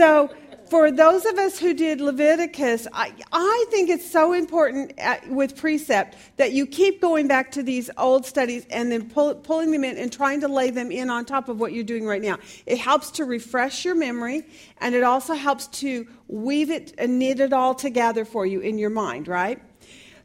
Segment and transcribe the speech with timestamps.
[0.00, 0.30] So,
[0.70, 5.58] for those of us who did Leviticus, I, I think it's so important at, with
[5.58, 9.84] precept that you keep going back to these old studies and then pull, pulling them
[9.84, 12.38] in and trying to lay them in on top of what you're doing right now.
[12.64, 14.46] It helps to refresh your memory
[14.78, 18.78] and it also helps to weave it and knit it all together for you in
[18.78, 19.60] your mind, right?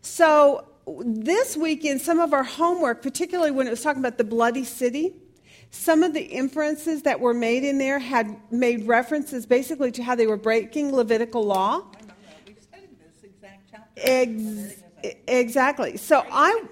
[0.02, 0.70] So,
[1.04, 4.64] this week in some of our homework, particularly when it was talking about the bloody
[4.64, 5.16] city,
[5.76, 10.16] some of the inferences that were made in there had made references basically to how
[10.16, 11.84] they were breaking Levitical law.
[13.98, 14.82] Ex-
[15.28, 15.98] exactly.
[15.98, 16.64] So I,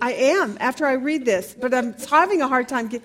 [0.00, 2.88] I am after I read this, but I'm having a hard time.
[2.88, 3.02] Get,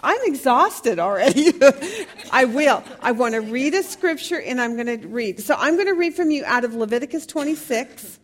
[0.00, 1.52] I'm exhausted already.
[2.32, 2.82] I will.
[3.00, 5.40] I want to read a scripture and I'm going to read.
[5.40, 8.18] So I'm going to read from you out of Leviticus 26.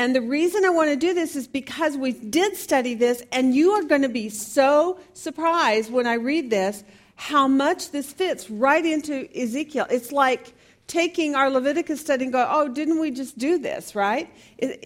[0.00, 3.54] And the reason I want to do this is because we did study this, and
[3.54, 6.82] you are going to be so surprised when I read this
[7.16, 9.86] how much this fits right into Ezekiel.
[9.90, 10.54] It's like
[10.86, 14.32] taking our Leviticus study and go, oh, didn't we just do this, right?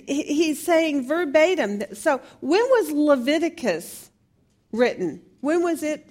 [0.08, 1.84] He's saying verbatim.
[1.94, 4.10] So when was Leviticus
[4.72, 5.22] written?
[5.42, 6.08] When was it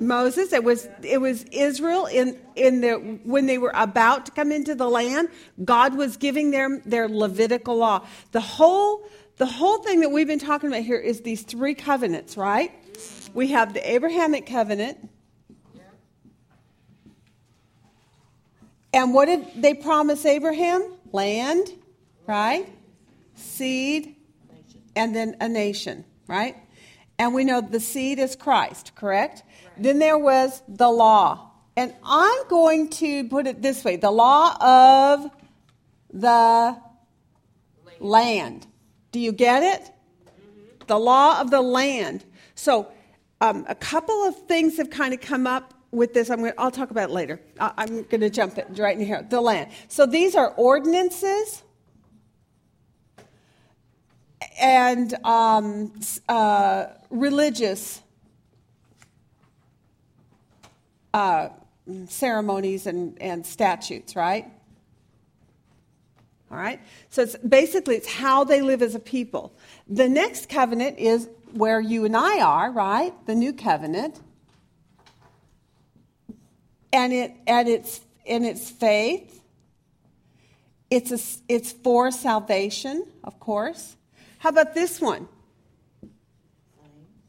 [0.00, 0.52] Moses.
[0.52, 4.74] It was it was Israel in in the when they were about to come into
[4.74, 5.28] the land.
[5.64, 8.06] God was giving them their Levitical law.
[8.32, 9.04] The whole
[9.36, 12.72] the whole thing that we've been talking about here is these three covenants, right?
[13.32, 15.08] We have the Abrahamic covenant.
[18.92, 20.82] And what did they promise Abraham?
[21.12, 21.72] Land,
[22.26, 22.68] right?
[23.34, 24.16] Seed,
[24.96, 26.56] and then a nation, right?
[27.18, 29.42] And we know the seed is Christ, correct?
[29.76, 31.50] Then there was the law.
[31.76, 35.30] And I'm going to put it this way the law of
[36.12, 36.76] the
[38.00, 38.66] land.
[39.12, 39.90] Do you get it?
[40.86, 42.24] The law of the land.
[42.54, 42.88] So,
[43.40, 46.30] um, a couple of things have kind of come up with this.
[46.30, 47.40] I'm going to, I'll talk about it later.
[47.58, 49.26] I, I'm going to jump it right in here.
[49.28, 49.70] The land.
[49.88, 51.62] So, these are ordinances
[54.60, 55.92] and um,
[56.28, 58.02] uh, religious
[61.12, 61.48] uh,
[62.08, 64.46] ceremonies and, and statutes, right?
[66.50, 66.80] All right?
[67.10, 69.52] So it's basically it's how they live as a people.
[69.88, 73.14] The next covenant is where you and I are, right?
[73.26, 74.20] The new covenant.
[76.92, 79.40] And it and it's in its faith.
[80.90, 83.96] It's a, it's for salvation, of course.
[84.38, 85.28] How about this one?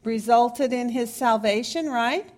[0.02, 2.28] Resulted in his salvation, right?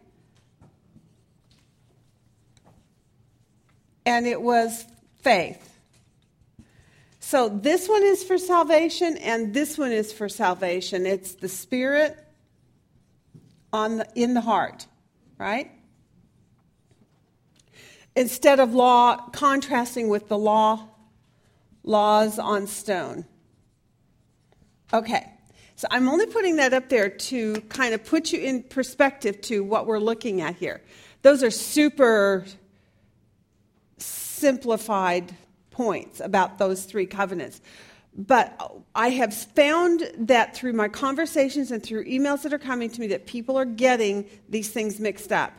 [4.06, 4.84] And it was
[5.22, 5.70] faith.
[7.20, 11.06] So this one is for salvation, and this one is for salvation.
[11.06, 12.18] It's the spirit
[13.72, 14.86] on the, in the heart,
[15.38, 15.70] right?
[18.14, 20.86] Instead of law, contrasting with the law,
[21.82, 23.24] laws on stone.
[24.92, 25.26] Okay,
[25.76, 29.64] so I'm only putting that up there to kind of put you in perspective to
[29.64, 30.82] what we're looking at here.
[31.22, 32.44] Those are super
[34.44, 35.34] simplified
[35.70, 37.62] points about those three covenants.
[38.14, 43.00] But I have found that through my conversations and through emails that are coming to
[43.00, 45.58] me that people are getting these things mixed up.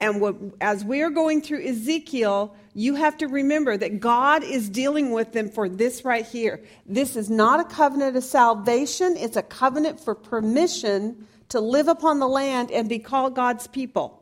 [0.00, 4.70] And what, as we are going through Ezekiel, you have to remember that God is
[4.70, 6.62] dealing with them for this right here.
[6.86, 12.20] This is not a covenant of salvation, it's a covenant for permission to live upon
[12.20, 14.21] the land and be called God's people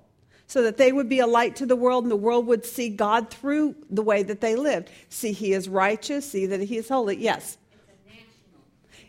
[0.50, 2.88] so that they would be a light to the world and the world would see
[2.88, 4.90] God through the way that they lived.
[5.08, 7.16] See, He is righteous, see that He is holy.
[7.18, 7.56] Yes.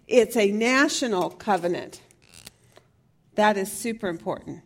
[0.08, 2.00] It's a national covenant.
[3.34, 4.62] That is super important.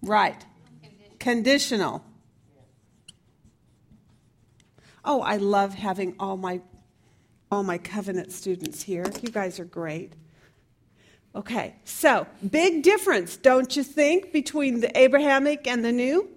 [0.00, 0.42] Right.
[1.18, 2.02] Conditional.
[5.04, 6.62] Oh, I love having all my
[7.50, 9.04] all my covenant students here.
[9.20, 10.14] You guys are great.
[11.34, 16.28] Okay, so big difference, don't you think, between the Abrahamic and the new?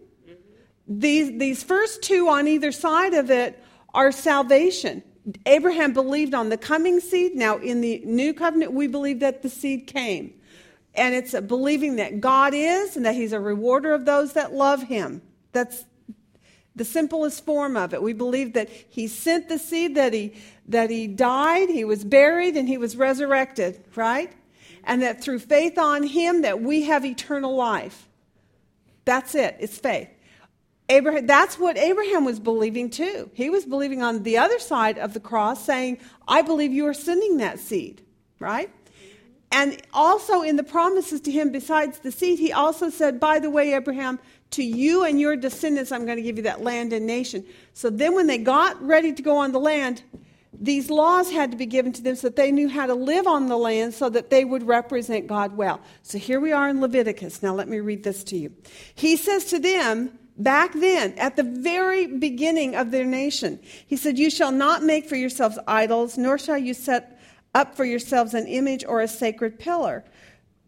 [0.88, 3.64] These, these first two on either side of it
[3.94, 5.04] are salvation.
[5.46, 7.36] Abraham believed on the coming seed.
[7.36, 10.34] Now, in the new covenant, we believe that the seed came.
[10.94, 14.84] And it's believing that God is and that He's a rewarder of those that love
[14.84, 15.22] Him.
[15.54, 15.86] That's
[16.76, 18.02] the simplest form of it.
[18.02, 20.34] We believe that He sent the seed, that He,
[20.68, 24.34] that he died, He was buried, and He was resurrected, right?
[24.84, 28.08] And that through faith on him that we have eternal life.
[29.06, 29.58] That's it.
[29.60, 30.10] It's faith.
[30.90, 33.30] Abraham, that's what Abraham was believing too.
[33.34, 36.94] He was believing on the other side of the cross, saying, I believe you are
[36.94, 38.02] sending that seed,
[38.40, 38.70] right?
[39.52, 43.50] And also in the promises to him, besides the seed, he also said, By the
[43.50, 44.20] way, Abraham,
[44.52, 47.46] to you and your descendants, I'm going to give you that land and nation.
[47.74, 50.04] So then, when they got ready to go on the land,
[50.54, 53.26] these laws had to be given to them so that they knew how to live
[53.26, 55.80] on the land so that they would represent God well.
[56.04, 57.42] So here we are in Leviticus.
[57.42, 58.54] Now, let me read this to you.
[58.94, 64.20] He says to them, back then, at the very beginning of their nation, he said,
[64.20, 67.20] You shall not make for yourselves idols, nor shall you set
[67.54, 70.04] up for yourselves an image or a sacred pillar.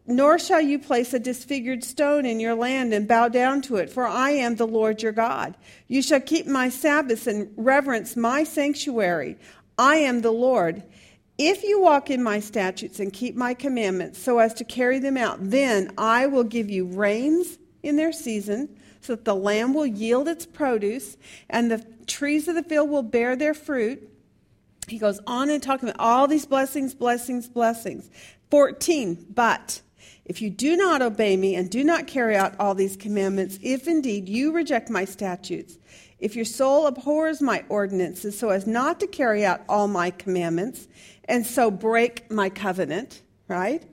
[0.05, 3.89] Nor shall you place a disfigured stone in your land and bow down to it,
[3.89, 5.55] for I am the Lord your God.
[5.87, 9.37] You shall keep my Sabbaths and reverence my sanctuary.
[9.77, 10.83] I am the Lord.
[11.37, 15.17] If you walk in my statutes and keep my commandments so as to carry them
[15.17, 19.85] out, then I will give you rains in their season, so that the land will
[19.85, 21.17] yield its produce,
[21.49, 24.09] and the trees of the field will bear their fruit
[24.87, 28.09] he goes on and talking about all these blessings, blessings, blessings.
[28.51, 29.81] 14, but
[30.25, 33.87] if you do not obey me and do not carry out all these commandments, if
[33.87, 35.77] indeed you reject my statutes,
[36.23, 40.87] if your soul abhors my ordinances so as not to carry out all my commandments,
[41.25, 43.83] and so break my covenant, right?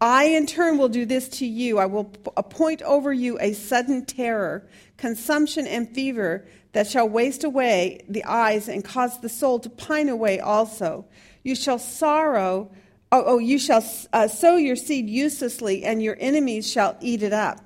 [0.00, 1.78] I in turn will do this to you.
[1.78, 4.66] I will appoint over you a sudden terror,
[4.96, 10.08] consumption, and fever that shall waste away the eyes and cause the soul to pine
[10.08, 11.04] away also.
[11.42, 12.70] You shall sorrow,
[13.12, 13.84] oh, oh you shall
[14.14, 17.60] uh, sow your seed uselessly, and your enemies shall eat it up.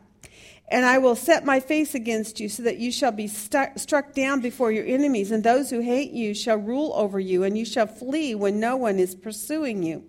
[0.72, 4.14] And I will set my face against you, so that you shall be stu- struck
[4.14, 7.66] down before your enemies, and those who hate you shall rule over you, and you
[7.66, 10.02] shall flee when no one is pursuing you.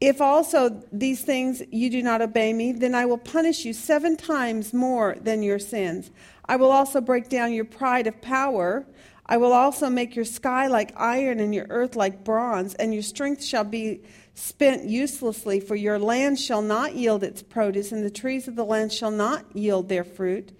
[0.00, 4.16] If also these things you do not obey me, then I will punish you seven
[4.16, 6.10] times more than your sins.
[6.44, 8.84] I will also break down your pride of power.
[9.26, 13.04] I will also make your sky like iron and your earth like bronze, and your
[13.04, 14.00] strength shall be
[14.34, 18.64] spent uselessly, for your land shall not yield its produce, and the trees of the
[18.64, 20.52] land shall not yield their fruit.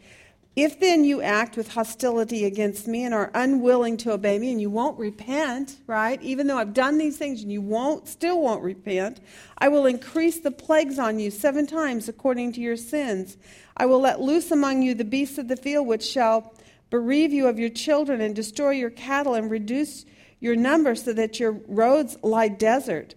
[0.55, 4.61] If then you act with hostility against me and are unwilling to obey me, and
[4.61, 6.21] you won't repent, right?
[6.21, 9.21] Even though I've done these things and you won't, still won't repent,
[9.57, 13.39] I will increase the plagues on you seven times according to your sins.
[13.79, 16.53] I will let loose among you the beasts of the field, which shall
[16.91, 20.05] bereave you of your children and destroy your cattle and reduce
[20.39, 23.15] your number so that your roads lie desert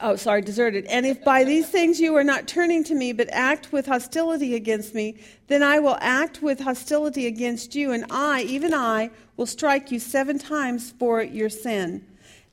[0.00, 0.84] oh, sorry, deserted.
[0.86, 4.54] And if by these things you are not turning to me, but act with hostility
[4.54, 5.16] against me,
[5.48, 9.98] then I will act with hostility against you, and I, even I, will strike you
[9.98, 12.04] seven times for your sin.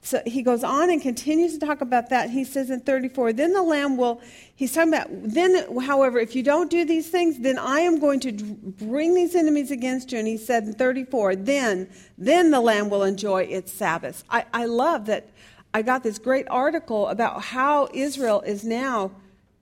[0.06, 2.30] So he goes on and continues to talk about that.
[2.30, 4.22] He says in 34, then the lamb will,
[4.56, 8.20] he's talking about, then, however, if you don't do these things, then I am going
[8.20, 10.20] to bring these enemies against you.
[10.20, 11.90] And he said in 34, then,
[12.20, 14.24] then the lamb will enjoy its Sabbath.
[14.30, 15.28] I, I love that
[15.76, 19.12] I got this great article about how Israel is now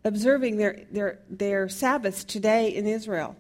[0.04, 3.36] observing their, their, their Sabbaths today in Israel.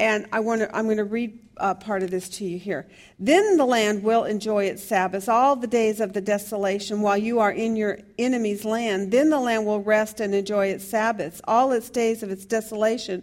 [0.00, 2.88] And I want to, I'm going to read uh, part of this to you here.
[3.20, 7.38] Then the land will enjoy its Sabbaths all the days of the desolation while you
[7.38, 9.12] are in your enemy's land.
[9.12, 13.22] Then the land will rest and enjoy its Sabbaths all its days of its desolation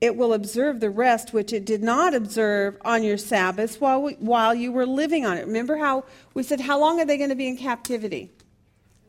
[0.00, 4.14] it will observe the rest which it did not observe on your Sabbaths while, we,
[4.14, 5.46] while you were living on it.
[5.46, 6.04] Remember how
[6.34, 8.30] we said, How long are they going to be in captivity?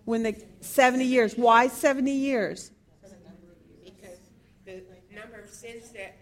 [0.05, 1.35] When they 70 years.
[1.35, 2.71] Why 70 years?
[3.83, 4.19] Because
[4.65, 4.83] the
[5.15, 6.17] number of sins that.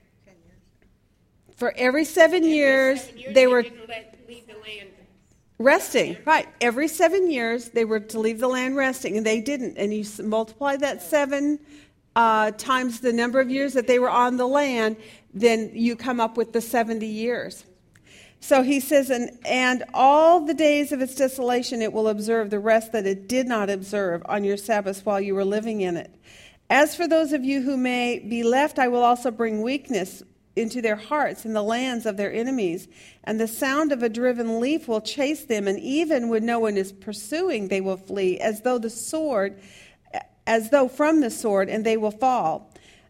[1.56, 4.90] For every seven years, seven years they were let, leave the land.
[5.60, 6.18] resting.
[6.26, 6.48] Right.
[6.60, 9.78] Every seven years, they were to leave the land resting, and they didn't.
[9.78, 11.60] And you multiply that seven
[12.16, 14.98] uh, times the number of years that they were on the land,
[15.34, 17.66] then you come up with the 70 years.
[18.40, 22.60] So he says, and, and all the days of its desolation it will observe the
[22.60, 26.14] rest that it did not observe on your Sabbaths while you were living in it.
[26.70, 30.24] As for those of you who may be left, I will also bring weakness
[30.56, 32.88] into their hearts in the lands of their enemies,
[33.24, 36.78] and the sound of a driven leaf will chase them, and even when no one
[36.78, 39.60] is pursuing, they will flee, as though the sword
[40.46, 42.70] as though from the sword, and they will fall.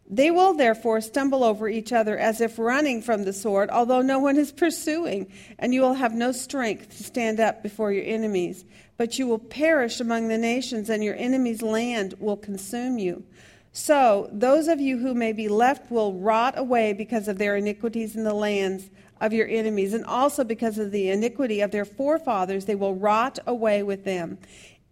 [0.09, 4.19] They will therefore stumble over each other as if running from the sword, although no
[4.19, 8.65] one is pursuing, and you will have no strength to stand up before your enemies.
[8.97, 13.23] But you will perish among the nations, and your enemies' land will consume you.
[13.71, 18.15] So those of you who may be left will rot away because of their iniquities
[18.15, 22.65] in the lands of your enemies, and also because of the iniquity of their forefathers,
[22.65, 24.37] they will rot away with them.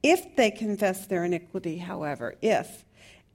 [0.04, 2.86] If they confess their iniquity, however, if,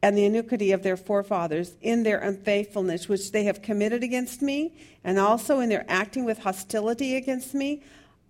[0.02, 4.74] and the iniquity of their forefathers in their unfaithfulness, which they have committed against me,
[5.02, 7.82] and also in their acting with hostility against me,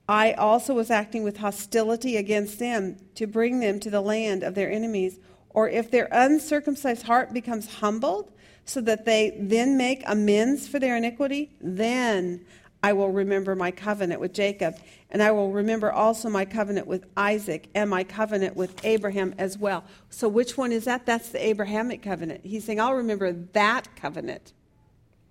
[0.08, 4.54] I also was acting with hostility against them to bring them to the land of
[4.54, 5.18] their enemies.
[5.50, 8.32] Or if their uncircumcised heart becomes humbled,
[8.66, 12.44] so that they then make amends for their iniquity, then
[12.86, 14.76] I will remember my covenant with Jacob,
[15.10, 19.58] and I will remember also my covenant with Isaac and my covenant with Abraham as
[19.58, 19.82] well.
[20.08, 21.04] So, which one is that?
[21.04, 22.46] That's the Abrahamic covenant.
[22.46, 24.52] He's saying, I'll remember that covenant.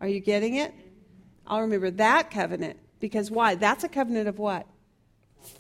[0.01, 0.74] Are you getting it?
[1.47, 2.77] I'll remember that covenant.
[3.00, 3.55] Because why?
[3.55, 4.67] That's a covenant of what?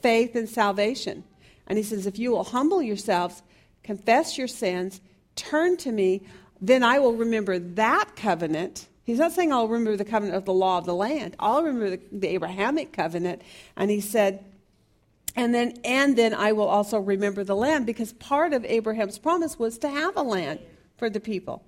[0.01, 1.23] Faith and salvation.
[1.65, 3.41] And he says, if you will humble yourselves,
[3.83, 4.99] confess your sins,
[5.37, 6.27] turn to me,
[6.59, 8.89] then I will remember that covenant.
[9.05, 11.35] He's not saying I'll remember the covenant of the law of the land.
[11.39, 13.43] I'll remember the, the Abrahamic covenant.
[13.77, 14.43] And he said,
[15.35, 19.59] and then and then I will also remember the land because part of Abraham's promise
[19.59, 20.59] was to have a land
[20.97, 21.63] for the people.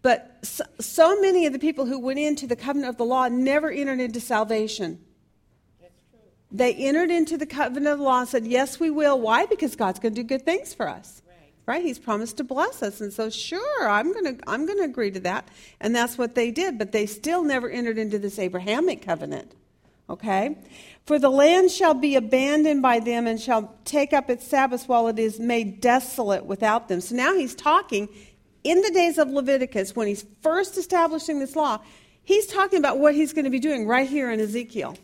[0.00, 3.28] But so, so many of the people who went into the covenant of the law
[3.28, 5.00] never entered into salvation.
[6.50, 9.20] They entered into the covenant of the law and said, Yes, we will.
[9.20, 9.44] Why?
[9.44, 11.20] Because God's going to do good things for us.
[11.68, 11.84] Right.
[11.84, 13.02] He's promised to bless us.
[13.02, 15.46] And so, sure, I'm going to I'm going to agree to that.
[15.82, 16.78] And that's what they did.
[16.78, 19.52] But they still never entered into this Abrahamic covenant.
[20.08, 20.56] Okay?
[21.04, 25.08] For the land shall be abandoned by them and shall take up its Sabbaths while
[25.08, 27.02] it is made desolate without them.
[27.02, 28.08] So now he's talking
[28.64, 31.80] in the days of Leviticus, when he's first establishing this law,
[32.24, 34.96] he's talking about what he's going to be doing right here in Ezekiel.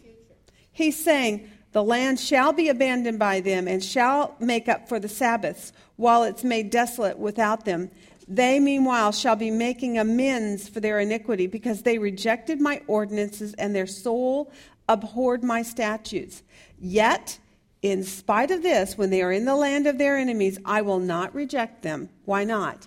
[0.73, 5.09] He's saying, The land shall be abandoned by them and shall make up for the
[5.09, 7.91] Sabbaths while it's made desolate without them.
[8.29, 13.75] They, meanwhile, shall be making amends for their iniquity because they rejected my ordinances and
[13.75, 14.53] their soul
[14.89, 16.45] abhorred my statutes.
[16.79, 17.41] Yet,
[17.83, 21.01] in spite of this, when they are in the land of their enemies, I will
[21.01, 22.09] not reject them.
[22.25, 22.87] Why not?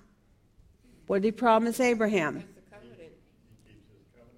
[1.08, 2.46] What did he promise Abraham?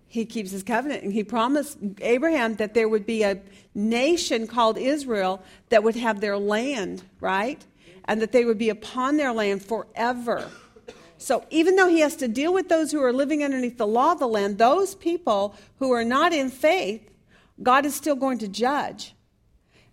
[0.10, 1.04] He keeps his covenant.
[1.04, 3.40] And he promised Abraham that there would be a
[3.76, 7.64] nation called Israel that would have their land, right?
[8.06, 10.50] And that they would be upon their land forever.
[11.20, 14.14] So even though he has to deal with those who are living underneath the law
[14.14, 17.08] of the land, those people who are not in faith,
[17.62, 19.14] God is still going to judge.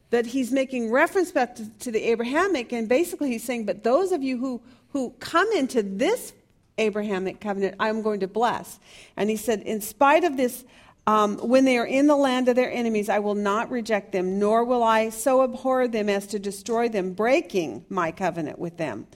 [0.08, 4.12] But he's making reference back to, to the Abrahamic, and basically he's saying, but those
[4.12, 6.32] of you who, who come into this
[6.78, 8.78] Abrahamic covenant, I'm going to bless.
[9.16, 10.64] And he said, In spite of this,
[11.06, 14.38] um, when they are in the land of their enemies, I will not reject them,
[14.38, 19.06] nor will I so abhor them as to destroy them, breaking my covenant with them.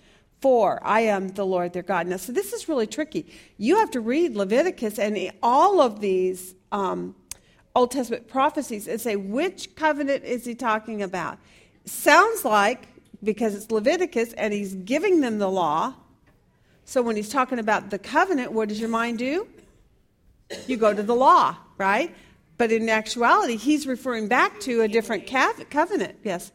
[0.41, 2.07] For I am the Lord their God.
[2.07, 3.27] Now, so this is really tricky.
[3.59, 7.15] You have to read Leviticus and all of these um,
[7.75, 11.39] Old Testament prophecies and say, which covenant is he talking about?
[11.85, 12.89] Sounds like,
[13.23, 15.95] because it's Leviticus and he's giving them the law,
[16.91, 19.47] so when he's talking about the covenant, what does your mind do?
[20.67, 22.13] You go to the law, right?
[22.59, 26.19] But in actuality, he's referring back to a different covenant.
[26.25, 26.51] Yes.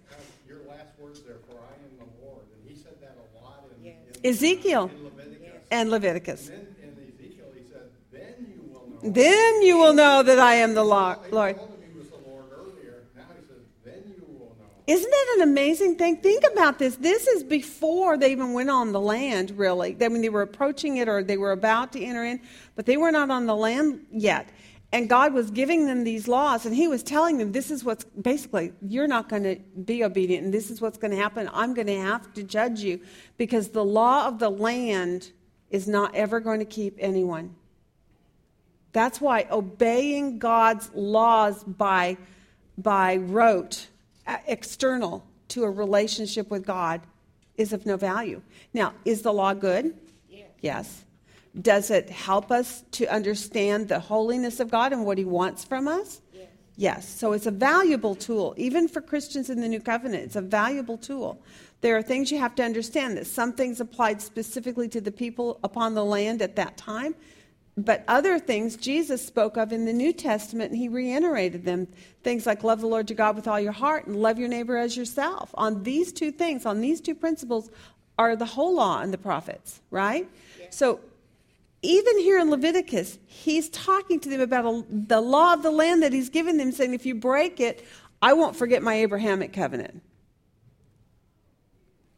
[0.45, 2.41] Your last words there, for I am the Lord.
[2.53, 3.93] And he said that a lot in,
[4.25, 5.61] in Ezekiel in Leviticus.
[5.71, 6.49] and Leviticus.
[6.49, 9.11] And then in Ezekiel, he said, then you will know.
[9.11, 11.19] Then you will know that I am the Lord.
[11.23, 13.03] He told him he was the Lord earlier.
[13.15, 14.74] Now he says, then you will know.
[14.87, 16.17] Isn't that an amazing thing?
[16.17, 16.95] Think about this.
[16.97, 19.97] This is before they even went on the land, really.
[19.99, 22.39] I mean, they were approaching it or they were about to enter in,
[22.75, 24.47] but they were not on the land yet.
[24.91, 28.03] And God was giving them these laws, and He was telling them, This is what's
[28.03, 31.49] basically, you're not going to be obedient, and this is what's going to happen.
[31.51, 33.01] I'm going to have to judge you
[33.37, 35.31] because the law of the land
[35.69, 37.55] is not ever going to keep anyone.
[38.93, 42.17] That's why obeying God's laws by,
[42.77, 43.87] by rote
[44.27, 47.01] Uh, external to a relationship with God
[47.57, 48.41] is of no value.
[48.73, 49.95] Now, is the law good?
[50.29, 50.49] Yes.
[50.61, 51.03] Yes.
[51.61, 55.87] Does it help us to understand the holiness of God and what He wants from
[55.87, 56.21] us?
[56.33, 56.47] Yes.
[56.75, 57.07] Yes.
[57.07, 58.53] So it's a valuable tool.
[58.57, 61.41] Even for Christians in the New Covenant, it's a valuable tool.
[61.81, 65.59] There are things you have to understand that some things applied specifically to the people
[65.63, 67.15] upon the land at that time,
[67.77, 71.87] but other things Jesus spoke of in the New Testament, and he reiterated them.
[72.23, 74.77] Things like love the Lord your God with all your heart and love your neighbor
[74.77, 75.49] as yourself.
[75.55, 77.69] On these two things, on these two principles,
[78.17, 80.29] are the whole law and the prophets, right?
[80.69, 81.01] So
[81.81, 86.01] even here in Leviticus, he's talking to them about a, the law of the land
[86.01, 87.85] that he's given them, saying, if you break it,
[88.21, 90.01] I won't forget my Abrahamic covenant.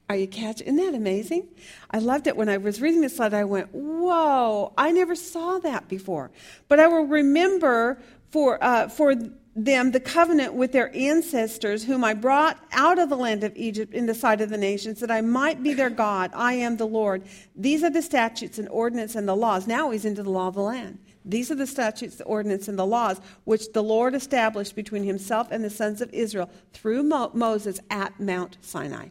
[0.09, 0.67] Are you catching?
[0.67, 1.47] Isn't that amazing?
[1.91, 3.37] I loved it when I was reading this letter.
[3.37, 4.73] I went, "Whoa!
[4.77, 6.31] I never saw that before."
[6.69, 7.99] But I will remember
[8.31, 9.15] for uh, for
[9.53, 13.93] them the covenant with their ancestors, whom I brought out of the land of Egypt
[13.93, 16.31] in the sight of the nations, that I might be their God.
[16.33, 17.23] I am the Lord.
[17.55, 19.67] These are the statutes and ordinances and the laws.
[19.67, 20.99] Now he's into the law of the land.
[21.25, 25.49] These are the statutes, the ordinance, and the laws which the Lord established between himself
[25.51, 29.09] and the sons of Israel through Mo- Moses at Mount Sinai.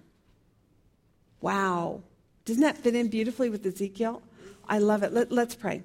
[1.41, 2.03] Wow.
[2.45, 4.23] Doesn't that fit in beautifully with Ezekiel?
[4.69, 5.13] I love it.
[5.13, 5.83] Let, let's pray.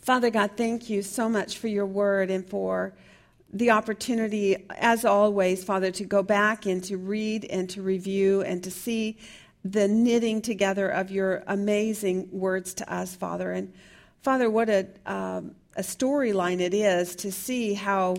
[0.00, 2.94] Father God, thank you so much for your word and for
[3.52, 8.62] the opportunity, as always, Father, to go back and to read and to review and
[8.64, 9.16] to see
[9.64, 13.52] the knitting together of your amazing words to us, Father.
[13.52, 13.72] And
[14.22, 18.16] Father, what a, um, a storyline it is to see how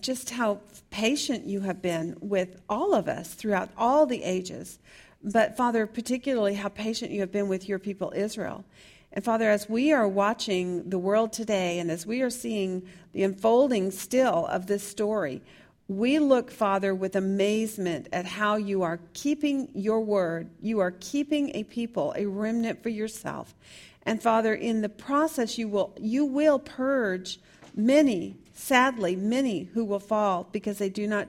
[0.00, 0.60] just how
[0.90, 4.78] patient you have been with all of us throughout all the ages.
[5.22, 8.64] But Father, particularly how patient you have been with your people Israel.
[9.12, 13.22] And Father, as we are watching the world today and as we are seeing the
[13.22, 15.42] unfolding still of this story,
[15.88, 20.50] we look, Father, with amazement at how you are keeping your word.
[20.60, 23.54] You are keeping a people, a remnant for yourself.
[24.02, 27.40] And Father, in the process, you will, you will purge
[27.74, 31.28] many, sadly, many who will fall because they do not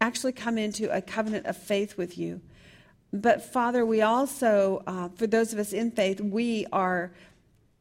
[0.00, 2.40] actually come into a covenant of faith with you.
[3.12, 7.12] But Father, we also, uh, for those of us in faith, we are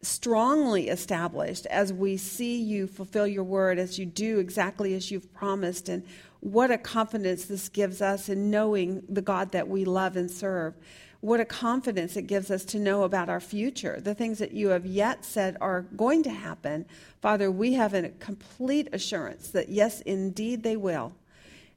[0.02, 5.34] strongly established as we see you fulfill your word, as you do exactly as you've
[5.34, 5.90] promised.
[5.90, 6.04] And
[6.40, 10.75] what a confidence this gives us in knowing the God that we love and serve
[11.25, 14.00] what a confidence it gives us to know about our future.
[14.00, 16.86] The things that you have yet said are going to happen.
[17.20, 21.15] Father, we have a complete assurance that yes, indeed they will.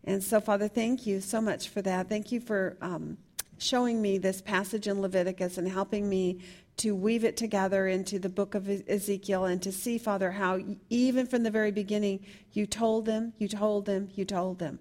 [0.04, 2.10] And so, Father, thank you so much for that.
[2.10, 3.16] Thank you for um,
[3.56, 6.40] showing me this passage in Leviticus and helping me
[6.76, 11.26] to weave it together into the book of Ezekiel and to see, Father, how even
[11.26, 12.20] from the very beginning
[12.52, 14.78] you told them, you told them, you told them.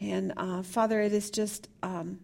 [0.00, 1.68] And uh, Father, it is just.
[1.82, 2.20] Um,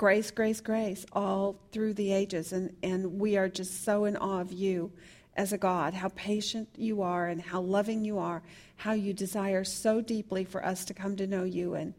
[0.00, 2.54] grace, grace, grace all through the ages.
[2.54, 4.90] And, and we are just so in awe of you
[5.36, 8.42] as a God, how patient you are and how loving you are,
[8.76, 11.92] how you desire so deeply for us to come to know you and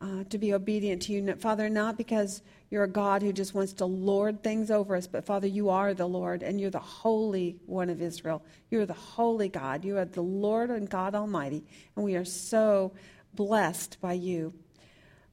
[0.00, 1.34] uh, to be obedient to you.
[1.34, 5.26] Father, not because you're a God who just wants to lord things over us, but
[5.26, 8.40] Father, you are the Lord and you're the Holy One of Israel.
[8.70, 9.84] You're the Holy God.
[9.84, 11.64] You are the Lord and God Almighty.
[11.96, 12.92] And we are so
[13.34, 14.54] blessed by you.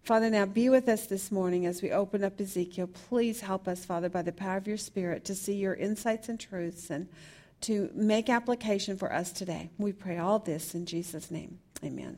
[0.10, 2.90] Father, now be with us this morning as we open up Ezekiel.
[3.10, 6.40] Please help us, Father, by the power of your Spirit, to see your insights and
[6.40, 7.08] truths and
[7.62, 9.70] to make application for us today.
[9.78, 11.60] We pray all this in Jesus' name.
[11.84, 12.18] Amen.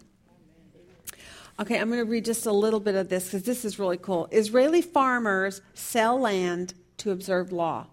[1.59, 3.97] Okay, I'm going to read just a little bit of this because this is really
[3.97, 4.29] cool.
[4.31, 7.87] Israeli farmers sell land to observe law.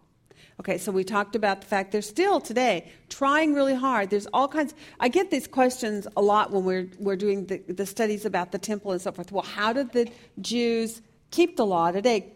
[0.61, 4.11] Okay, so we talked about the fact they're still today trying really hard.
[4.11, 4.75] There's all kinds.
[4.99, 8.59] I get these questions a lot when we're we're doing the, the studies about the
[8.59, 9.31] temple and so forth.
[9.31, 12.35] Well, how did the Jews keep the law today?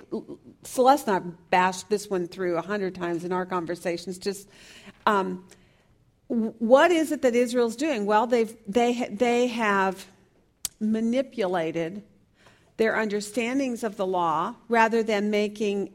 [0.62, 4.18] Celeste and I bashed this one through a hundred times in our conversations.
[4.18, 4.48] Just
[5.06, 5.44] um,
[6.28, 8.06] what is it that Israel's doing?
[8.06, 10.06] Well, they've they they have
[10.78, 12.04] manipulated
[12.76, 15.92] their understandings of the law rather than making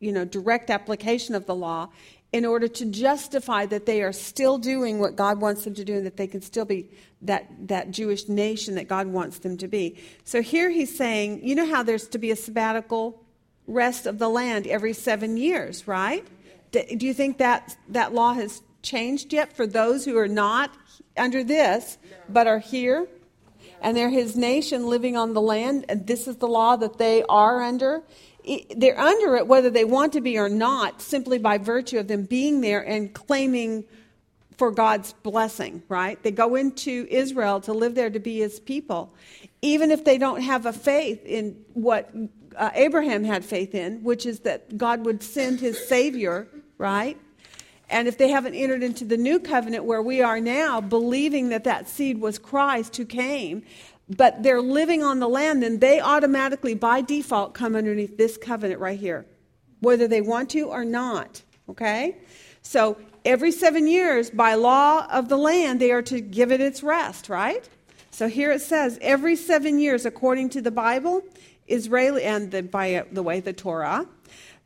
[0.00, 1.88] you know, direct application of the law
[2.32, 5.96] in order to justify that they are still doing what God wants them to do
[5.96, 6.90] and that they can still be
[7.22, 9.96] that, that Jewish nation that God wants them to be.
[10.24, 13.22] So here he's saying, you know how there's to be a sabbatical
[13.66, 16.26] rest of the land every seven years, right?
[16.70, 20.70] Do you think that that law has changed yet for those who are not
[21.16, 21.96] under this
[22.28, 23.08] but are here?
[23.80, 27.22] And they're his nation living on the land, and this is the law that they
[27.28, 28.02] are under
[28.76, 32.24] they're under it whether they want to be or not, simply by virtue of them
[32.24, 33.84] being there and claiming
[34.56, 36.20] for God's blessing, right?
[36.22, 39.14] They go into Israel to live there to be his people.
[39.62, 42.10] Even if they don't have a faith in what
[42.56, 47.16] uh, Abraham had faith in, which is that God would send his Savior, right?
[47.88, 51.64] And if they haven't entered into the new covenant where we are now, believing that
[51.64, 53.62] that seed was Christ who came,
[54.08, 58.80] but they're living on the land, then they automatically, by default, come underneath this covenant
[58.80, 59.26] right here,
[59.80, 61.42] whether they want to or not.
[61.68, 62.16] Okay?
[62.62, 66.82] So every seven years, by law of the land, they are to give it its
[66.82, 67.68] rest, right?
[68.10, 71.22] So here it says, every seven years, according to the Bible,
[71.66, 74.06] Israeli, and the, by the way, the Torah,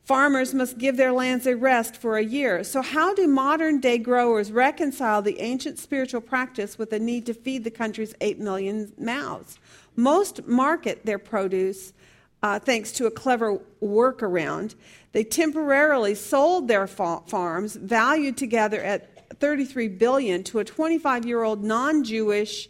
[0.03, 2.63] Farmers must give their lands a rest for a year.
[2.65, 7.33] So, how do modern day growers reconcile the ancient spiritual practice with the need to
[7.33, 9.57] feed the country's 8 million mouths?
[9.95, 11.93] Most market their produce
[12.41, 14.75] uh, thanks to a clever workaround.
[15.13, 21.43] They temporarily sold their fa- farms, valued together at 33 billion, to a 25 year
[21.43, 22.67] old non Jewish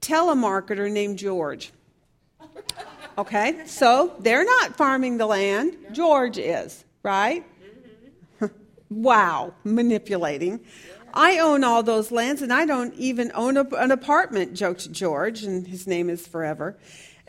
[0.00, 1.72] telemarketer named George.
[3.16, 3.66] Okay?
[3.66, 5.76] So they're not farming the land.
[5.92, 7.44] George is, right?
[8.90, 10.60] Wow, manipulating.
[11.12, 15.42] I own all those lands and I don't even own a, an apartment, joked George,
[15.42, 16.76] and his name is Forever.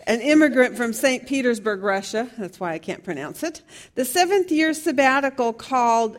[0.06, 1.26] An immigrant from St.
[1.26, 2.30] Petersburg, Russia.
[2.38, 3.62] That's why I can't pronounce it.
[3.96, 6.18] The seventh year sabbatical called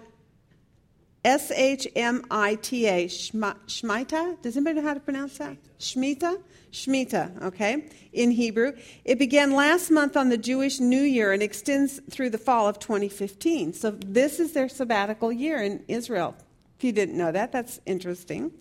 [1.27, 4.41] S H M I T A, Shmita.
[4.43, 5.57] Does anybody know how to pronounce that?
[5.81, 6.41] Shmita?
[6.71, 8.75] Shmita, okay, in Hebrew.
[9.05, 12.79] It began last month on the Jewish New Year and extends through the fall of
[12.79, 13.73] 2015.
[13.73, 16.37] So this is their sabbatical year in Israel.
[16.79, 18.53] If you didn't know that, that's interesting.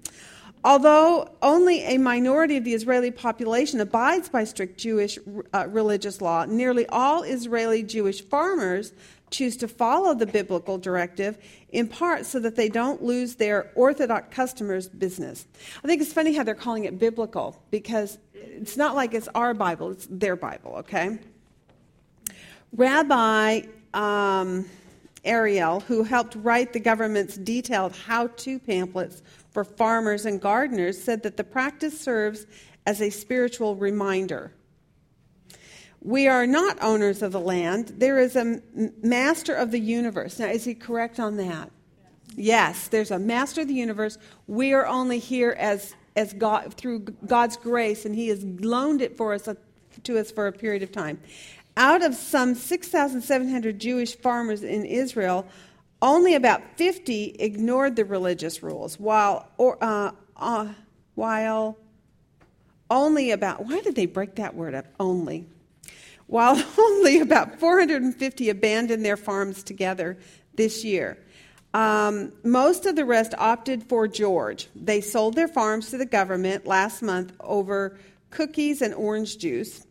[0.63, 5.19] Although only a minority of the Israeli population abides by strict Jewish
[5.54, 8.91] uh, religious law, nearly all Israeli Jewish farmers
[9.36, 11.38] choose to follow the biblical directive,
[11.69, 15.45] in part so that they don't lose their Orthodox customers' business.
[15.84, 19.54] I think it's funny how they're calling it biblical because it's not like it's our
[19.54, 21.19] Bible, it's their Bible, okay?
[22.74, 23.62] Rabbi
[23.93, 24.65] um,
[25.24, 29.21] Ariel, who helped write the government's detailed how to pamphlets
[29.52, 32.45] for farmers and gardeners, said that the practice serves
[32.86, 34.52] as a spiritual reminder
[36.06, 37.96] we are not owners of the land.
[37.98, 38.62] There is a
[39.02, 40.38] master of the universe.
[40.38, 41.72] Now, is he correct on that?
[42.36, 44.20] Yes, there's a master of the universe.
[44.46, 49.18] We are only here as, as God, through God's grace, and he has loaned it
[49.18, 49.56] for us, uh,
[50.04, 51.20] to us for a period of time.
[51.76, 55.48] Out of some 6,700 Jewish farmers in Israel,
[56.04, 60.68] only about 50 ignored the religious rules, while, or, uh, uh,
[61.15, 61.80] while
[62.91, 64.86] only about, why did they break that word up?
[65.00, 65.48] Only
[66.28, 70.18] while only about 450 abandoned their farms together
[70.56, 71.18] this year.
[71.74, 74.70] Um, most of the rest opted for George.
[74.76, 77.98] They sold their farms to the government last month over
[78.30, 79.86] cookies and orange juice.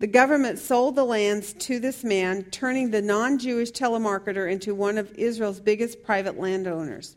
[0.00, 4.98] The government sold the lands to this man, turning the non Jewish telemarketer into one
[4.98, 7.16] of Israel's biggest private landowners.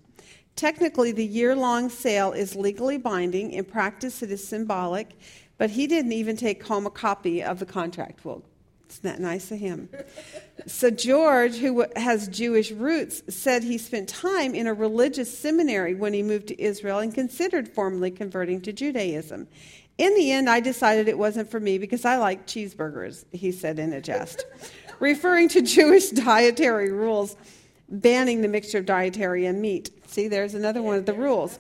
[0.56, 3.52] Technically, the year long sale is legally binding.
[3.52, 5.18] In practice, it is symbolic,
[5.58, 8.26] but he didn't even take home a copy of the contract.
[8.26, 8.44] Well,
[8.92, 9.90] isn't that nice of him?
[10.68, 16.14] so, George, who has Jewish roots, said he spent time in a religious seminary when
[16.14, 19.48] he moved to Israel and considered formally converting to Judaism.
[19.98, 23.80] In the end, I decided it wasn't for me because I like cheeseburgers, he said
[23.80, 24.46] in a jest.
[25.00, 27.36] Referring to Jewish dietary rules,
[27.90, 29.90] banning the mixture of dietary and meat.
[30.08, 31.60] See, there's another one of the rules.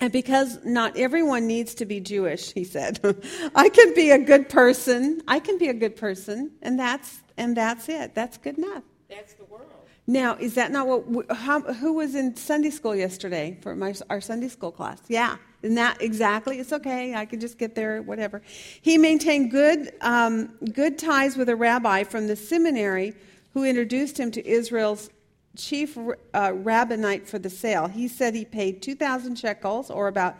[0.00, 3.00] And because not everyone needs to be Jewish, he said,
[3.54, 5.22] I can be a good person.
[5.26, 8.14] I can be a good person, and that's and that's it.
[8.14, 8.82] That's good enough.
[9.08, 9.66] That's the world.
[10.06, 11.30] Now, is that not what?
[11.32, 15.00] How, who was in Sunday school yesterday for my, our Sunday school class?
[15.08, 16.60] Yeah, and that exactly.
[16.60, 17.14] It's okay.
[17.14, 18.02] I can just get there.
[18.02, 18.42] Whatever.
[18.82, 23.14] He maintained good um, good ties with a rabbi from the seminary
[23.52, 25.10] who introduced him to Israel's
[25.56, 25.98] chief
[26.34, 27.88] uh, rabbinate for the sale.
[27.88, 30.36] He said he paid 2,000 shekels, or about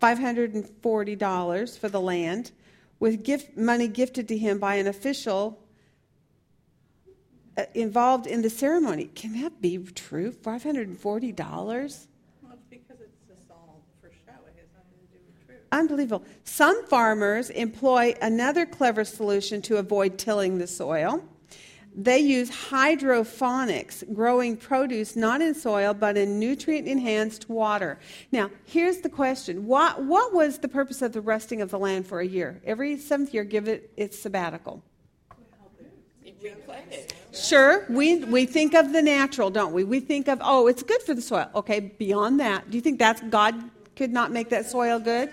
[0.00, 2.52] $540 for the land,
[3.00, 5.58] with gift money gifted to him by an official
[7.56, 9.06] uh, involved in the ceremony.
[9.06, 10.30] Can that be true?
[10.30, 11.38] $540?
[11.38, 13.16] Well, it's because it's
[14.00, 14.32] for show.
[15.72, 16.24] Unbelievable.
[16.44, 21.24] Some farmers employ another clever solution to avoid tilling the soil.
[22.00, 27.98] They use hydroponics, growing produce not in soil but in nutrient enhanced water.
[28.30, 32.06] Now, here's the question what, what was the purpose of the resting of the land
[32.06, 32.60] for a year?
[32.64, 34.80] Every seventh year, give it its sabbatical.
[37.34, 39.82] Sure, we, we think of the natural, don't we?
[39.82, 41.50] We think of, oh, it's good for the soil.
[41.56, 43.56] Okay, beyond that, do you think that's God
[43.96, 45.32] could not make that soil good?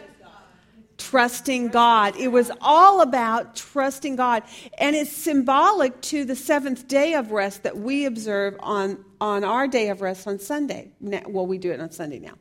[0.97, 2.15] Trusting God.
[2.15, 4.43] It was all about trusting God.
[4.77, 9.67] And it's symbolic to the seventh day of rest that we observe on, on our
[9.67, 10.91] day of rest on Sunday.
[10.99, 12.33] Now, Well, we do it on Sunday now.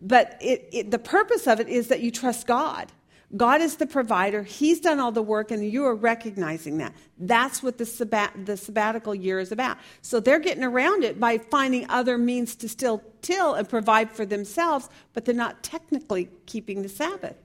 [0.00, 2.92] But it, it, the purpose of it is that you trust God.
[3.34, 4.42] God is the provider.
[4.42, 6.92] He's done all the work, and you are recognizing that.
[7.18, 9.78] That's what the, sabbat, the sabbatical year is about.
[10.02, 14.26] So they're getting around it by finding other means to still till and provide for
[14.26, 17.36] themselves, but they're not technically keeping the Sabbath.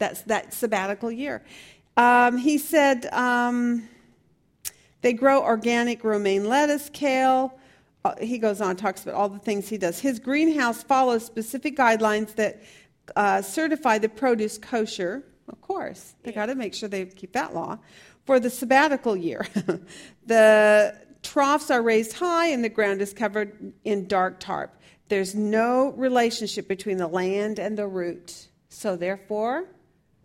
[0.00, 1.44] That's that sabbatical year.
[1.96, 3.88] Um, he said um,
[5.02, 7.58] they grow organic romaine lettuce, kale.
[8.02, 10.00] Uh, he goes on, talks about all the things he does.
[10.00, 12.62] His greenhouse follows specific guidelines that
[13.14, 15.22] uh, certify the produce kosher.
[15.48, 17.78] Of course, they got to make sure they keep that law
[18.24, 19.46] for the sabbatical year.
[20.26, 24.80] the troughs are raised high and the ground is covered in dark tarp.
[25.08, 28.46] There's no relationship between the land and the root.
[28.70, 29.66] So, therefore,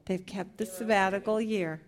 [0.06, 1.82] They've kept the sabbatical year.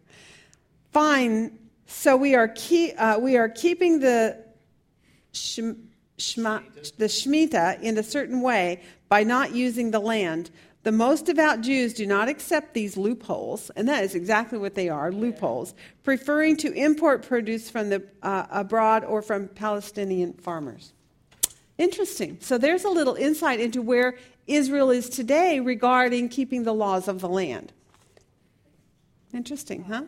[0.91, 1.59] Fine.
[1.85, 4.43] So we are, keep, uh, we are keeping the
[5.33, 5.83] shma,
[6.97, 10.49] the Shemitah in a certain way by not using the land.
[10.83, 14.89] The most devout Jews do not accept these loopholes, and that is exactly what they
[14.89, 20.93] are loopholes, preferring to import produce from the, uh, abroad or from Palestinian farmers.
[21.77, 22.37] Interesting.
[22.41, 27.21] So there's a little insight into where Israel is today regarding keeping the laws of
[27.21, 27.73] the land.
[29.37, 30.01] Interesting, huh?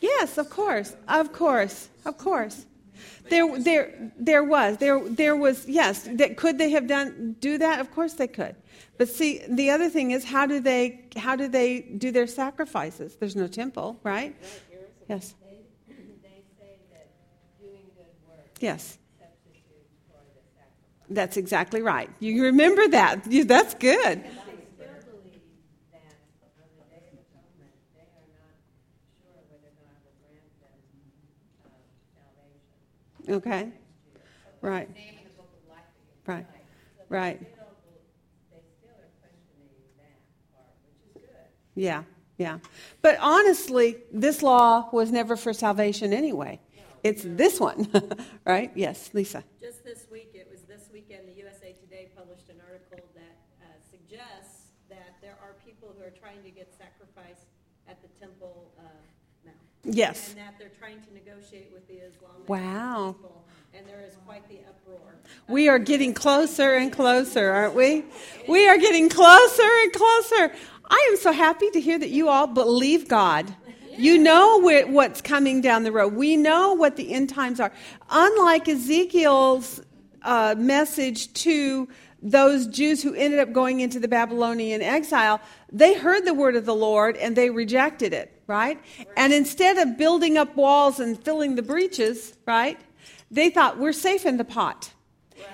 [0.00, 2.64] Yes, of course, of course, of course.
[3.28, 5.66] There, there, there was, there, there was.
[5.66, 7.80] Yes, that could they have done do that?
[7.80, 8.54] Of course they could.
[8.98, 13.16] But see, the other thing is, how do they, how do they do their sacrifices?
[13.16, 14.36] There's no temple, right?
[15.08, 15.34] Yes.
[18.60, 18.98] Yes.
[21.10, 22.10] That's exactly right.
[22.20, 23.30] You remember that.
[23.30, 24.24] You, that's good.
[33.28, 33.70] Okay.
[34.60, 34.88] Right.
[36.26, 36.46] Right.
[37.08, 37.40] Right.
[41.74, 42.02] Yeah,
[42.38, 42.58] yeah.
[43.02, 46.60] But honestly, this law was never for salvation anyway.
[47.04, 47.88] It's this one,
[48.44, 48.72] right?
[48.74, 49.44] Yes, Lisa.
[49.60, 53.66] Just this week, it was this weekend, the USA Today published an article that uh,
[53.88, 57.46] suggests that there are people who are trying to get sacrificed
[57.86, 58.77] at the Temple Mount.
[59.84, 60.30] Yes.
[60.30, 63.14] And that they're trying to negotiate with the Islamic wow.
[63.16, 63.44] people.
[63.74, 65.14] And there is quite the uproar.
[65.48, 68.04] We are getting closer and closer, aren't we?
[68.48, 70.52] We are getting closer and closer.
[70.90, 73.54] I am so happy to hear that you all believe God.
[73.96, 76.14] You know what's coming down the road.
[76.14, 77.72] We know what the end times are.
[78.08, 79.80] Unlike Ezekiel's
[80.22, 81.88] uh, message to
[82.22, 85.40] those Jews who ended up going into the Babylonian exile,
[85.72, 88.80] they heard the word of the Lord and they rejected it, right?
[89.16, 92.80] And instead of building up walls and filling the breaches, right,
[93.30, 94.92] they thought, we're safe in the pot.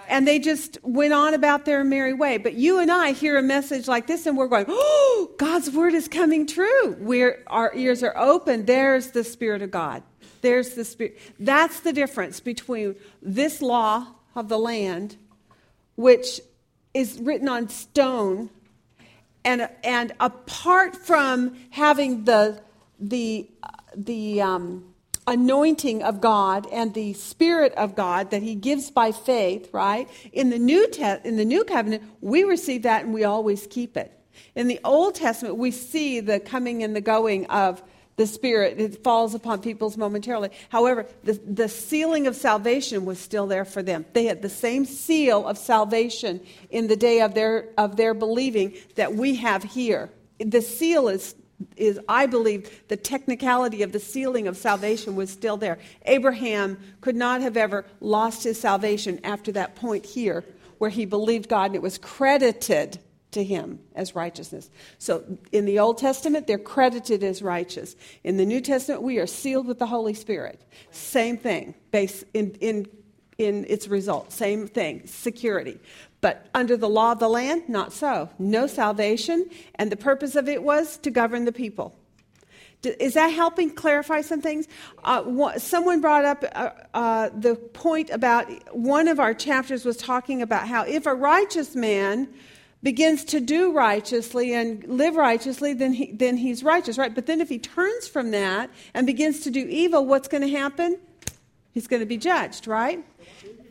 [0.08, 2.38] And they just went on about their merry way.
[2.38, 5.92] But you and I hear a message like this and we're going, oh, God's word
[5.92, 6.96] is coming true.
[6.98, 8.64] We're, our ears are open.
[8.64, 10.02] There's the Spirit of God.
[10.40, 11.18] There's the Spirit.
[11.38, 15.16] That's the difference between this law of the land,
[15.96, 16.40] which
[16.94, 18.50] is written on stone,
[19.44, 22.62] and, and apart from having the,
[23.08, 23.50] the,
[23.96, 24.94] the, um,
[25.26, 30.08] anointing of God and the Spirit of God that He gives by faith, right?
[30.32, 33.96] In the New Te- in the New Covenant, we receive that and we always keep
[33.96, 34.12] it.
[34.54, 37.82] In the Old Testament, we see the coming and the going of
[38.16, 38.80] the Spirit.
[38.80, 40.50] It falls upon peoples momentarily.
[40.68, 44.04] However, the, the sealing of salvation was still there for them.
[44.12, 46.40] They had the same seal of salvation
[46.70, 50.10] in the day of their, of their believing that we have here.
[50.38, 51.34] The seal is
[51.76, 55.78] is, I believe, the technicality of the sealing of salvation was still there.
[56.06, 60.44] Abraham could not have ever lost his salvation after that point here,
[60.78, 62.98] where he believed God and it was credited
[63.34, 64.70] to him as righteousness.
[64.98, 67.96] So in the Old Testament, they're credited as righteous.
[68.22, 70.60] In the New Testament, we are sealed with the Holy Spirit.
[70.90, 72.86] Same thing, based in, in,
[73.38, 74.32] in its result.
[74.32, 75.80] Same thing, security.
[76.24, 78.30] But under the law of the land, not so.
[78.38, 81.94] No salvation, and the purpose of it was to govern the people.
[82.82, 84.66] Is that helping clarify some things?
[85.04, 90.40] Uh, someone brought up uh, uh, the point about one of our chapters was talking
[90.40, 92.32] about how if a righteous man
[92.82, 97.14] begins to do righteously and live righteously, then, he, then he's righteous, right?
[97.14, 100.48] But then if he turns from that and begins to do evil, what's going to
[100.48, 100.98] happen?
[101.72, 103.04] He's going to be judged, right?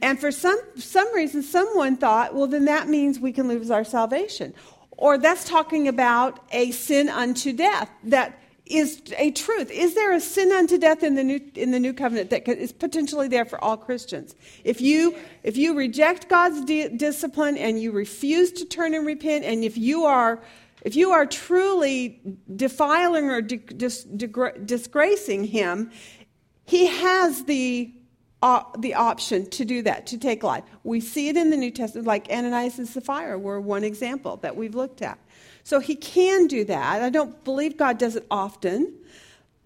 [0.03, 3.85] And for some, some reason, someone thought, well, then that means we can lose our
[3.85, 4.53] salvation.
[4.91, 7.89] Or that's talking about a sin unto death.
[8.03, 9.71] That is a truth.
[9.71, 12.73] Is there a sin unto death in the new, in the new covenant that is
[12.73, 14.35] potentially there for all Christians?
[14.65, 19.45] If you, if you reject God's di- discipline and you refuse to turn and repent,
[19.45, 20.43] and if you are,
[20.81, 22.19] if you are truly
[22.53, 25.91] defiling or dis- disgracing Him,
[26.65, 27.93] He has the
[28.43, 30.65] uh, the option to do that, to take life.
[30.83, 34.57] We see it in the New Testament, like Ananias and Sapphira were one example that
[34.57, 35.17] we've looked at.
[35.63, 37.01] So he can do that.
[37.01, 38.93] I don't believe God does it often,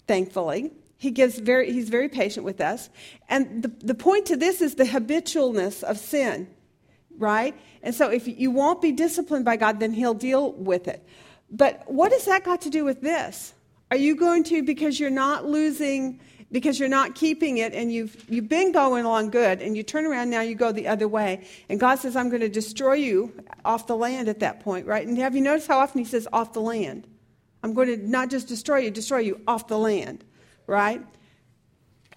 [0.06, 0.70] thankfully.
[0.96, 2.88] He gives very, he's very patient with us.
[3.28, 6.46] And the, the point to this is the habitualness of sin,
[7.18, 7.56] right?
[7.82, 11.04] And so if you won't be disciplined by God, then he'll deal with it.
[11.50, 13.54] But what has that got to do with this?
[13.90, 18.24] Are you going to, because you're not losing because you're not keeping it and you've,
[18.28, 21.46] you've been going along good and you turn around now you go the other way
[21.68, 23.32] and god says i'm going to destroy you
[23.64, 26.26] off the land at that point right and have you noticed how often he says
[26.32, 27.06] off the land
[27.62, 30.24] i'm going to not just destroy you destroy you off the land
[30.66, 31.02] right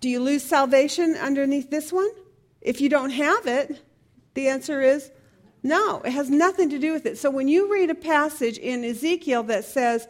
[0.02, 2.10] Do you lose salvation underneath this one?
[2.60, 3.82] If you don't have it,
[4.34, 5.12] the answer is
[5.64, 6.02] no.
[6.02, 7.20] It has nothing to do with it.
[7.20, 10.08] So when you read a passage in Ezekiel that says,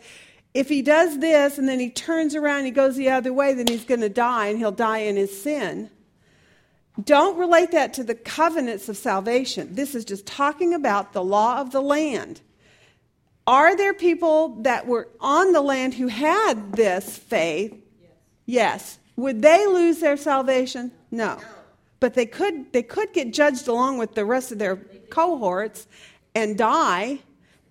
[0.54, 3.54] if he does this and then he turns around and he goes the other way,
[3.54, 5.90] then he's going to die and he'll die in his sin.
[7.02, 9.76] Don't relate that to the covenants of salvation.
[9.76, 12.42] This is just talking about the law of the land.
[13.48, 17.74] Are there people that were on the land who had this faith?
[18.02, 18.12] Yes.
[18.46, 19.00] yes.
[19.16, 20.92] Would they lose their salvation?
[21.12, 21.38] No.
[22.00, 24.78] But they could they could get judged along with the rest of their
[25.10, 25.88] cohorts
[26.34, 27.20] and die,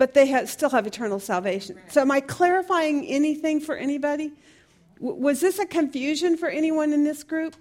[0.00, 1.78] but they have, still have eternal salvation.
[1.90, 4.32] So am I clarifying anything for anybody?
[4.98, 7.54] W- was this a confusion for anyone in this group?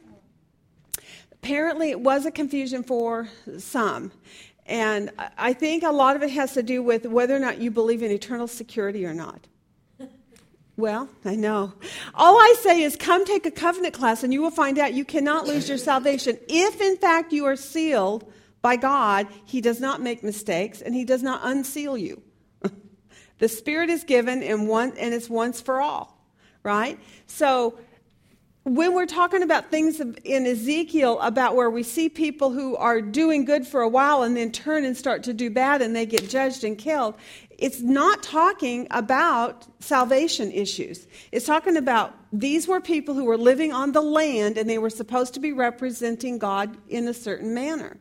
[1.33, 4.13] Apparently, it was a confusion for some.
[4.65, 7.71] And I think a lot of it has to do with whether or not you
[7.71, 9.45] believe in eternal security or not.
[10.77, 11.73] Well, I know.
[12.15, 15.03] All I say is come take a covenant class and you will find out you
[15.03, 16.39] cannot lose your salvation.
[16.47, 21.03] If, in fact, you are sealed by God, He does not make mistakes and He
[21.03, 22.23] does not unseal you.
[23.39, 26.17] The Spirit is given and, one, and it's once for all,
[26.63, 26.99] right?
[27.25, 27.77] So
[28.63, 33.45] when we're talking about things in Ezekiel about where we see people who are doing
[33.45, 36.29] good for a while and then turn and start to do bad and they get
[36.29, 37.15] judged and killed,
[37.57, 41.07] it's not talking about salvation issues.
[41.31, 44.89] It's talking about these were people who were living on the land and they were
[44.89, 47.97] supposed to be representing God in a certain manner.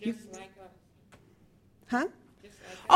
[0.00, 0.70] Just like us.
[1.90, 2.06] Huh?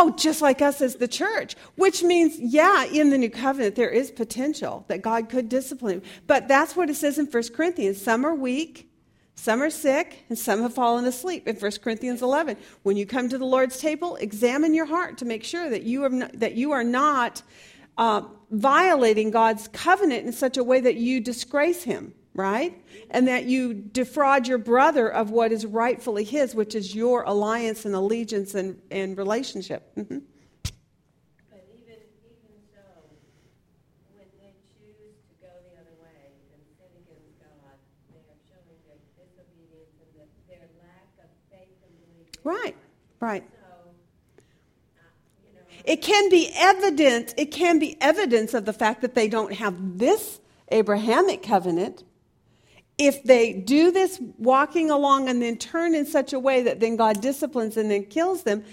[0.01, 3.91] Oh, just like us as the church, which means, yeah, in the new covenant, there
[3.91, 6.03] is potential that God could discipline.
[6.29, 8.01] But that's what it says in 1 Corinthians.
[8.01, 8.89] Some are weak,
[9.35, 11.49] some are sick, and some have fallen asleep.
[11.49, 15.25] In 1 Corinthians 11, when you come to the Lord's table, examine your heart to
[15.25, 17.43] make sure that you are not, that you are not
[17.97, 22.81] uh, violating God's covenant in such a way that you disgrace Him right?
[23.11, 27.85] And that you defraud your brother of what is rightfully his, which is your alliance
[27.85, 29.91] and allegiance and, and relationship.
[29.97, 30.19] Mm-hmm.
[31.51, 32.81] But even, even so,
[34.15, 37.75] when they choose to go the other way and sin against God,
[38.15, 42.31] they are showing their disobedience and their lack of faith and belief.
[42.45, 42.77] Right,
[43.19, 43.43] right.
[43.51, 43.91] So,
[44.95, 49.55] uh, it can be evidence, it can be evidence of the fact that they don't
[49.55, 50.39] have this
[50.71, 52.05] Abrahamic covenant,
[52.99, 56.97] if they do this walking along and then turn in such a way that then
[56.97, 58.65] God disciplines and then kills them,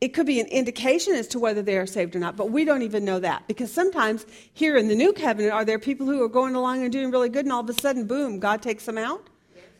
[0.00, 2.64] it could be an indication as to whether they are saved or not, but we
[2.64, 6.22] don't even know that because sometimes here in the new covenant, are there people who
[6.22, 8.84] are going along and doing really good, and all of a sudden, boom, God takes
[8.84, 9.28] them out?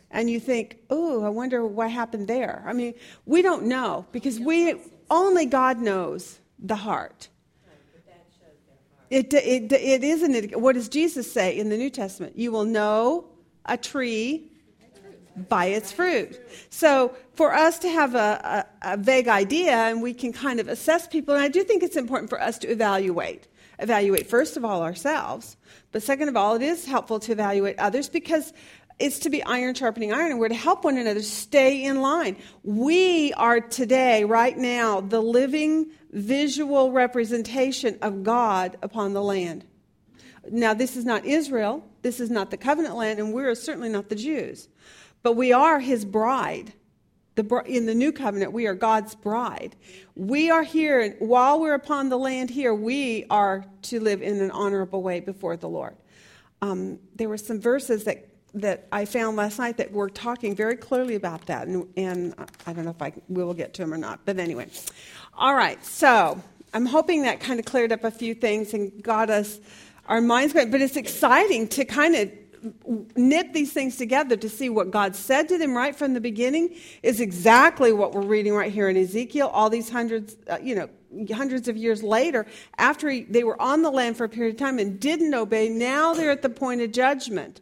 [0.09, 2.63] And you think, oh, I wonder what happened there.
[2.65, 2.93] I mean,
[3.25, 4.75] we don't know because we
[5.11, 7.27] only God knows the heart.
[9.09, 10.59] It, it, it isn't.
[10.59, 12.37] What does Jesus say in the New Testament?
[12.37, 13.25] You will know
[13.67, 14.51] a tree
[15.49, 16.39] by its fruit.
[16.69, 20.67] So, for us to have a, a, a, vague idea and we can kind of
[20.67, 23.47] assess people, and I do think it's important for us to evaluate.
[23.77, 25.55] Evaluate, first of all, ourselves,
[25.91, 28.51] but second of all, it is helpful to evaluate others because
[28.97, 32.37] it's to be iron sharpening iron, and we're to help one another stay in line.
[32.63, 39.65] We are today, right now, the living visual representation of God upon the land.
[40.49, 44.07] Now, this is not Israel, this is not the covenant land, and we're certainly not
[44.07, 44.69] the Jews.
[45.23, 46.71] But we are his bride.
[47.35, 49.75] The, in the new covenant, we are God's bride.
[50.15, 54.51] We are here, while we're upon the land here, we are to live in an
[54.51, 55.97] honorable way before the Lord.
[56.61, 60.77] Um, there were some verses that, that I found last night that were talking very
[60.77, 63.93] clearly about that, and, and I don't know if I we will get to them
[63.93, 64.67] or not, but anyway.
[65.33, 66.41] All right, so
[66.73, 69.59] I'm hoping that kind of cleared up a few things and got us
[70.07, 70.71] our minds going.
[70.71, 72.31] But it's exciting to kind of
[73.15, 76.75] knit these things together to see what God said to them right from the beginning
[77.03, 79.47] is exactly what we're reading right here in Ezekiel.
[79.47, 80.89] All these hundreds, uh, you know,
[81.33, 82.45] hundreds of years later,
[82.77, 85.69] after he, they were on the land for a period of time and didn't obey,
[85.69, 87.61] now they're at the point of judgment.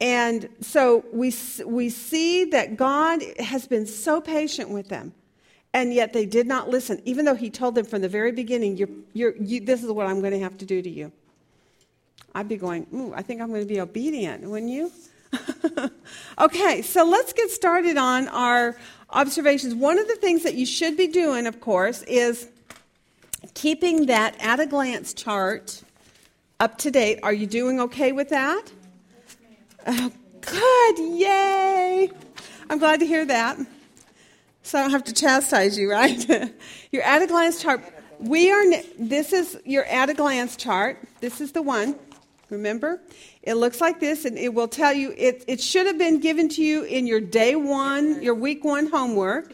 [0.00, 5.12] And so we, we see that God has been so patient with them.
[5.74, 8.76] And yet they did not listen, even though he told them from the very beginning,
[8.76, 11.12] you're, you're, you, this is what I'm going to have to do to you.
[12.38, 14.92] I'd be going, ooh, I think I'm going to be obedient, wouldn't you?
[16.38, 18.76] okay, so let's get started on our
[19.10, 19.74] observations.
[19.74, 22.48] One of the things that you should be doing, of course, is
[23.54, 25.82] keeping that at a glance chart
[26.60, 27.18] up to date.
[27.24, 28.70] Are you doing okay with that?
[29.88, 32.08] Oh, good, yay!
[32.70, 33.58] I'm glad to hear that.
[34.62, 36.24] So I don't have to chastise you, right?
[36.92, 37.82] your at a glance chart.
[38.20, 38.62] We are.
[38.96, 40.98] This is your at a glance chart.
[41.20, 41.98] This is the one.
[42.50, 43.00] Remember?
[43.42, 46.48] It looks like this, and it will tell you it, it should have been given
[46.50, 49.52] to you in your day one, your week one homework.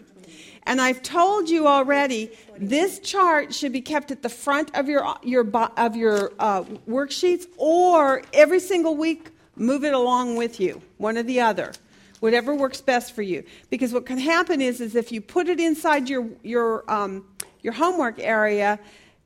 [0.66, 5.16] And I've told you already, this chart should be kept at the front of your,
[5.22, 11.18] your, of your uh, worksheets, or every single week, move it along with you, one
[11.18, 11.72] or the other
[12.20, 13.44] whatever works best for you.
[13.68, 17.26] Because what can happen is, is if you put it inside your your um,
[17.60, 18.78] your homework area,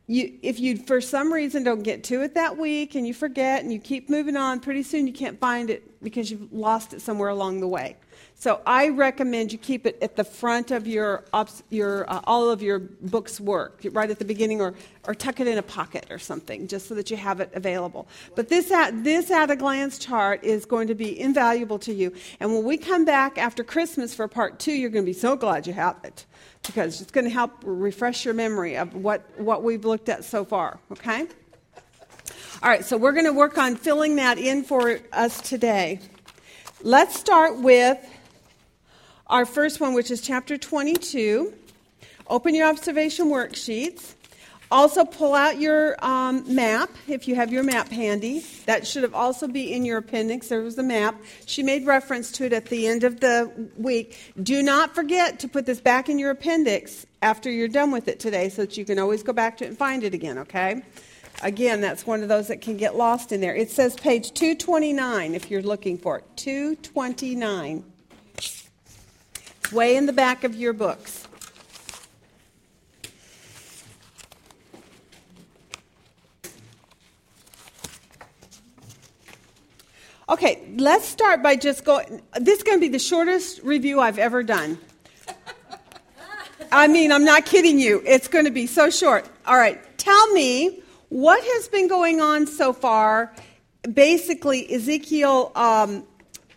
[0.08, 3.62] you, if you for some reason don't get to it that week and you forget
[3.62, 7.00] and you keep moving on, pretty soon you can't find it because you've lost it
[7.00, 7.96] somewhere along the way.
[8.40, 11.24] So I recommend you keep it at the front of your,
[11.70, 14.74] your uh, all of your book's work, right at the beginning, or,
[15.08, 18.06] or tuck it in a pocket or something, just so that you have it available.
[18.36, 22.12] But this at, this at a glance chart is going to be invaluable to you.
[22.38, 25.34] And when we come back after Christmas for part two, you're going to be so
[25.34, 26.24] glad you have it
[26.64, 30.44] because it's going to help refresh your memory of what, what we've looked at so
[30.44, 30.78] far.
[30.92, 31.26] Okay?
[32.62, 35.98] All right, so we're going to work on filling that in for us today.
[36.84, 37.98] Let's start with
[39.28, 41.52] our first one, which is chapter 22.
[42.28, 44.14] Open your observation worksheets.
[44.70, 48.44] Also, pull out your um, map if you have your map handy.
[48.66, 50.48] That should have also be in your appendix.
[50.48, 51.14] There was a map.
[51.46, 54.34] She made reference to it at the end of the week.
[54.42, 58.20] Do not forget to put this back in your appendix after you're done with it
[58.20, 60.82] today so that you can always go back to it and find it again, okay?
[61.42, 63.54] Again, that's one of those that can get lost in there.
[63.54, 66.24] It says page 229 if you're looking for it.
[66.36, 67.84] 229
[69.72, 71.28] way in the back of your books.
[80.30, 82.20] Okay, let's start by just going.
[82.38, 84.78] This is going to be the shortest review I've ever done.
[86.70, 88.02] I mean, I'm not kidding you.
[88.04, 89.26] It's going to be so short.
[89.46, 93.34] All right, tell me what has been going on so far,
[93.90, 96.04] basically, Ezekiel um,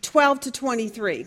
[0.02, 1.26] 12 to 23.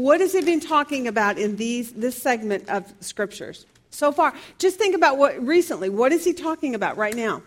[0.00, 4.32] What has it been talking about in these this segment of scriptures so far?
[4.58, 5.90] Just think about what recently.
[5.90, 7.42] What is he talking about right now?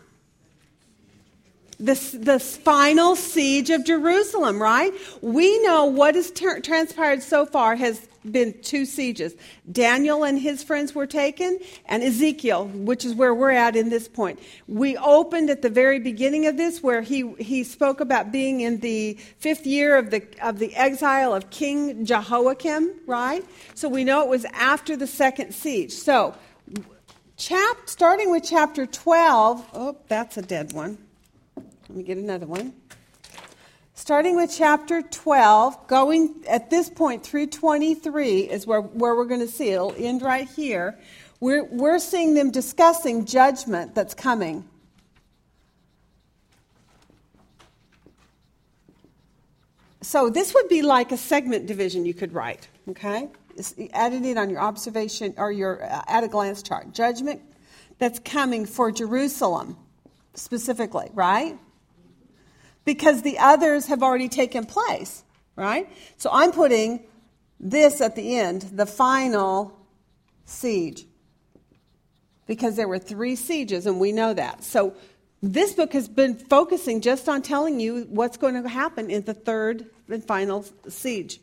[1.79, 4.93] The, the final siege of Jerusalem, right?
[5.23, 9.36] We know what has ter- transpired so far has been two sieges.
[9.71, 14.07] Daniel and his friends were taken, and Ezekiel, which is where we're at in this
[14.07, 14.39] point.
[14.67, 18.80] We opened at the very beginning of this where he, he spoke about being in
[18.80, 23.45] the fifth year of the, of the exile of King Jehoiakim, right?
[23.74, 25.91] So we know it was after the second siege.
[25.91, 26.36] So,
[27.38, 30.97] chap, starting with chapter 12, oh, that's a dead one.
[31.89, 32.74] Let me get another one
[34.03, 39.39] starting with chapter 12, going at this point through 23 is where, where we're going
[39.39, 39.75] to see it.
[39.75, 40.99] It'll end right here.
[41.39, 44.67] We're, we're seeing them discussing judgment that's coming.
[50.01, 53.29] So this would be like a segment division you could write, okay?
[53.93, 56.91] added it on your observation or your uh, at a glance chart.
[56.91, 57.41] Judgment
[57.99, 59.77] that's coming for Jerusalem
[60.33, 61.57] specifically, right?
[62.86, 65.23] Because the others have already taken place,
[65.55, 65.89] right?
[66.17, 67.03] So I'm putting
[67.59, 69.77] this at the end, the final
[70.45, 71.05] siege,
[72.45, 74.63] because there were three sieges, and we know that.
[74.63, 74.95] So
[75.41, 79.34] this book has been focusing just on telling you what's going to happen in the
[79.34, 81.39] third and final siege.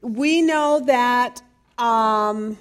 [0.00, 1.42] We know that.
[1.76, 2.56] Um,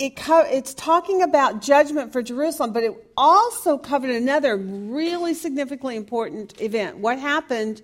[0.00, 5.94] it co- it's talking about judgment for Jerusalem, but it also covered another really significantly
[5.94, 6.96] important event.
[6.96, 7.82] What happened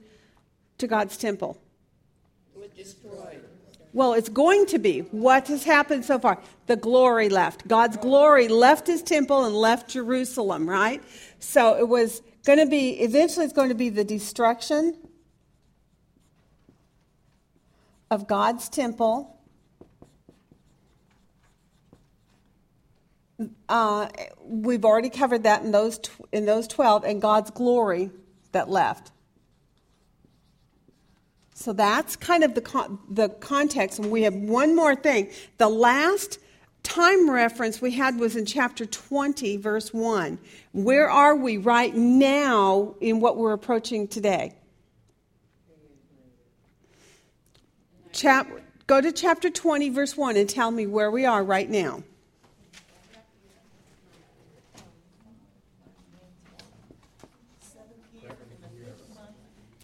[0.79, 1.61] to God's temple?
[2.55, 3.45] It was destroyed.
[3.93, 5.01] Well, it's going to be.
[5.01, 6.39] What has happened so far?
[6.67, 7.69] The glory left.
[7.69, 11.03] God's glory left his temple and left Jerusalem, right?
[11.39, 14.97] So it was going to be, eventually, it's going to be the destruction
[18.11, 19.36] of God's temple
[23.69, 24.09] Uh,
[24.43, 28.11] we've already covered that in those tw- in those twelve, and God's glory
[28.53, 29.13] that left.
[31.55, 33.99] So that's kind of the con- the context.
[33.99, 35.31] And we have one more thing.
[35.59, 36.39] The last
[36.83, 40.39] time reference we had was in chapter 20, verse 1.
[40.73, 44.55] Where are we right now in what we're approaching today?
[48.13, 48.49] Chap-
[48.87, 52.03] go to chapter 20, verse 1, and tell me where we are right now.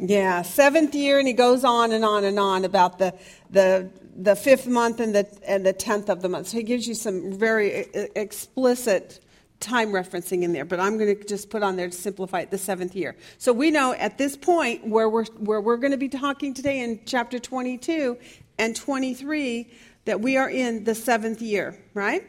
[0.04, 3.14] Yeah, seventh year, and he goes on and on and on about the
[3.50, 6.48] the the fifth month and the and the tenth of the month.
[6.48, 7.86] So he gives you some very
[8.16, 9.20] explicit
[9.60, 12.50] time referencing in there, but I'm going to just put on there to simplify it
[12.50, 13.14] the seventh year.
[13.38, 16.80] So we know at this point where we're, where we're going to be talking today
[16.80, 18.18] in chapter 22
[18.58, 19.70] and 23
[20.04, 22.26] that we are in the seventh year, right?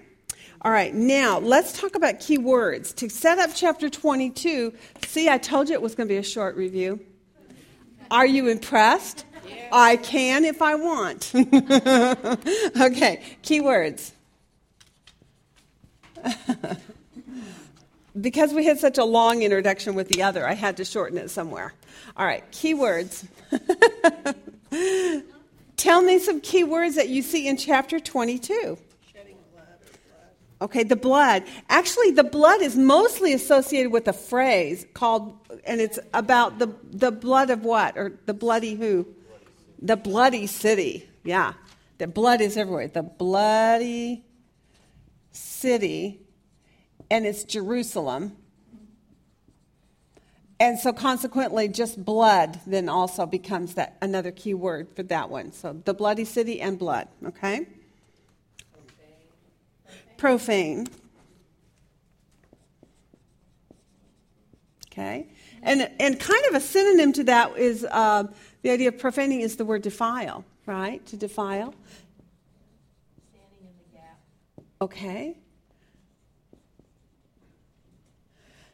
[0.61, 2.93] All right, now let's talk about key words.
[2.93, 4.71] To set up chapter 22,
[5.07, 7.03] see, I told you it was going to be a short review.
[8.13, 9.25] Are you impressed?
[9.71, 11.31] I can if I want.
[11.35, 14.11] okay, keywords.
[18.21, 21.31] because we had such a long introduction with the other, I had to shorten it
[21.31, 21.73] somewhere.
[22.15, 23.25] All right, keywords.
[25.77, 28.77] Tell me some keywords that you see in chapter 22.
[29.11, 30.29] Shedding blood or blood.
[30.63, 31.43] Okay, the blood.
[31.67, 37.11] Actually, the blood is mostly associated with a phrase called, and it's about the, the
[37.11, 37.97] blood of what?
[37.97, 39.05] Or the bloody who?
[39.81, 41.09] The bloody city.
[41.25, 41.53] Yeah.
[41.97, 42.87] The blood is everywhere.
[42.87, 44.23] The bloody
[45.33, 46.21] city.
[47.11, 48.37] And it's Jerusalem.
[50.61, 55.51] And so consequently, just blood then also becomes that another key word for that one.
[55.51, 57.67] So the bloody city and blood, okay?
[60.23, 60.87] Profane.
[64.87, 65.27] Okay?
[65.63, 68.23] And, and kind of a synonym to that is uh,
[68.61, 71.05] the idea of profaning is the word defile, right?
[71.07, 71.75] To defile.
[73.33, 74.19] Standing in the gap.
[74.79, 75.37] Okay.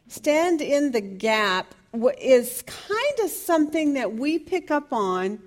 [0.06, 1.74] Stand in the gap
[2.20, 5.40] is kind of something that we pick up on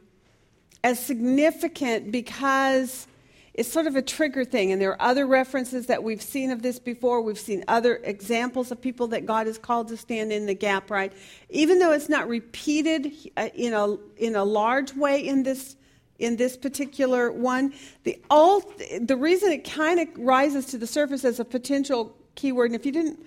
[0.83, 3.07] as significant because
[3.53, 4.71] it's sort of a trigger thing.
[4.71, 7.21] And there are other references that we've seen of this before.
[7.21, 10.89] We've seen other examples of people that God has called to stand in the gap,
[10.89, 11.13] right?
[11.49, 15.75] Even though it's not repeated uh, in a, in a large way in this
[16.19, 17.73] in this particular one.
[18.03, 18.61] The all
[19.01, 22.85] the reason it kind of rises to the surface as a potential keyword, and if
[22.85, 23.19] you didn't,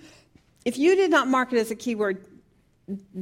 [0.65, 2.25] if you did not mark it as a keyword,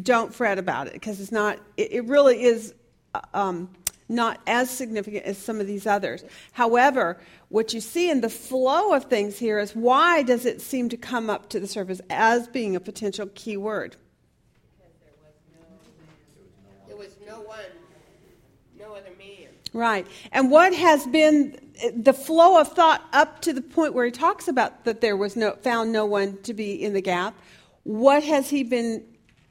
[0.02, 1.60] don't fret about it because it's not.
[1.78, 2.74] It, it really is.
[3.14, 3.70] uh, Um,
[4.08, 6.24] not as significant as some of these others.
[6.54, 7.18] However,
[7.50, 10.98] what you see in the flow of things here is why does it seem to
[10.98, 13.96] come up to the surface as being a potential keyword?
[16.88, 17.60] There was no one,
[18.78, 19.50] no other man.
[19.74, 20.08] Right.
[20.32, 21.60] And what has been
[21.96, 25.36] the flow of thought up to the point where he talks about that there was
[25.36, 27.36] no found no one to be in the gap?
[27.84, 29.04] What has he been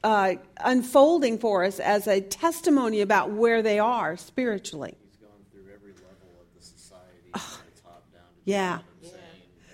[0.04, 4.96] uh, unfolding for us as a testimony about where they are spiritually?
[5.02, 7.40] He's gone through every level of the society, from
[7.74, 8.78] the top down to the Yeah.
[9.02, 9.18] saying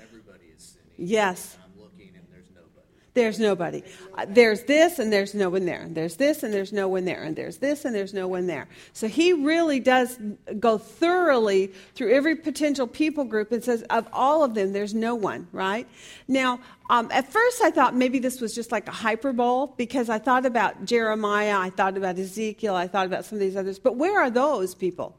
[0.03, 0.95] everybody is sinning.
[0.97, 1.55] Yes.
[1.57, 2.87] And I'm looking, and there's nobody.
[3.21, 3.85] There's nobody.
[4.17, 5.87] Uh, there's this and there's no one there.
[5.91, 7.23] There's this and there's no one there.
[7.23, 8.67] And there's this and there's no one there.
[8.95, 10.19] So he really does
[10.59, 15.15] go thoroughly through every potential people group and says, of all of them, there's no
[15.15, 15.87] one, right?
[16.29, 20.19] Now, um, at first I thought maybe this was just like a hyperbole because I
[20.19, 23.79] thought about Jeremiah, I thought about Ezekiel, I thought about some of these others.
[23.79, 25.15] But where are those people?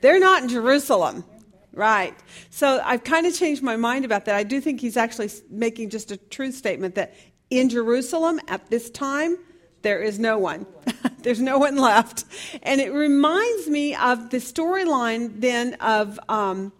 [0.00, 1.22] They're not in Jerusalem.
[1.78, 2.12] Right.
[2.50, 4.34] So I've kind of changed my mind about that.
[4.34, 7.14] I do think he's actually making just a truth statement that
[7.50, 9.38] in Jerusalem at this time,
[9.82, 10.66] there is no one.
[11.22, 12.24] There's no one left.
[12.64, 16.72] And it reminds me of the storyline then of um,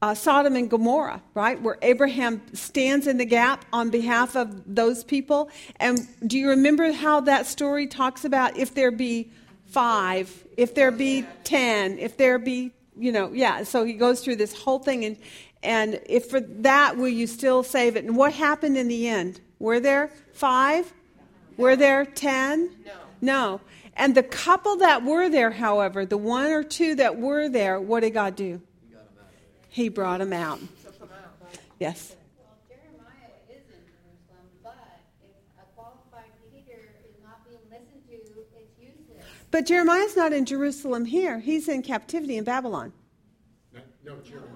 [0.00, 1.60] uh, Sodom and Gomorrah, right?
[1.60, 5.50] Where Abraham stands in the gap on behalf of those people.
[5.80, 9.32] And do you remember how that story talks about if there be
[9.66, 13.62] five, if there be ten, if there be, you know, yeah.
[13.62, 15.16] So he goes through this whole thing, and
[15.62, 18.04] and if for that will you still save it?
[18.04, 19.40] And what happened in the end?
[19.58, 20.92] Were there five?
[21.56, 22.70] Were there ten?
[22.84, 22.92] No.
[23.20, 23.60] No.
[23.96, 28.00] And the couple that were there, however, the one or two that were there, what
[28.00, 28.60] did God do?
[29.68, 30.60] He brought them out.
[31.78, 32.14] Yes.
[32.38, 38.14] Well, Jeremiah is in Jerusalem, but if a qualified leader is not being listened to,
[38.14, 39.26] it's useless.
[39.50, 41.38] But Jeremiah's not in Jerusalem here.
[41.38, 42.92] He's in captivity in Babylon.
[43.72, 44.46] No, no, Jeremiah.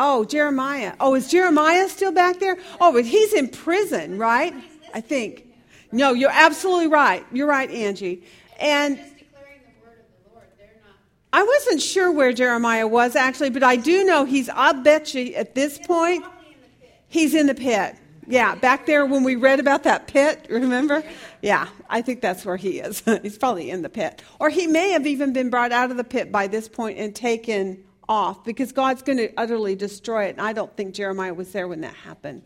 [0.00, 0.94] Oh, Jeremiah.
[1.00, 2.56] Oh, is Jeremiah still back there?
[2.80, 4.54] Oh, but he's in prison, right?
[4.94, 5.46] I think.
[5.90, 7.24] No, you're absolutely right.
[7.32, 8.22] You're right, Angie.
[8.60, 10.92] And Just declaring the word of the Lord, they're not.
[11.32, 15.34] I wasn't sure where Jeremiah was actually, but I do know he's, I bet you
[15.34, 17.04] at this point, Probably in the pit.
[17.08, 17.96] he's in the pit.
[18.28, 21.02] Yeah, back there when we read about that pit, remember?
[21.40, 23.02] Yeah, I think that's where he is.
[23.22, 24.22] he's probably in the pit.
[24.38, 27.14] Or he may have even been brought out of the pit by this point and
[27.14, 30.30] taken off because God's going to utterly destroy it.
[30.30, 32.42] And I don't think Jeremiah was there when that happened.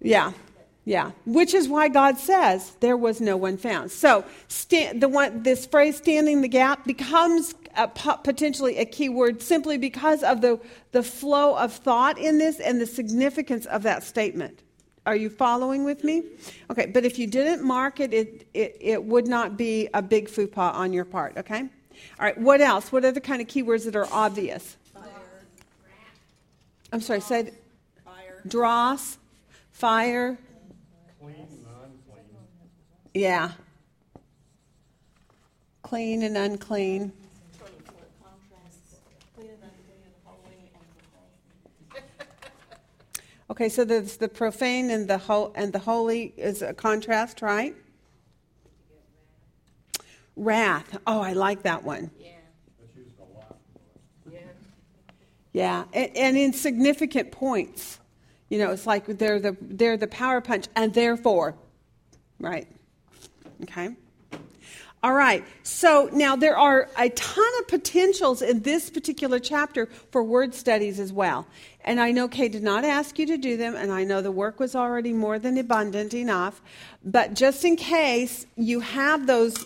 [0.00, 0.32] Yeah.
[0.86, 3.90] Yeah, which is why God says there was no one found.
[3.90, 9.78] So the one, this phrase "standing the gap" becomes a, potentially a key word simply
[9.78, 10.60] because of the
[10.92, 14.62] the flow of thought in this and the significance of that statement.
[15.06, 16.24] Are you following with me?
[16.70, 20.28] Okay, but if you didn't mark it, it, it, it would not be a big
[20.28, 21.36] faux pas on your part.
[21.38, 21.60] Okay.
[21.60, 21.68] All
[22.20, 22.38] right.
[22.38, 22.92] What else?
[22.92, 24.76] What other kind of keywords that are obvious?
[24.92, 25.04] Fire,
[26.92, 27.20] I'm sorry.
[27.20, 27.52] Say
[28.04, 28.42] fire.
[28.46, 29.18] dross,
[29.72, 30.38] fire.
[31.18, 32.24] Clean, non-clean.
[33.14, 33.52] Yeah.
[35.82, 37.12] Clean and unclean.
[43.50, 47.74] Okay, so there's the profane and the ho- and the holy is a contrast, right?
[50.36, 50.96] Wrath.
[51.04, 52.12] Oh, I like that one.
[52.18, 52.28] Yeah.
[55.52, 57.98] Yeah, and, and in significant points.
[58.50, 61.56] You know, it's like they're the they're the power punch, and therefore,
[62.38, 62.68] right?
[63.64, 63.90] Okay.
[65.02, 65.44] All right.
[65.62, 71.00] So now there are a ton of potentials in this particular chapter for word studies
[71.00, 71.46] as well.
[71.84, 74.30] And I know Kay did not ask you to do them, and I know the
[74.30, 76.60] work was already more than abundant enough.
[77.04, 79.64] But just in case you have those,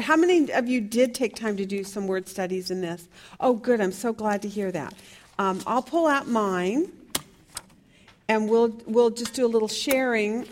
[0.00, 3.08] how many of you did take time to do some word studies in this?
[3.38, 3.80] Oh, good.
[3.80, 4.94] I'm so glad to hear that.
[5.38, 6.90] Um, I'll pull out mine,
[8.28, 10.46] and we'll we'll just do a little sharing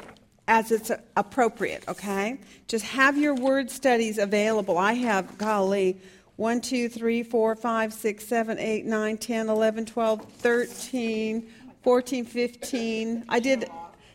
[0.51, 2.39] as it's appropriate, okay?
[2.67, 4.79] Just have your word studies available.
[4.79, 5.97] I have, golly,
[6.41, 11.49] 1, 2, 3, 4, 5, 6, 7, 8, 9, 10, 11, 12, 13,
[11.83, 13.25] 14, 15.
[13.29, 13.71] I did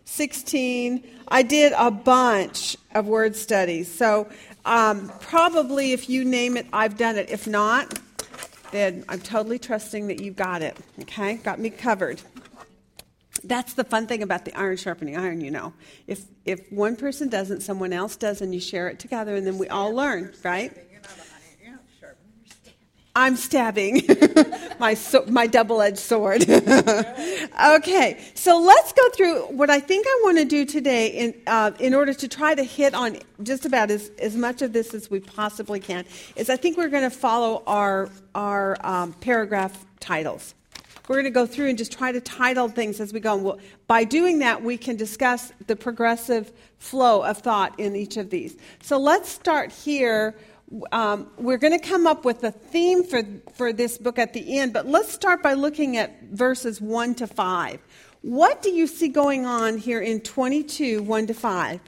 [0.05, 1.03] 16.
[1.27, 3.93] I did a bunch of word studies.
[3.93, 4.27] So
[4.65, 7.29] um, probably if you name it, I've done it.
[7.29, 7.99] If not,
[8.71, 11.35] then I'm totally trusting that you've got it, okay?
[11.35, 12.23] Got me covered
[13.43, 15.73] that's the fun thing about the iron sharpening iron, you know.
[16.07, 19.57] If if one person doesn't, someone else does, and you share it together, and then
[19.57, 20.71] we all learn, right?
[20.75, 22.17] You're not a, you're not sharp.
[23.17, 24.01] I'm stabbing
[24.79, 26.49] my so, my double-edged sword.
[26.49, 31.71] okay, so let's go through what I think I want to do today in uh,
[31.79, 35.09] in order to try to hit on just about as, as much of this as
[35.09, 36.03] we possibly can.
[36.35, 40.53] Is I think we're going to follow our our um, paragraph titles.
[41.07, 43.37] We're going to go through and just try to title things as we go.
[43.37, 48.31] We'll, by doing that, we can discuss the progressive flow of thought in each of
[48.31, 48.57] these.
[48.81, 50.35] So let's start here.
[50.91, 53.23] Um, we're going to come up with a theme for,
[53.53, 57.27] for this book at the end, but let's start by looking at verses 1 to
[57.27, 57.79] 5.
[58.21, 61.79] What do you see going on here in 22, 1 to 5?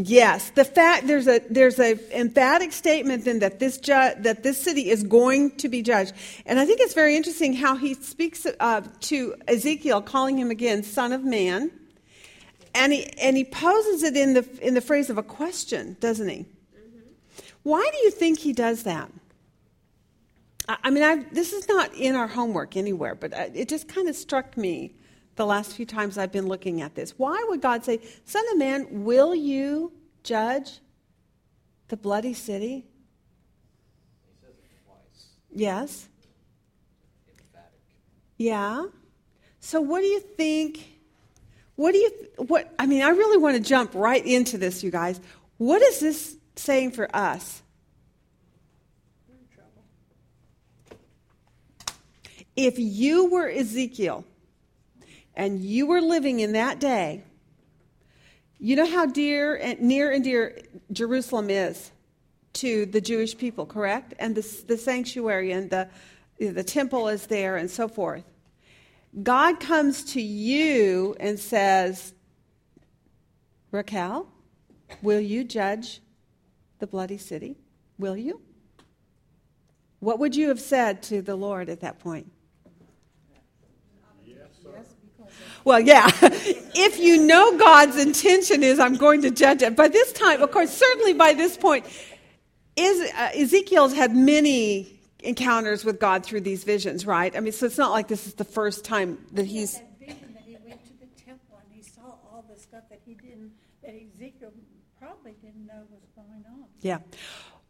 [0.00, 4.62] Yes, the fact there's a there's a emphatic statement then that this ju- that this
[4.62, 6.12] city is going to be judged,
[6.46, 10.84] and I think it's very interesting how he speaks uh, to Ezekiel, calling him again
[10.84, 11.72] son of man,
[12.78, 16.28] and he and he poses it in the in the phrase of a question, doesn't
[16.28, 16.38] he?
[16.38, 17.00] Mm-hmm.
[17.64, 19.10] Why do you think he does that?
[20.68, 23.88] I, I mean, I, this is not in our homework anywhere, but uh, it just
[23.88, 24.94] kind of struck me
[25.34, 27.18] the last few times I've been looking at this.
[27.18, 30.78] Why would God say, Son of man, will you judge
[31.88, 32.86] the bloody city?
[34.24, 36.08] He says it twice, Yes.
[37.28, 37.80] emphatic.
[38.36, 38.86] Yeah.
[39.60, 40.97] So what do you think?
[41.78, 44.90] What do you, what, I mean, I really want to jump right into this, you
[44.90, 45.20] guys.
[45.58, 47.62] What is this saying for us?
[52.56, 54.24] If you were Ezekiel
[55.36, 57.22] and you were living in that day,
[58.58, 60.60] you know how dear and near and dear
[60.90, 61.92] Jerusalem is
[62.54, 64.14] to the Jewish people, correct?
[64.18, 65.88] And the, the sanctuary and the,
[66.40, 68.24] the temple is there and so forth.
[69.22, 72.14] God comes to you and says,
[73.70, 74.28] Raquel,
[75.02, 76.00] will you judge
[76.78, 77.56] the bloody city?
[77.98, 78.40] Will you?
[80.00, 82.30] What would you have said to the Lord at that point?
[85.64, 86.10] Well, yeah.
[86.22, 89.76] if you know God's intention is, I'm going to judge it.
[89.76, 91.84] By this time, of course, certainly by this point,
[92.78, 97.34] uh, Ezekiel's had many encounters with God through these visions, right?
[97.36, 99.74] I mean, so it's not like this is the first time that he's.
[99.74, 103.00] That vision that he went to the temple and he saw all the stuff that
[103.04, 103.52] he didn't,
[103.82, 104.52] that Ezekiel
[104.98, 106.64] probably didn't know was going on.
[106.80, 106.98] Yeah.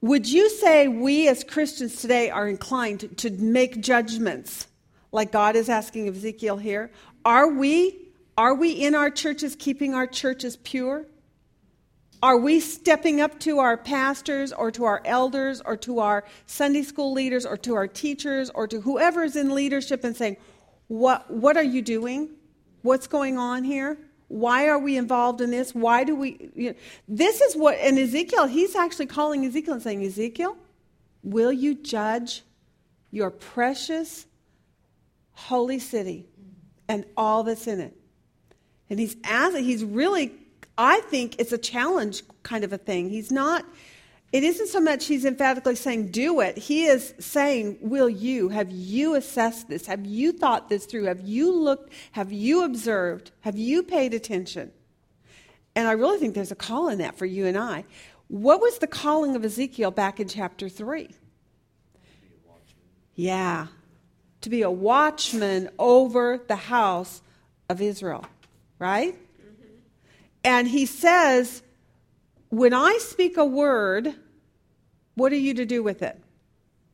[0.00, 4.68] Would you say we as Christians today are inclined to, to make judgments
[5.10, 6.90] like God is asking of Ezekiel here?
[7.24, 11.06] Are we are we in our churches keeping our churches pure?
[12.22, 16.82] Are we stepping up to our pastors or to our elders or to our Sunday
[16.82, 20.36] school leaders or to our teachers or to whoever is in leadership and saying,
[20.88, 22.30] What, what are you doing?
[22.82, 23.98] What's going on here?
[24.28, 25.74] Why are we involved in this?
[25.74, 26.50] Why do we?
[26.54, 30.56] You know, this is what, and Ezekiel, he's actually calling Ezekiel and saying, Ezekiel,
[31.22, 32.42] will you judge
[33.10, 34.26] your precious
[35.32, 36.26] holy city
[36.88, 37.96] and all that's in it?
[38.90, 40.32] And he's asking, he's really,
[40.78, 43.10] I think it's a challenge kind of a thing.
[43.10, 43.64] He's not,
[44.32, 46.56] it isn't so much he's emphatically saying, do it.
[46.56, 48.48] He is saying, will you?
[48.48, 49.86] Have you assessed this?
[49.86, 51.04] Have you thought this through?
[51.04, 51.92] Have you looked?
[52.12, 53.32] Have you observed?
[53.40, 54.70] Have you paid attention?
[55.74, 57.84] And I really think there's a call in that for you and I.
[58.28, 61.10] What was the calling of Ezekiel back in chapter 3?
[63.14, 63.66] Yeah,
[64.42, 67.20] to be a watchman over the house
[67.68, 68.24] of Israel,
[68.78, 69.16] right?
[70.44, 71.62] And he says,
[72.50, 74.14] when I speak a word,
[75.14, 76.18] what are you to do with it?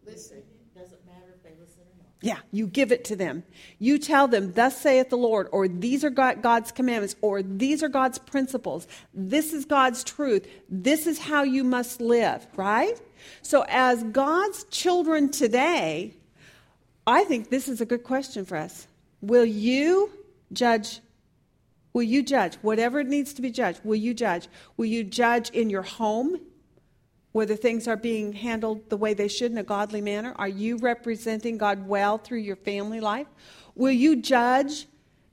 [0.07, 0.42] Listen.
[0.74, 2.09] Doesn't matter if they listen or not.
[2.20, 3.45] Yeah, you give it to them.
[3.78, 7.88] You tell them, Thus saith the Lord, or these are God's commandments, or these are
[7.88, 8.88] God's principles.
[9.12, 10.49] This is God's truth.
[10.68, 13.01] This is how you must live, right?
[13.42, 16.14] So, as God's children today,
[17.07, 18.88] I think this is a good question for us.
[19.20, 20.11] Will you
[20.53, 21.01] judge?
[21.95, 22.57] Will you judge?
[22.57, 24.49] Whatever needs to be judged, will you judge?
[24.76, 26.38] Will you judge in your home?
[27.34, 30.32] whether things are being handled the way they should in a godly manner?
[30.36, 33.26] Are you representing God well through your family life?
[33.74, 34.86] Will you judge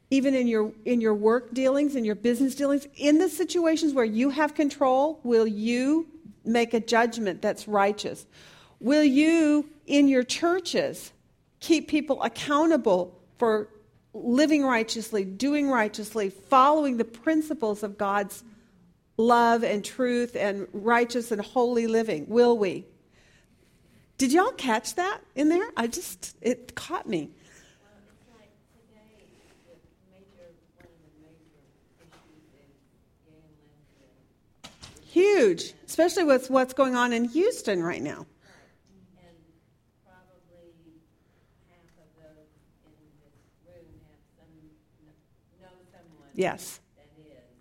[0.09, 4.03] even in your in your work dealings in your business dealings in the situations where
[4.03, 5.19] you have control?
[5.23, 6.07] Will you
[6.43, 8.25] make a judgment that's righteous?
[8.79, 11.13] Will you in your churches
[11.59, 13.69] keep people accountable for
[14.13, 18.43] living righteously, doing righteously, following the principles of God's
[19.17, 22.27] love and truth and righteous and holy living?
[22.27, 22.85] Will we?
[24.17, 25.67] Did y'all catch that in there?
[25.75, 27.29] I just, it caught me.
[35.11, 38.25] Huge, especially with what's going on in Houston right now.
[39.19, 39.35] And
[40.07, 40.95] probably
[41.67, 42.47] half of those
[42.87, 43.35] in this
[43.67, 44.47] room have some,
[45.59, 45.89] know someone Yes, that is.
[45.89, 45.89] right.
[45.89, 45.89] ill.
[45.89, 46.79] And I, for one, have a neighbor and some family.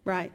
[0.04, 0.32] Right.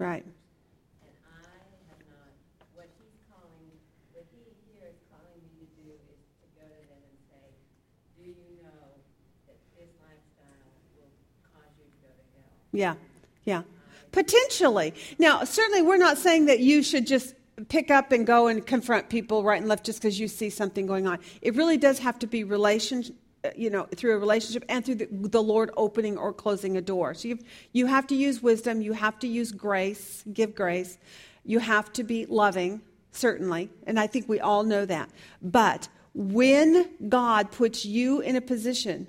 [0.00, 0.32] members.
[1.04, 1.52] And I
[1.92, 2.32] have not,
[2.74, 3.68] what he's calling,
[4.16, 4.40] what he
[4.72, 7.46] here is calling me to do is to go to them and say,
[8.16, 8.96] do you know
[9.46, 11.12] that this lifestyle will
[11.52, 12.48] cause you to go to hell?
[12.72, 12.96] Yeah,
[13.44, 13.62] yeah.
[14.10, 14.94] Potentially.
[15.18, 17.34] Now, certainly, we're not saying that you should just
[17.68, 20.86] pick up and go and confront people right and left just because you see something
[20.86, 21.18] going on.
[21.42, 23.04] It really does have to be relation,
[23.44, 26.80] uh, you know, through a relationship and through the, the Lord opening or closing a
[26.80, 27.14] door.
[27.14, 27.38] So you
[27.72, 28.82] you have to use wisdom.
[28.82, 30.24] You have to use grace.
[30.32, 30.98] Give grace.
[31.44, 32.82] You have to be loving,
[33.12, 35.10] certainly, and I think we all know that.
[35.40, 39.06] But when God puts you in a position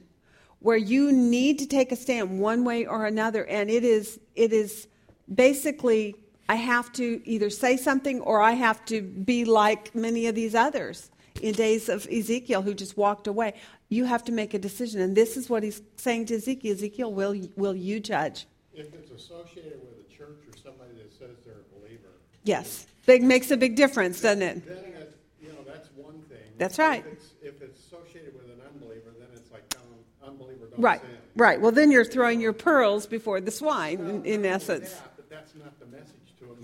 [0.60, 4.54] where you need to take a stand one way or another and it is it
[4.54, 4.88] is
[5.34, 6.16] basically
[6.52, 10.56] i have to either say something or i have to be like many of these
[10.68, 11.10] others
[11.42, 13.50] in days of ezekiel who just walked away
[13.90, 17.14] you have to make a decision and this is what he's saying to ezekiel ezekiel
[17.14, 21.64] will, will you judge If it's associated with a church or somebody that says they're
[21.68, 22.12] a believer,
[22.44, 26.38] yes it makes a big difference doesn't it then that's, you know, that's one thing.
[26.58, 27.04] That's right.
[27.06, 29.88] If it's, if it's associated with an unbeliever, then it's like telling
[30.24, 31.10] unbeliever don't right sin.
[31.36, 35.30] right well then you're throwing your pearls before the swine in, in essence Yeah, but
[35.30, 36.20] that's not the message to them.
[36.20, 36.21] The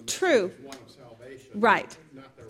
[0.07, 0.47] True.
[0.47, 1.59] message is one of salvation.
[1.59, 1.97] Right.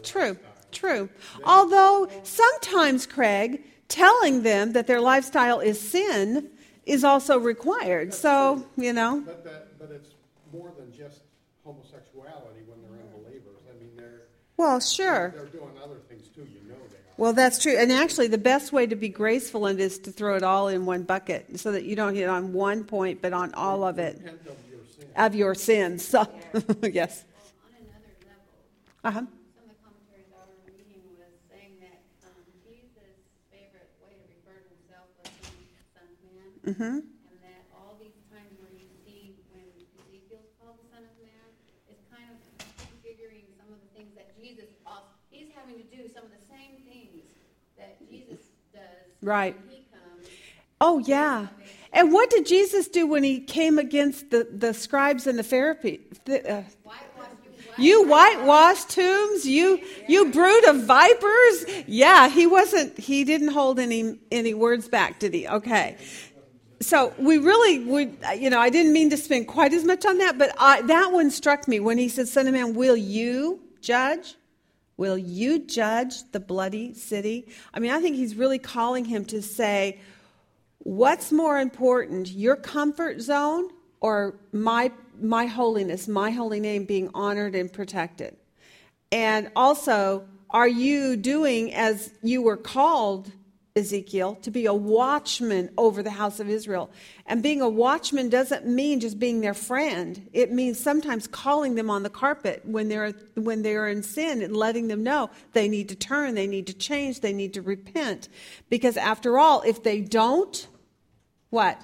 [0.03, 0.37] True,
[0.71, 1.09] true.
[1.43, 6.49] Although sometimes, Craig, telling them that their lifestyle is sin
[6.85, 8.13] is also required.
[8.13, 10.09] So, you know, But that, but it's
[10.53, 11.21] more than just
[11.63, 13.61] homosexuality when they're unbelievers.
[13.69, 14.21] I mean, they're,
[14.55, 15.33] well, sure.
[15.35, 17.13] they're doing other things too, you know they are.
[17.17, 17.75] Well, that's true.
[17.77, 20.69] And actually, the best way to be graceful in it is to throw it all
[20.69, 23.99] in one bucket so that you don't hit on one point, but on all of
[23.99, 25.09] it of your sin.
[25.17, 26.05] of your sins.
[26.07, 26.27] So,
[26.83, 27.25] yes.
[29.07, 29.39] On another Uh huh.
[29.55, 30.99] some of the commentaries I was reading
[31.47, 35.31] saying that um, Jesus' favorite way to refer to himself was
[35.95, 36.47] Son of Man.
[36.67, 36.97] Mm-hmm.
[37.31, 41.47] And that all these times where you see when Ezekiel's called the Son of Man,
[41.87, 42.37] it's kind of
[42.83, 46.43] prefiguring some of the things that Jesus, also, he's having to do some of the
[46.51, 47.23] same things
[47.79, 48.43] that Jesus
[48.75, 49.55] does Right.
[49.55, 50.27] when he comes.
[50.83, 51.47] Oh, yeah.
[51.95, 56.19] And what did Jesus do when he came against the, the scribes and the Pharisees?
[56.27, 56.63] The, uh,
[57.77, 61.65] You whitewashed tombs, you you brood of vipers.
[61.87, 65.47] Yeah, he wasn't he didn't hold any any words back, did he?
[65.47, 65.97] Okay.
[66.79, 70.17] So we really would you know, I didn't mean to spend quite as much on
[70.19, 73.61] that, but I, that one struck me when he said, "Son of man, will you
[73.81, 74.35] judge?"
[74.97, 77.47] Will you judge the bloody city?
[77.71, 79.99] I mean, I think he's really calling him to say,
[80.79, 83.69] what's more important, your comfort zone
[83.99, 84.91] or my,
[85.21, 88.35] my holiness, my holy name being honored and protected?
[89.11, 93.31] And also, are you doing as you were called
[93.77, 96.89] Ezekiel, to be a watchman over the house of Israel.
[97.27, 100.27] And being a watchman doesn't mean just being their friend.
[100.33, 104.57] It means sometimes calling them on the carpet when they're when they're in sin and
[104.57, 108.29] letting them know they need to turn, they need to change, they need to repent.
[108.69, 110.67] Because after all, if they don't,
[111.51, 111.79] what?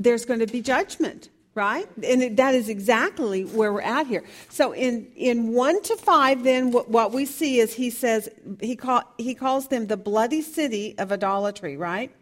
[0.00, 1.88] There's going to be judgment right?
[2.04, 4.22] And that is exactly where we're at here.
[4.48, 8.28] So in, in 1 to 5, then what, what we see is he says,
[8.60, 12.12] he, call, he calls them the bloody city of idolatry, right?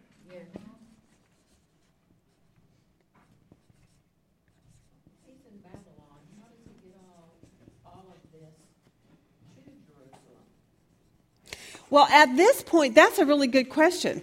[11.91, 14.21] Well, at this point, that's a really good question.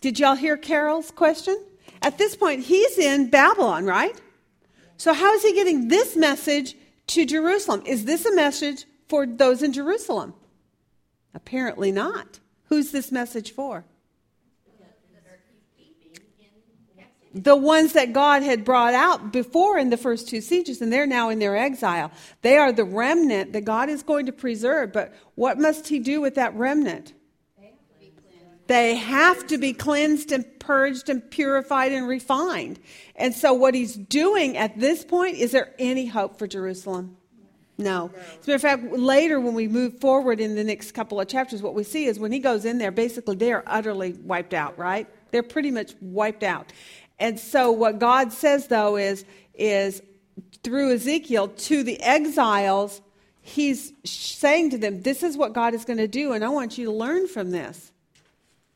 [0.00, 1.62] Did y'all hear Carol's question?
[2.02, 4.20] At this point, he's in Babylon, right?
[4.96, 6.76] So, how is he getting this message
[7.08, 7.82] to Jerusalem?
[7.86, 10.34] Is this a message for those in Jerusalem?
[11.34, 12.40] Apparently not.
[12.64, 13.84] Who's this message for?
[17.34, 21.06] The ones that God had brought out before in the first two sieges, and they're
[21.06, 22.12] now in their exile.
[22.42, 24.92] They are the remnant that God is going to preserve.
[24.92, 27.14] But what must He do with that remnant?
[28.66, 32.78] They have to be cleansed and purged and purified and refined.
[33.16, 37.16] And so, what he's doing at this point, is there any hope for Jerusalem?
[37.78, 38.10] No.
[38.14, 41.28] As a matter of fact, later when we move forward in the next couple of
[41.28, 44.54] chapters, what we see is when he goes in there, basically they are utterly wiped
[44.54, 45.08] out, right?
[45.30, 46.72] They're pretty much wiped out.
[47.18, 50.02] And so what God says though is is
[50.62, 53.00] through Ezekiel to the exiles,
[53.40, 56.78] he's saying to them, This is what God is going to do, and I want
[56.78, 57.91] you to learn from this.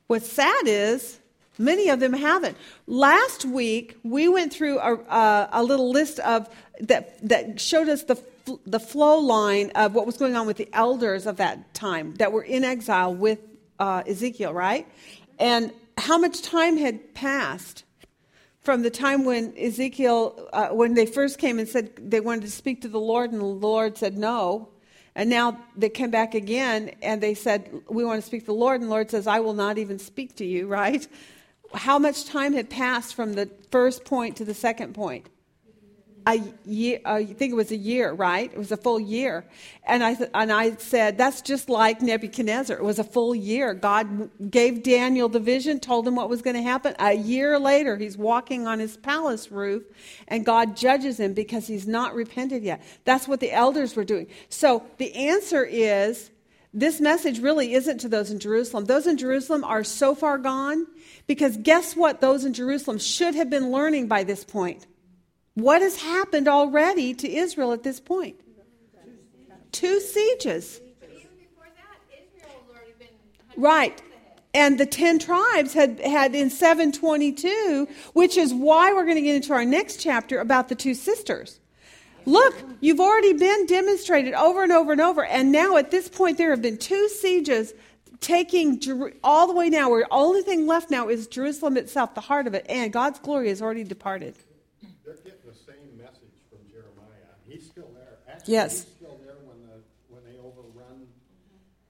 [0.06, 1.18] What's sad is
[1.58, 2.56] many of them haven't.
[2.86, 6.48] Last week we went through a, a, a little list of
[6.80, 8.22] that that showed us the
[8.64, 12.30] the flow line of what was going on with the elders of that time that
[12.30, 13.40] were in exile with
[13.78, 14.86] uh, Ezekiel, right?
[15.38, 17.84] And how much time had passed
[18.62, 22.50] from the time when Ezekiel, uh, when they first came and said they wanted to
[22.50, 24.68] speak to the Lord, and the Lord said no.
[25.16, 28.52] And now they came back again and they said, We want to speak to the
[28.52, 28.82] Lord.
[28.82, 31.08] And the Lord says, I will not even speak to you, right?
[31.74, 35.26] How much time had passed from the first point to the second point?
[36.26, 38.50] A year, I think it was a year, right?
[38.52, 39.44] It was a full year.
[39.84, 42.76] And I, and I said, that's just like Nebuchadnezzar.
[42.76, 43.74] It was a full year.
[43.74, 46.96] God gave Daniel the vision, told him what was going to happen.
[46.98, 49.84] A year later, he's walking on his palace roof,
[50.26, 52.82] and God judges him because he's not repented yet.
[53.04, 54.26] That's what the elders were doing.
[54.48, 56.30] So the answer is
[56.74, 58.86] this message really isn't to those in Jerusalem.
[58.86, 60.88] Those in Jerusalem are so far gone
[61.28, 62.20] because guess what?
[62.20, 64.86] Those in Jerusalem should have been learning by this point
[65.56, 68.38] what has happened already to Israel at this point?
[69.72, 70.80] Two sieges.
[73.56, 74.02] Right.
[74.52, 79.34] And the 10 tribes had, had in 722, which is why we're going to get
[79.34, 81.58] into our next chapter about the two sisters.
[82.26, 85.24] Look, you've already been demonstrated over and over and over.
[85.24, 87.72] And now at this point, there have been two sieges
[88.20, 88.82] taking
[89.24, 92.46] all the way now, where the only thing left now is Jerusalem itself, the heart
[92.46, 92.66] of it.
[92.68, 94.36] And God's glory has already departed.
[98.46, 98.82] Yes.
[98.82, 101.06] Still there when the, when they overrun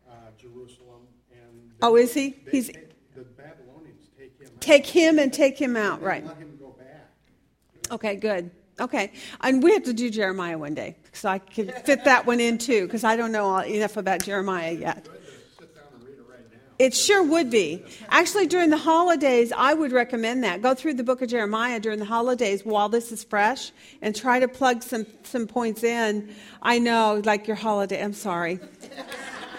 [0.09, 1.03] uh, Jerusalem
[1.33, 1.73] and.
[1.83, 2.31] Oh, is he?
[2.45, 4.87] they He's- take- The Babylonians take him out.
[4.87, 6.27] Him and take him out, They right.
[6.27, 7.11] Let him go back.
[7.91, 8.51] Okay, good.
[8.79, 9.13] Okay.
[9.41, 12.59] And we have to do Jeremiah one day, so I can fit that one in
[12.59, 15.05] too, because I don't know enough about Jeremiah yet.
[15.05, 16.19] Good to sit down and read
[16.79, 17.83] it sure would be.
[18.09, 20.63] Actually, during the holidays, I would recommend that.
[20.63, 23.73] Go through the book of Jeremiah during the holidays while this is fresh
[24.03, 26.35] and try to plug some, some points in.
[26.61, 28.03] I know, like your holiday.
[28.03, 28.61] I'm sorry.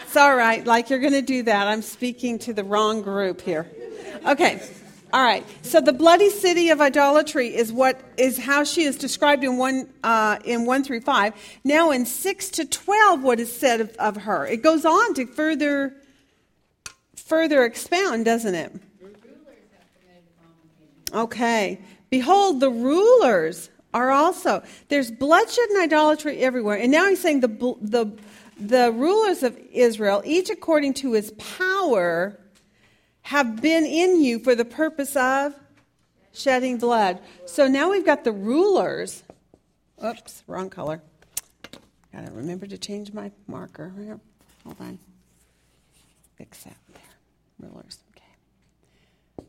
[0.03, 0.65] It's all right.
[0.65, 1.67] Like you're going to do that.
[1.67, 3.67] I'm speaking to the wrong group here.
[4.25, 4.61] Okay.
[5.13, 5.45] All right.
[5.63, 9.89] So the bloody city of idolatry is what is how she is described in one
[10.03, 11.33] uh, in one through five.
[11.63, 14.45] Now in six to twelve, what is said of, of her?
[14.45, 15.93] It goes on to further
[17.27, 18.71] further expound, doesn't it?
[21.13, 21.79] Okay.
[22.09, 24.63] Behold, the rulers are also.
[24.89, 26.77] There's bloodshed and idolatry everywhere.
[26.77, 28.11] And now he's saying the, the,
[28.59, 32.39] the rulers of Israel, each according to his power,
[33.21, 35.53] have been in you for the purpose of
[36.33, 37.19] shedding blood.
[37.45, 39.23] So now we've got the rulers.
[40.03, 41.01] Oops, wrong color.
[42.13, 43.89] Got Gotta remember to change my marker.
[44.63, 44.99] Hold on.
[46.37, 46.77] Fix that.
[47.59, 47.99] Rulers.
[48.11, 49.47] Okay.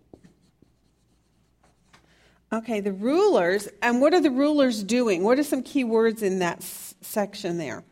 [2.53, 3.69] Okay, the rulers.
[3.83, 5.23] And what are the rulers doing?
[5.23, 7.85] What are some key words in that s- section there?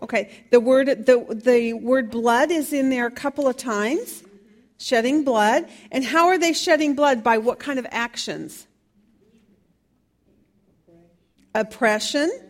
[0.00, 4.22] Okay, the word the the word blood is in there a couple of times.
[4.78, 5.68] Shedding blood.
[5.90, 7.24] And how are they shedding blood?
[7.24, 8.66] By what kind of actions?
[11.52, 12.30] Oppression.
[12.30, 12.47] S-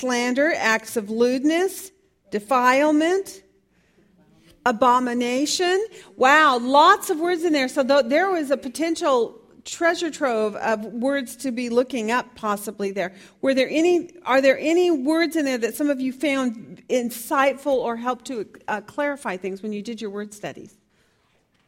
[0.00, 1.92] Slander, acts of lewdness,
[2.30, 3.42] defilement,
[4.64, 5.86] abomination.
[6.16, 7.68] Wow, lots of words in there.
[7.68, 12.90] So th- there was a potential treasure trove of words to be looking up possibly
[12.92, 13.12] there.
[13.42, 17.66] Were there any are there any words in there that some of you found insightful
[17.74, 20.76] or helped to uh, clarify things when you did your word studies?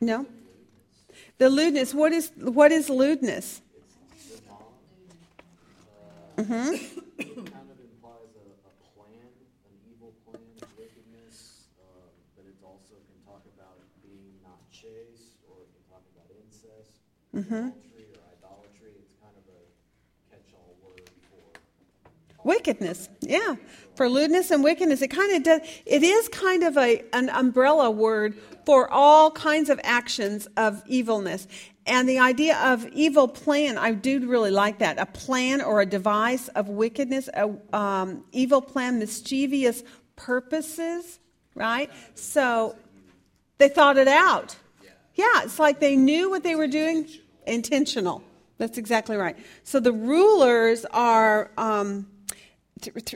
[0.01, 0.27] No?
[1.39, 3.61] The lewdness, what is what is lewdness?
[6.39, 6.43] Mhm.
[6.49, 9.29] kind of implies a, a plan,
[9.69, 15.45] an evil plan of wickedness, um, but it also can talk about being not chaste,
[15.47, 16.49] or it can talk about incest, adultery, or idolatry.
[16.49, 17.73] It's kind of a catch-all word for
[22.45, 23.55] Wickedness, yeah.
[23.95, 25.61] For lewdness and wickedness, it kind of does.
[25.87, 31.47] It is kind of a an umbrella word for all kinds of actions of evilness.
[31.87, 34.99] And the idea of evil plan, I do really like that.
[34.99, 39.83] A plan or a device of wickedness, a um, evil plan, mischievous
[40.17, 41.19] purposes,
[41.55, 41.91] right?
[42.15, 42.77] So
[43.59, 44.57] they thought it out.
[45.15, 47.09] Yeah, it's like they knew what they were doing.
[47.47, 48.23] Intentional.
[48.59, 49.37] That's exactly right.
[49.65, 52.07] So the rulers are um,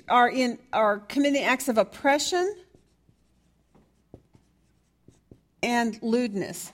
[0.09, 2.55] are in are committing acts of oppression
[5.63, 6.73] and lewdness.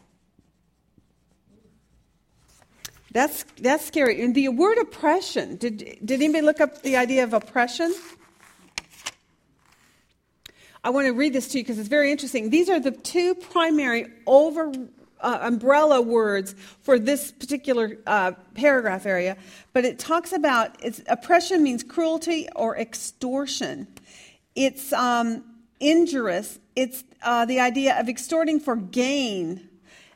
[3.13, 4.23] That's that's scary.
[4.23, 5.57] And the word oppression.
[5.57, 7.95] Did did anybody look up the idea of oppression?
[10.85, 12.51] I want to read this to you because it's very interesting.
[12.51, 14.73] These are the two primary over
[15.23, 19.37] uh, umbrella words for this particular uh, paragraph area,
[19.73, 20.77] but it talks about
[21.09, 23.87] oppression means cruelty or extortion.
[24.55, 25.45] It's um,
[25.81, 26.59] injurious.
[26.77, 29.69] It's uh, the idea of extorting for gain.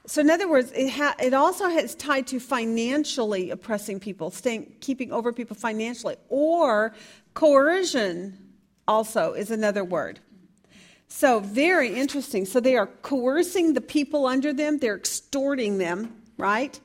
[0.07, 4.75] So, in other words, it, ha- it also is tied to financially oppressing people, staying,
[4.81, 6.95] keeping over people financially, or
[7.35, 8.39] coercion.
[8.89, 10.21] Also, is another word.
[11.09, 12.45] So, very interesting.
[12.45, 16.79] So, they are coercing the people under them, they're extorting them, right?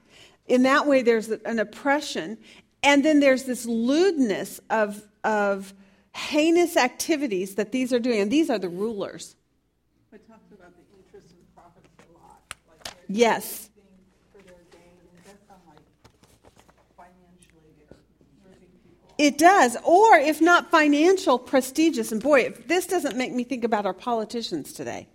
[0.47, 2.38] In that way, there's an oppression.
[2.84, 5.74] And then there's this lewdness of, of
[6.15, 8.22] heinous activities that these are doing.
[8.22, 9.36] And these are the rulers.
[10.11, 13.69] It talks about the interest and profits a lot, like Yes.
[13.76, 15.80] doing things for their gain, and that sound like
[16.97, 17.97] financially they're
[18.43, 19.11] hurting people.
[19.22, 19.78] It does.
[19.84, 22.11] Or if not financial, prestigious.
[22.11, 25.07] And boy, if this doesn't make me think about our politicians today.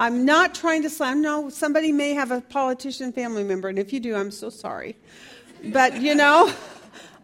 [0.00, 1.20] I'm not trying to slam.
[1.20, 4.96] No, somebody may have a politician family member, and if you do, I'm so sorry.
[5.62, 6.50] But, you know,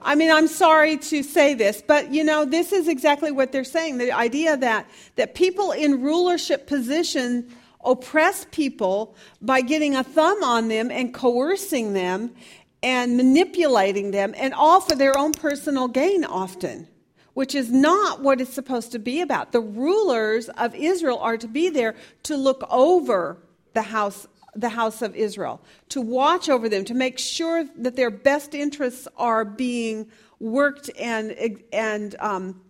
[0.02, 3.64] I mean, I'm sorry to say this, but, you know, this is exactly what they're
[3.64, 3.96] saying.
[3.96, 7.48] The idea that, that people in rulership position
[7.82, 12.34] oppress people by getting a thumb on them and coercing them
[12.82, 16.86] and manipulating them, and all for their own personal gain often,
[17.34, 19.52] which is not what it's supposed to be about.
[19.52, 23.38] The rulers of Israel are to be there to look over
[23.74, 28.10] the house the house of Israel, to watch over them, to make sure that their
[28.10, 30.10] best interests are being
[30.40, 32.60] worked and and um,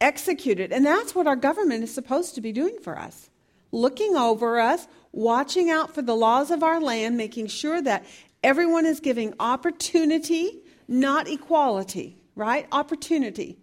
[0.00, 0.72] executed.
[0.72, 3.30] And that's what our government is supposed to be doing for us
[3.72, 8.04] looking over us, watching out for the laws of our land, making sure that
[8.42, 12.66] everyone is giving opportunity, not equality, right?
[12.72, 13.58] Opportunity.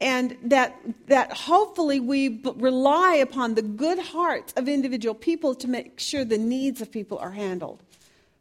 [0.00, 0.76] And that,
[1.08, 6.24] that hopefully we b- rely upon the good hearts of individual people to make sure
[6.24, 7.82] the needs of people are handled.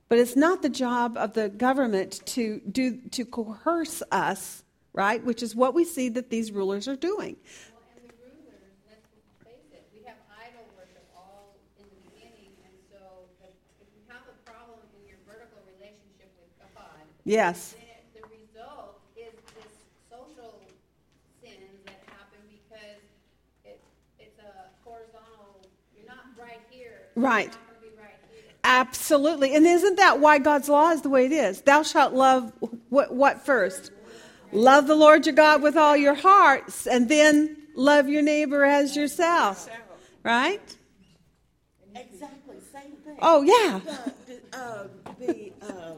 [0.08, 4.64] But it's not the job of the government to, do, to coerce us,
[4.94, 5.24] right?
[5.24, 7.36] Which is what we see that these rulers are doing.
[7.76, 9.06] Well, and the rulers, let's
[9.44, 14.02] face it, we have idol worship all in the beginning, and so if if you
[14.10, 17.76] have a problem in your vertical relationship with God, Yes.
[17.78, 19.74] then the result is this
[20.10, 20.62] social
[21.42, 23.02] sins that happen because
[23.66, 23.82] it,
[24.20, 25.62] it's a horizontal,
[25.96, 27.08] you're not right here.
[27.16, 27.44] Right.
[27.44, 28.52] You're not gonna be right here.
[28.64, 29.56] Absolutely.
[29.56, 31.62] And isn't that why God's law is the way it is?
[31.62, 32.52] Thou shalt love
[32.90, 33.92] what, what first?
[34.52, 38.96] Love the Lord your God with all your hearts, and then love your neighbor as
[38.96, 39.70] yourself.
[40.24, 40.76] Right?
[41.96, 43.18] Exactly, same thing.
[43.22, 43.80] Oh, yeah.
[43.86, 44.88] The, the, uh,
[45.20, 45.94] the, uh,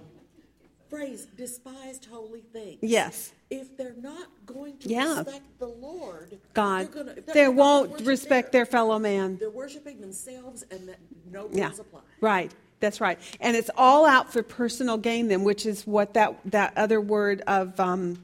[0.92, 2.78] phrase, despised holy things.
[2.82, 3.32] Yes.
[3.50, 5.20] If they're not going to Yeah.
[5.20, 9.38] respect the Lord, God, they're gonna, they they're won't respect their fellow man.
[9.38, 11.00] They're worshiping themselves, and that
[11.32, 12.02] no Yeah, rules apply.
[12.20, 12.52] right.
[12.82, 13.20] That's right.
[13.40, 17.42] And it's all out for personal gain, then, which is what that, that other word
[17.46, 18.18] of um,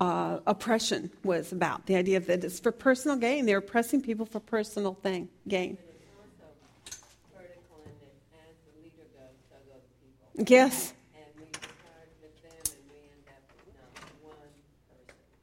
[0.00, 1.86] uh, oppression was about.
[1.86, 3.46] The idea that it's for personal gain.
[3.46, 5.78] They're oppressing people for personal thing gain.
[10.36, 10.94] But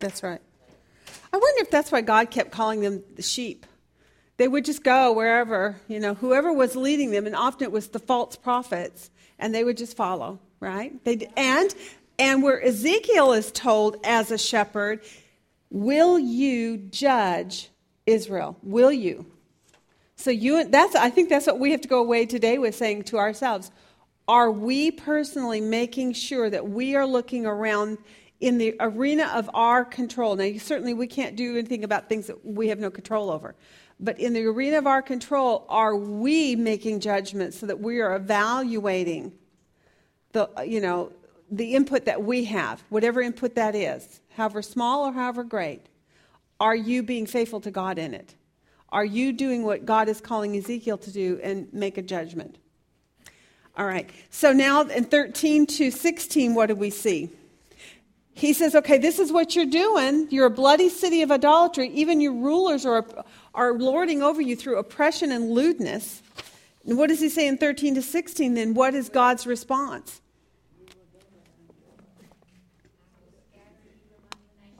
[0.01, 0.41] that's right.
[1.33, 3.65] I wonder if that's why God kept calling them the sheep.
[4.37, 7.89] They would just go wherever, you know, whoever was leading them, and often it was
[7.89, 11.03] the false prophets, and they would just follow, right?
[11.05, 11.73] They and
[12.19, 15.01] and where Ezekiel is told as a shepherd,
[15.69, 17.69] "Will you judge
[18.05, 18.57] Israel?
[18.63, 19.25] Will you?"
[20.15, 23.03] So you that's I think that's what we have to go away today with saying
[23.03, 23.71] to ourselves,
[24.27, 27.97] are we personally making sure that we are looking around
[28.41, 30.35] in the arena of our control?
[30.35, 33.55] Now, certainly we can't do anything about things that we have no control over.
[33.99, 38.15] But in the arena of our control, are we making judgments so that we are
[38.15, 39.31] evaluating
[40.33, 41.11] the you know
[41.51, 45.85] the input that we have, whatever input that is, however small or however great?
[46.59, 48.35] Are you being faithful to God in it?
[48.89, 52.57] Are you doing what God is calling Ezekiel to do and make a judgment?
[53.77, 54.09] All right.
[54.29, 57.29] So now in 13 to 16, what do we see?
[58.41, 60.27] He says, okay, this is what you're doing.
[60.31, 61.89] You're a bloody city of idolatry.
[61.89, 63.05] Even your rulers are,
[63.53, 66.23] are lording over you through oppression and lewdness.
[66.83, 68.73] And what does he say in 13 to 16 then?
[68.73, 70.21] What is God's response?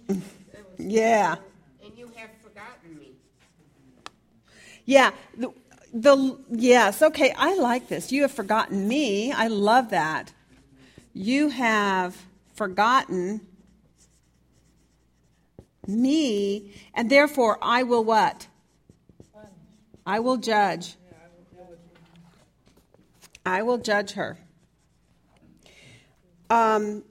[0.80, 1.36] Yeah.
[1.86, 3.12] And you have forgotten me.
[4.86, 5.12] Yeah.
[5.38, 5.52] The,
[5.94, 8.12] the yes, okay, I like this.
[8.12, 9.32] You have forgotten me.
[9.32, 10.34] I love that.
[11.14, 12.18] You have
[12.56, 13.42] forgotten
[15.88, 18.48] me, and therefore I will what?
[20.06, 20.96] I will judge.
[23.46, 24.38] I will judge her.
[26.50, 27.04] Um,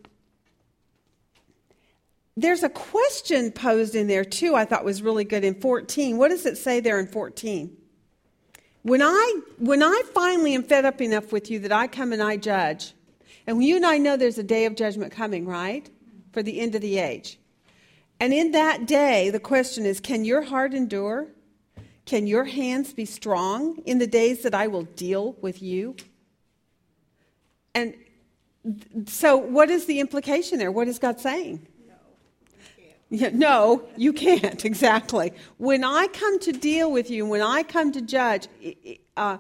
[2.36, 6.16] there's a question posed in there too, I thought was really good in 14.
[6.16, 7.76] What does it say there in 14?
[8.82, 12.22] When I, when I finally am fed up enough with you that I come and
[12.22, 12.94] I judge,
[13.46, 15.90] and you and I know there's a day of judgment coming, right?
[16.32, 17.39] For the end of the age.
[18.20, 21.28] And in that day, the question is can your heart endure?
[22.04, 25.96] Can your hands be strong in the days that I will deal with you?
[27.74, 27.94] And
[29.06, 30.70] so, what is the implication there?
[30.70, 31.66] What is God saying?
[33.12, 35.32] Yeah, no, you can't, exactly.
[35.58, 38.48] When I come to deal with you, when I come to judge,
[39.16, 39.38] uh,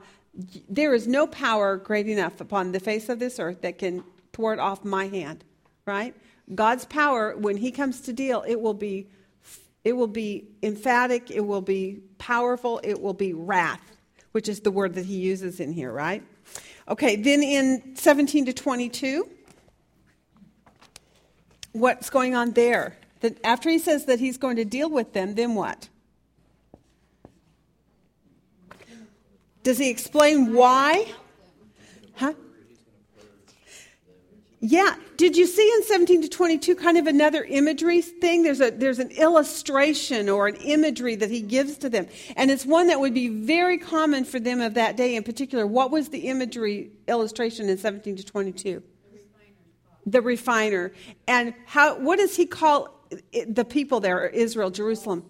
[0.68, 4.02] there is no power great enough upon the face of this earth that can
[4.32, 5.44] thwart off my hand,
[5.86, 6.14] right?
[6.54, 9.08] God's power, when He comes to deal, it will be,
[9.84, 13.82] it will be emphatic, it will be powerful, it will be wrath,
[14.32, 16.22] which is the word that He uses in here, right?
[16.88, 19.28] Okay, then in 17 to 22,
[21.72, 22.96] what's going on there?
[23.20, 25.88] That after he says that he's going to deal with them, then what?
[29.62, 31.12] Does he explain why?
[32.14, 32.32] Huh?
[34.62, 34.94] Yeah.
[35.16, 38.42] Did you see in 17 to 22 kind of another imagery thing?
[38.42, 42.08] There's, a, there's an illustration or an imagery that he gives to them.
[42.36, 45.66] And it's one that would be very common for them of that day in particular.
[45.66, 48.82] What was the imagery illustration in 17 to 22?
[50.04, 50.92] The refiner.
[51.26, 52.88] And how, what does he call
[53.32, 55.24] eh, the people there, Israel, Jerusalem?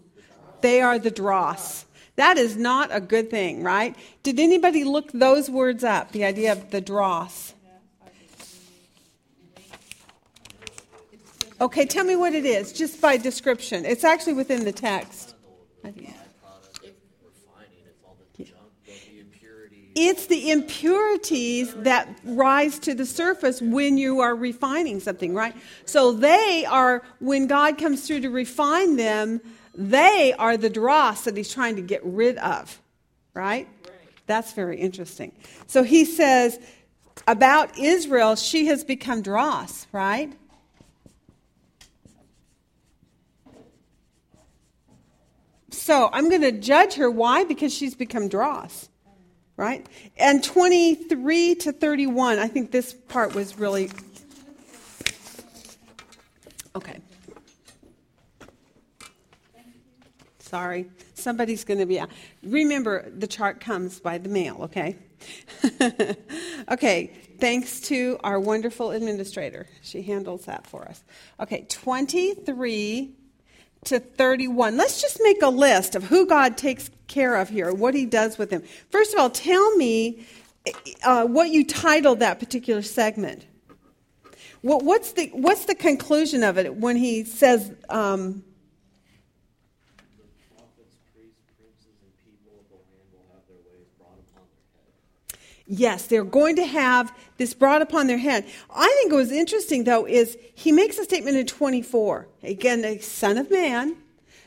[0.61, 1.87] They are the dross.
[2.17, 3.95] That is not a good thing, right?
[4.25, 7.55] Did anybody look those words up, the idea of the dross?
[11.61, 13.85] Okay, tell me what it is, just by description.
[13.85, 15.35] It's actually within the text.
[19.95, 25.55] It's the impurities that rise to the surface when you are refining something, right?
[25.85, 29.41] So they are, when God comes through to refine them,
[29.75, 32.81] they are the dross that he's trying to get rid of,
[33.35, 33.69] right?
[34.27, 35.33] That's very interesting.
[35.67, 36.59] So he says
[37.27, 40.33] about Israel, she has become dross, right?
[45.81, 47.11] So I'm going to judge her.
[47.11, 47.45] Why?
[47.45, 48.91] Because she's become dross.
[49.57, 49.87] Right?
[50.19, 53.91] And 23 to 31, I think this part was really.
[56.77, 56.99] Okay.
[60.39, 60.91] Sorry.
[61.15, 62.11] Somebody's going to be out.
[62.43, 64.99] Remember, the chart comes by the mail, okay?
[66.71, 67.11] okay.
[67.39, 69.67] thanks to our wonderful administrator.
[69.81, 71.03] She handles that for us.
[71.41, 73.15] Okay, 23
[73.85, 74.77] to 31.
[74.77, 78.39] Let's just make a list of who God takes care of here, what he does
[78.39, 78.63] with them.
[78.91, 80.27] First of all, tell me
[81.05, 83.47] uh, what you titled that particular segment.
[84.63, 88.45] What, what's, the, what's the conclusion of it when he says, um,
[90.19, 94.45] The prophets, priests, princes, and people of the land will have their ways brought upon
[94.53, 95.60] their head.
[95.73, 98.45] Yes, they're going to have this brought upon their head.
[98.75, 102.27] I think it was interesting, though, is he makes a statement in 24.
[102.43, 103.95] Again, the Son of Man,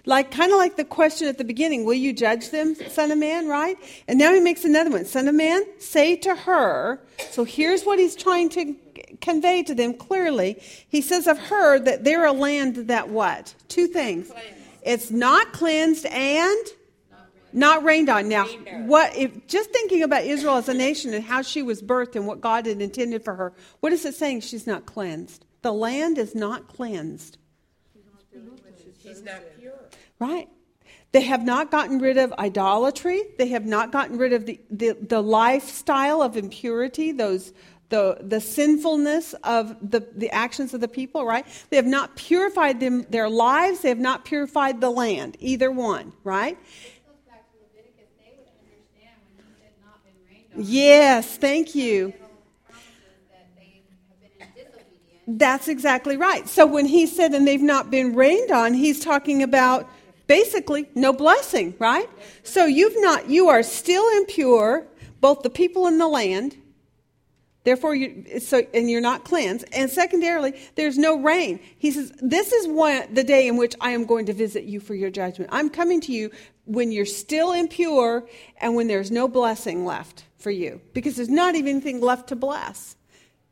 [0.06, 3.18] like kind of like the question at the beginning, will you judge them, Son of
[3.18, 3.78] Man, right?
[4.10, 5.06] And now he makes another one.
[5.06, 7.00] Son of Man, say to her.
[7.32, 8.76] So here's what he's trying to
[9.22, 10.62] convey to them clearly.
[10.90, 13.56] He says of her that they're a land that what?
[13.70, 14.30] Two things.
[14.82, 16.66] It's not cleansed and
[17.54, 18.28] not rained on.
[18.28, 18.46] Now,
[18.86, 22.28] what if just thinking about Israel as a nation and how she was birthed and
[22.28, 24.42] what God had intended for her, what is it saying?
[24.42, 25.46] She's not cleansed.
[25.62, 27.38] The land is not cleansed.
[28.98, 29.74] He's not pure.
[30.20, 30.50] Right.
[31.12, 33.22] They have not gotten rid of idolatry.
[33.38, 37.54] They have not gotten rid of the, the, the lifestyle of impurity, those
[37.90, 41.46] the, the sinfulness of the, the actions of the people, right?
[41.70, 43.82] They have not purified them, their lives.
[43.82, 46.58] They have not purified the land, either one, right?
[46.64, 50.43] This goes back to Leviticus, they would understand when he said not been rained on.
[50.56, 52.14] Yes, thank you.
[55.26, 56.48] That's exactly right.
[56.50, 59.90] So when he said, and they've not been rained on, he's talking about
[60.28, 62.10] basically no blessing, right?
[62.44, 64.86] So you've not, you are still impure,
[65.22, 66.58] both the people and the land.
[67.64, 69.65] Therefore, you, so, and you're not cleansed.
[69.72, 71.60] And secondarily, there's no rain.
[71.77, 74.80] He says, This is one, the day in which I am going to visit you
[74.80, 75.49] for your judgment.
[75.53, 76.31] I'm coming to you
[76.65, 78.27] when you're still impure
[78.57, 82.35] and when there's no blessing left for you, because there's not even anything left to
[82.35, 82.98] bless.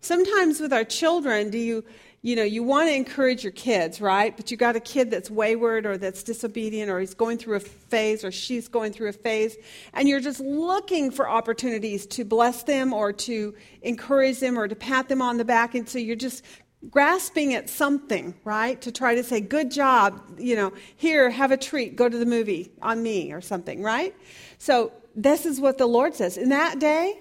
[0.01, 1.85] Sometimes with our children, do you,
[2.23, 4.38] you know, you want to encourage your kids, right?
[4.38, 7.60] But you got a kid that's wayward or that's disobedient or he's going through a
[7.60, 9.57] phase or she's going through a phase,
[9.93, 14.76] and you're just looking for opportunities to bless them or to encourage them or to
[14.76, 15.73] pat them on the back.
[15.73, 16.43] And so you're just
[16.89, 18.80] grasping at something, right?
[18.81, 22.26] To try to say, good job, you know, here, have a treat, go to the
[22.26, 24.15] movie on me or something, right?
[24.60, 26.38] So this is what the Lord says.
[26.38, 27.18] In that day,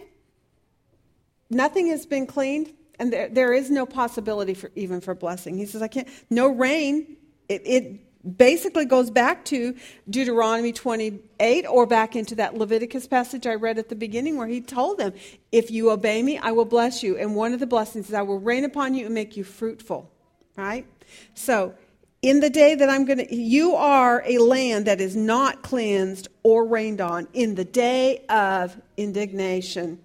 [1.49, 5.57] nothing has been cleaned and there, there is no possibility for even for blessing.
[5.57, 7.17] He says i can't no rain.
[7.49, 9.75] It, it basically goes back to
[10.11, 14.61] deuteronomy 28 or back into that leviticus passage i read at the beginning where he
[14.61, 15.15] told them
[15.51, 17.17] if you obey me i will bless you.
[17.17, 20.11] And one of the blessings is i will rain upon you and make you fruitful.
[20.57, 20.87] Right?
[21.33, 21.75] So
[22.21, 26.29] in the day that i'm going to you are a land that is not cleansed
[26.43, 29.99] or rained on in the day of indignation.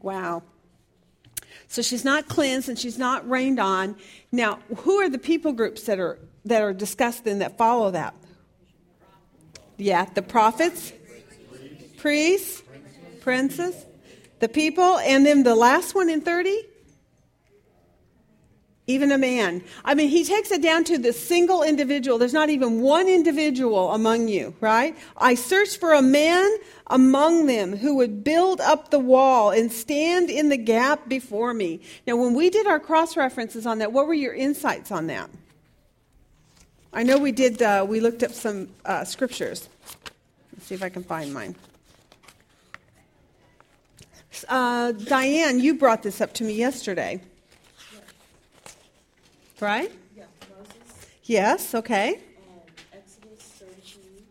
[0.00, 0.42] Wow
[1.76, 3.96] so she's not cleansed and she's not rained on.
[4.32, 8.14] Now, who are the people groups that are that are discussed and that follow that?
[9.76, 10.94] Yeah, the prophets,
[11.98, 12.62] priests,
[13.20, 13.74] princes,
[14.40, 16.62] the people, and then the last one in 30?
[18.88, 19.64] Even a man.
[19.84, 22.18] I mean, he takes it down to the single individual.
[22.18, 24.96] There's not even one individual among you, right?
[25.16, 26.48] I searched for a man
[26.86, 31.80] among them who would build up the wall and stand in the gap before me.
[32.06, 35.30] Now, when we did our cross references on that, what were your insights on that?
[36.92, 39.68] I know we did, uh, we looked up some uh, scriptures.
[40.52, 41.56] Let's see if I can find mine.
[44.48, 47.20] Uh, Diane, you brought this up to me yesterday.
[49.60, 49.90] Right?
[50.14, 52.20] Yeah, Moses, Yes, okay.
[52.46, 52.60] um,
[52.92, 54.22] Exodus thirty-two,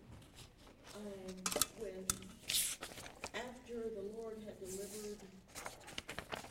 [0.95, 1.33] um,
[1.79, 2.05] when,
[3.33, 5.17] after the Lord had delivered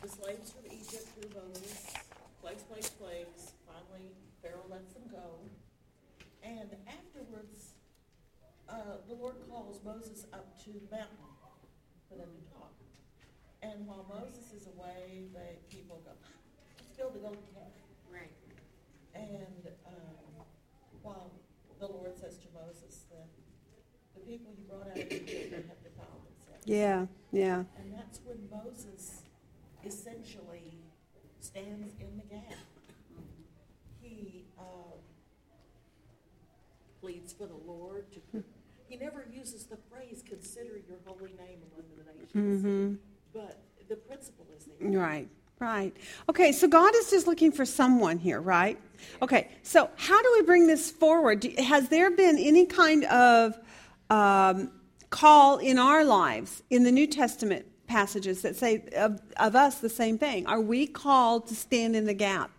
[0.03, 1.95] the slaves from Egypt through Moses,
[2.43, 4.11] plagues, plagues, plagues, finally
[4.43, 5.39] Pharaoh lets them go.
[6.43, 7.75] And afterwards,
[8.69, 11.31] uh, the Lord calls Moses up to the mountain
[12.09, 12.75] for them to talk.
[13.63, 16.11] And while Moses is away, the people go,
[16.77, 17.54] let's build a golden calf.
[17.54, 17.54] Right.
[19.33, 20.45] And um,
[21.03, 21.31] while
[21.81, 23.27] the Lord says to Moses that
[24.15, 26.65] the people you brought out of Egypt have defiled themselves.
[26.67, 27.65] Yeah, yeah.
[27.79, 29.23] And that's when Moses
[29.85, 30.79] essentially
[31.41, 32.59] stands in the gap.
[34.01, 34.99] He um,
[37.01, 38.45] pleads for the Lord to.
[38.87, 42.95] He never uses the phrase "consider your holy name among the nations," Mm-hmm.
[43.33, 44.91] but the principle is there.
[44.91, 45.29] Right,
[45.65, 45.97] right.
[46.28, 48.78] Okay, so God is just looking for someone here, right?
[49.20, 51.41] Okay, so how do we bring this forward?
[51.41, 53.59] Do- Has there been any kind of
[54.11, 54.70] um,
[55.11, 59.89] call in our lives in the New Testament passages that say of, of us the
[59.89, 60.47] same thing.
[60.47, 62.51] Are we called to stand in the gap?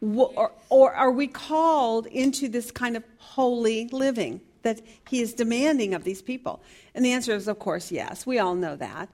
[0.00, 5.94] Or, or are we called into this kind of holy living that he is demanding
[5.94, 6.60] of these people?
[6.94, 8.26] And the answer is, of course, yes.
[8.26, 9.08] We all know that.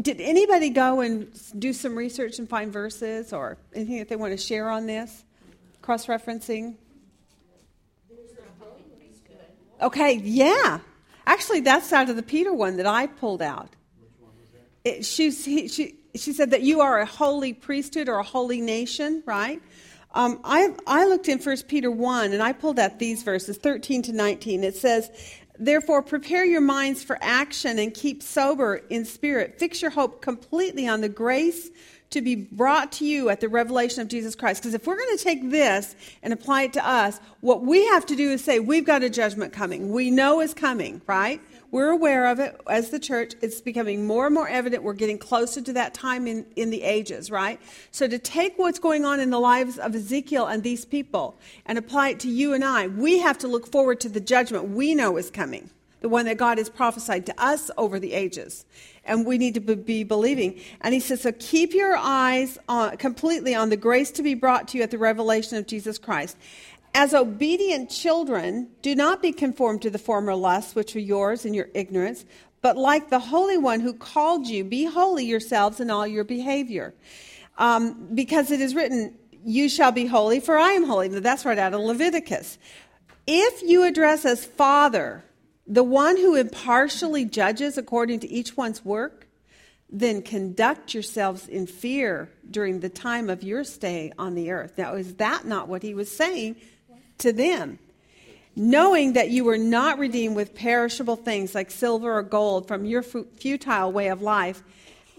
[0.00, 1.28] Did anybody go and
[1.58, 5.24] do some research and find verses or anything that they want to share on this?
[5.82, 6.76] Cross referencing?
[9.80, 10.78] Okay, yeah.
[11.26, 13.70] Actually, that's out of the Peter one that I pulled out.
[14.84, 18.60] It, she's, he, she, she said that you are a holy priesthood or a holy
[18.60, 19.60] nation, right?
[20.14, 24.02] Um, I, I looked in 1 Peter 1 and I pulled out these verses, 13
[24.02, 24.62] to 19.
[24.64, 25.10] It says,
[25.58, 29.58] Therefore, prepare your minds for action and keep sober in spirit.
[29.58, 31.70] Fix your hope completely on the grace
[32.10, 34.62] to be brought to you at the revelation of Jesus Christ.
[34.62, 38.06] Because if we're going to take this and apply it to us, what we have
[38.06, 39.90] to do is say, we've got a judgment coming.
[39.90, 41.40] We know is coming, right?
[41.74, 43.34] We're aware of it as the church.
[43.42, 44.84] It's becoming more and more evident.
[44.84, 47.60] We're getting closer to that time in, in the ages, right?
[47.90, 51.36] So to take what's going on in the lives of Ezekiel and these people
[51.66, 54.68] and apply it to you and I, we have to look forward to the judgment
[54.68, 55.68] we know is coming,
[56.00, 58.64] the one that God has prophesied to us over the ages.
[59.04, 60.60] And we need to be- be believing.
[60.80, 64.68] And he says, so keep your eyes on, completely on the grace to be brought
[64.68, 66.36] to you at the revelation of Jesus Christ.
[66.96, 71.52] As obedient children, do not be conformed to the former lusts which were yours in
[71.52, 72.24] your ignorance,
[72.62, 76.94] but like the Holy One who called you, be holy yourselves in all your behavior.
[77.58, 79.14] Um, because it is written,
[79.44, 81.08] You shall be holy, for I am holy.
[81.08, 82.58] That's right out of Leviticus.
[83.26, 85.24] If you address as Father
[85.66, 89.26] the one who impartially judges according to each one's work,
[89.90, 94.76] then conduct yourselves in fear during the time of your stay on the earth.
[94.76, 96.56] Now, is that not what he was saying
[97.18, 97.78] to them?
[98.56, 103.02] Knowing that you were not redeemed with perishable things like silver or gold from your
[103.02, 104.62] futile way of life,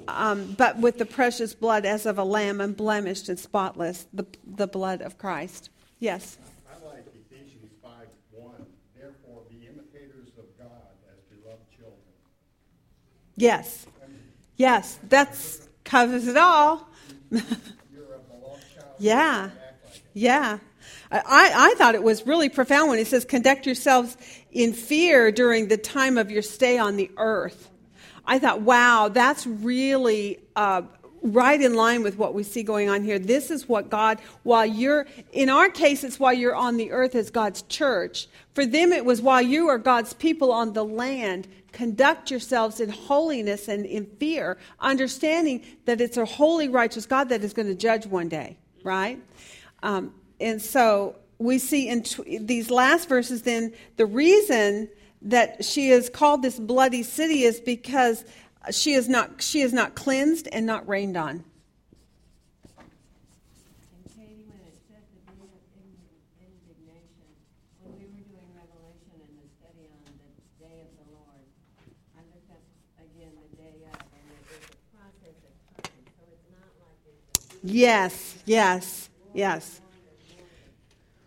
[0.08, 4.68] um, but with the precious blood as of a lamb, unblemished and spotless, the, the
[4.68, 5.70] blood of Christ.
[6.00, 6.38] Yes.
[6.70, 8.66] I like Ephesians five one,
[8.96, 10.70] therefore be imitators of God
[11.10, 12.00] as beloved children.
[13.36, 13.86] Yes.
[14.58, 15.00] Yes.
[15.10, 16.88] That's covers it all.
[17.32, 18.94] You're a beloved child.
[19.00, 19.50] Yeah.
[19.52, 20.02] Act like it.
[20.14, 20.60] Yeah.
[21.26, 24.18] I, I thought it was really profound when it says, conduct yourselves
[24.52, 27.70] in fear during the time of your stay on the earth.
[28.26, 30.82] I thought, wow, that's really uh,
[31.22, 33.20] right in line with what we see going on here.
[33.20, 37.16] This is what God, while you're, in our case, it's while you're on the earth
[37.16, 38.28] as God's church.
[38.54, 41.48] For them, it was while you are God's people on the land.
[41.72, 47.44] Conduct yourselves in holiness and in fear, understanding that it's a holy, righteous God that
[47.44, 49.22] is going to judge one day, right?
[49.84, 52.04] Um, and so we see in
[52.42, 54.90] these last verses then the reason
[55.22, 58.24] that she is called this bloody city is because
[58.72, 61.30] she is not she is not cleansed and not rained on.
[61.30, 61.44] And
[64.16, 66.02] Katie, when it said the day of in-
[66.42, 67.30] indignation,
[67.82, 71.46] when we were doing Revelation and the study on the day of the Lord,
[72.18, 72.64] I looked up
[72.98, 76.98] again the day of, and it was a process of time, so it's not like
[77.06, 77.22] it's
[77.54, 79.82] a Yes, yes, yes.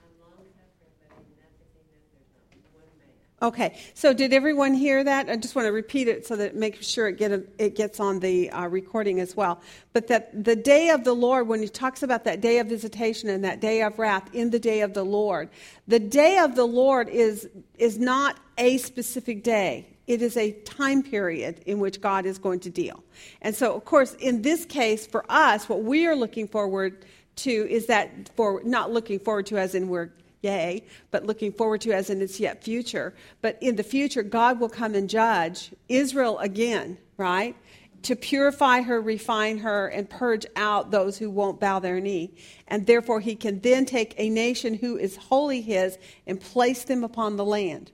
[0.03, 2.35] I'm long suffering, but in nothing that there's not
[2.75, 3.28] one man.
[3.41, 5.31] Okay, so did everyone hear that?
[5.31, 8.19] I just want to repeat it so that make sure it, get it gets on
[8.19, 9.61] the uh, recording as well.
[9.93, 13.29] But that the day of the Lord, when he talks about that day of visitation
[13.29, 15.51] and that day of wrath in the day of the Lord,
[15.87, 17.49] the day of the Lord is,
[17.79, 19.87] is not a specific day.
[20.09, 23.05] It is a time period in which God is going to deal.
[23.41, 27.05] And so, of course, in this case, for us, what we are looking forward
[27.37, 30.11] to is that, for not looking forward to as in we're
[30.49, 33.15] yay, but looking forward to as in it's yet future.
[33.43, 37.55] But in the future, God will come and judge Israel again, right?
[38.03, 42.35] To purify her, refine her, and purge out those who won't bow their knee.
[42.69, 47.05] And therefore, he can then take a nation who is wholly his and place them
[47.05, 47.91] upon the land.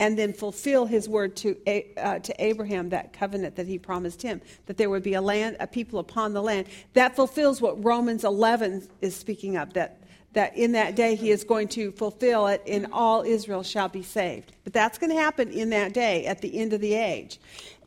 [0.00, 1.56] And then fulfill his word to,
[1.96, 5.56] uh, to Abraham, that covenant that he promised him, that there would be a land,
[5.58, 6.68] a people upon the land.
[6.92, 9.97] That fulfills what Romans 11 is speaking of, that
[10.32, 14.02] that in that day he is going to fulfill it and all Israel shall be
[14.02, 14.52] saved.
[14.64, 17.38] But that's going to happen in that day at the end of the age.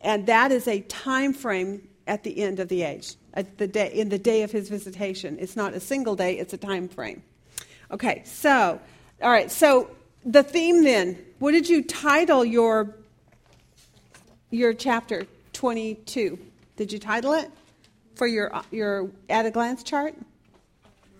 [0.01, 3.91] And that is a time frame at the end of the age, at the day
[3.93, 5.37] in the day of his visitation.
[5.39, 7.23] It's not a single day, it's a time frame.
[7.91, 8.79] Okay, so
[9.21, 9.89] all right, so
[10.25, 12.95] the theme then, what did you title your
[14.49, 16.37] your chapter 22?
[16.75, 17.49] Did you title it
[18.15, 20.15] for your your at a glance chart?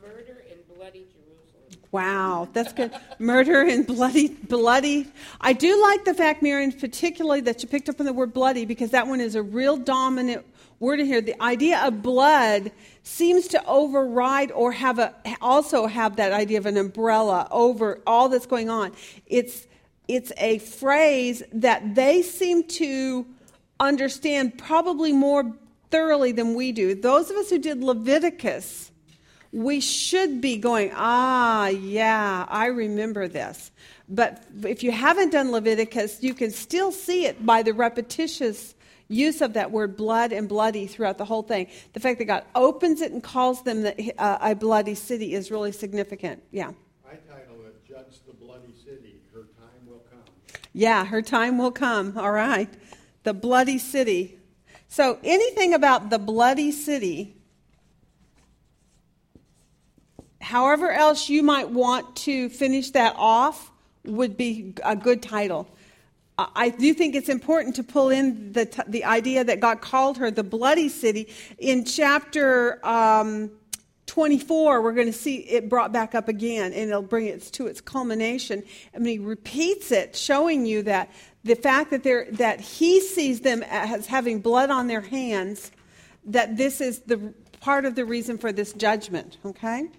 [0.02, 1.80] Murder in bloody Jerusalem.
[1.92, 2.94] Wow, that's good.
[3.20, 5.08] Murder and bloody, bloody.
[5.42, 8.64] I do like the fact, Marion, particularly that you picked up on the word bloody
[8.64, 10.46] because that one is a real dominant
[10.80, 11.20] word in here.
[11.20, 12.72] The idea of blood
[13.04, 18.30] seems to override or have a also have that idea of an umbrella over all
[18.30, 18.94] that's going on.
[19.26, 19.68] It's
[20.08, 23.26] it's a phrase that they seem to
[23.82, 25.54] understand probably more
[25.90, 26.96] thoroughly than we do.
[26.96, 28.91] Those of us who did Leviticus
[29.52, 33.72] we should be going, ah, yeah, I remember this.
[34.08, 38.76] But if you haven't done Leviticus, you can still see it by the repetitious
[39.08, 41.68] use of that word blood and bloody throughout the whole thing.
[41.94, 45.52] The fact that God opens it and calls them the, uh, a bloody city is
[45.52, 46.44] really significant.
[46.52, 46.72] Yeah.
[47.06, 49.22] I title it Judge the Bloody City.
[49.34, 50.24] Her time will come.
[50.72, 52.18] Yeah, her time will come.
[52.18, 52.70] All right.
[53.24, 54.40] The bloody city.
[54.88, 57.41] So anything about the bloody city
[60.42, 63.72] however else you might want to finish that off
[64.06, 65.68] would be a good title.
[66.38, 70.18] I do think it's important to pull in the, t- the idea that God called
[70.18, 71.28] her the bloody city.
[71.60, 73.52] In chapter um,
[74.08, 77.68] 24, we're going to see it brought back up again, and it'll bring it to
[77.68, 78.64] its culmination.
[78.96, 81.12] I mean, he repeats it, showing you that
[81.44, 85.72] the fact that, they're, that he sees them as having blood on their hands,
[86.26, 89.90] that this is the part of the reason for this judgment, okay?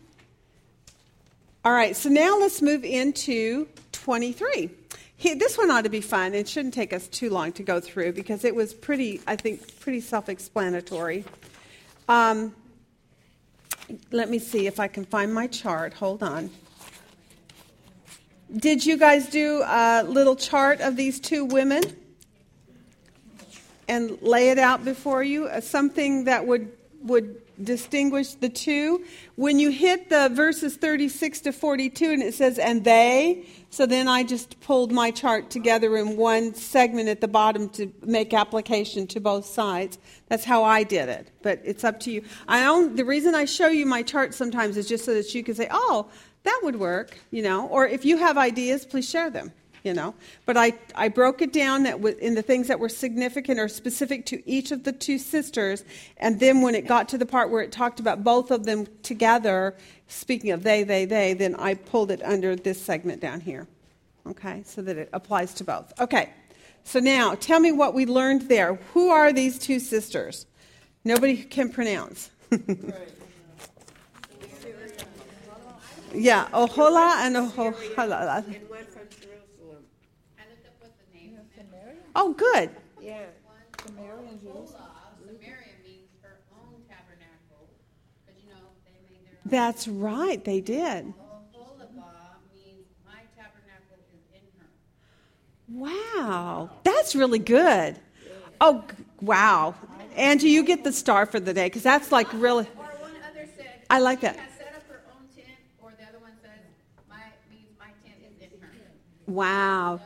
[1.64, 4.68] All right, so now let's move into 23.
[5.36, 6.34] this one ought to be fun.
[6.34, 9.78] It shouldn't take us too long to go through because it was pretty, I think,
[9.78, 11.24] pretty self explanatory.
[12.08, 12.52] Um,
[14.10, 15.92] let me see if I can find my chart.
[15.94, 16.50] Hold on.
[18.56, 21.84] Did you guys do a little chart of these two women
[23.86, 25.46] and lay it out before you?
[25.46, 26.72] Uh, something that would
[27.02, 29.04] would distinguish the two.
[29.36, 34.08] When you hit the verses 36 to 42 and it says, and they, so then
[34.08, 39.06] I just pulled my chart together in one segment at the bottom to make application
[39.08, 39.98] to both sides.
[40.28, 42.22] That's how I did it, but it's up to you.
[42.48, 45.42] I don't, the reason I show you my chart sometimes is just so that you
[45.42, 46.08] can say, oh,
[46.44, 49.52] that would work, you know, or if you have ideas, please share them
[49.84, 50.14] you know.
[50.46, 54.26] But I, I broke it down that in the things that were significant or specific
[54.26, 55.84] to each of the two sisters.
[56.16, 58.86] And then when it got to the part where it talked about both of them
[59.02, 59.76] together,
[60.08, 63.66] speaking of they, they, they, then I pulled it under this segment down here.
[64.26, 65.92] Okay, so that it applies to both.
[66.00, 66.30] Okay,
[66.84, 68.76] so now tell me what we learned there.
[68.92, 70.46] Who are these two sisters?
[71.04, 72.30] Nobody can pronounce.
[76.14, 78.44] yeah, Ohola and Ohola.
[82.14, 82.70] Oh, good.
[83.00, 83.24] Yeah.
[83.86, 84.42] Samaria means
[86.22, 87.68] her own tabernacle,
[88.38, 89.60] you know, they made their.
[89.60, 91.12] That's right, they did.
[95.68, 97.98] Wow, that's really good.
[98.60, 98.84] Oh,
[99.20, 99.74] wow.
[100.16, 102.64] Angie, you get the star for the day because that's like really.
[102.64, 103.66] Said.
[103.88, 104.38] I like that.
[109.26, 110.00] Wow.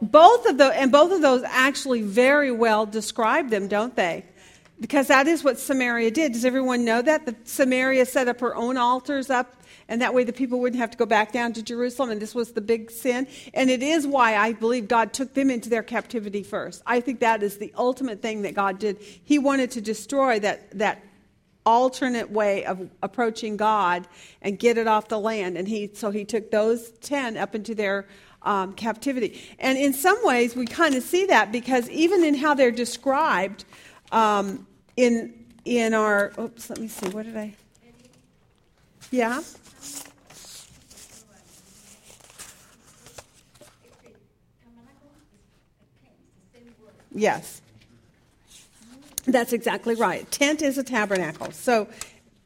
[0.00, 4.24] Both of those, and both of those actually very well describe them, don't they?
[4.80, 6.32] Because that is what Samaria did.
[6.32, 7.26] Does everyone know that?
[7.26, 10.92] The Samaria set up her own altars up, and that way the people wouldn't have
[10.92, 13.26] to go back down to Jerusalem, and this was the big sin.
[13.54, 16.82] And it is why I believe God took them into their captivity first.
[16.86, 18.98] I think that is the ultimate thing that God did.
[19.00, 21.02] He wanted to destroy that, that
[21.66, 24.06] alternate way of approaching God
[24.40, 25.58] and get it off the land.
[25.58, 28.06] And he, so he took those 10 up into their
[28.42, 29.40] um, captivity.
[29.58, 33.64] And in some ways, we kind of see that because even in how they're described
[34.12, 34.66] um,
[34.96, 35.34] in,
[35.64, 37.54] in our, oops, let me see, what did I?
[39.10, 39.42] Yeah?
[47.10, 47.62] Yes.
[49.24, 50.30] That's exactly right.
[50.30, 51.52] Tent is a tabernacle.
[51.52, 51.88] So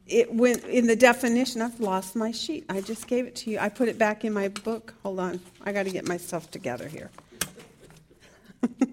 [0.07, 1.63] it went in the definition.
[1.63, 2.65] I've lost my sheet.
[2.69, 3.59] I just gave it to you.
[3.59, 4.95] I put it back in my book.
[5.03, 5.41] Hold on.
[5.63, 7.11] I got to get myself together here.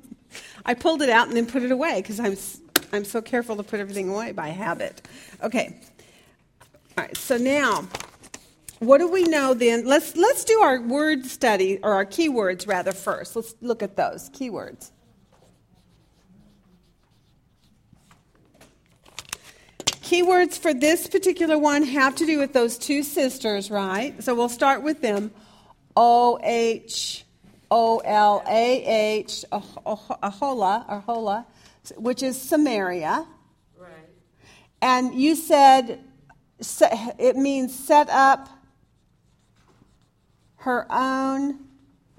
[0.66, 2.38] I pulled it out and then put it away because I'm
[2.92, 5.02] I'm so careful to put everything away by habit.
[5.44, 5.80] Okay.
[6.98, 7.16] All right.
[7.18, 7.88] So now,
[8.80, 9.86] what do we know then?
[9.86, 13.36] Let's let's do our word study or our keywords rather first.
[13.36, 14.92] Let's look at those keywords.
[20.10, 24.24] Keywords for this particular one have to do with those two sisters, right?
[24.24, 25.30] So we'll start with them.
[25.96, 27.26] O H
[27.70, 28.84] O L A
[29.20, 31.46] H, Ahola, or Hola,
[31.96, 33.28] which is Samaria.
[33.78, 33.92] Right.
[34.82, 36.00] And you said
[37.20, 38.50] it means set up
[40.56, 41.60] her own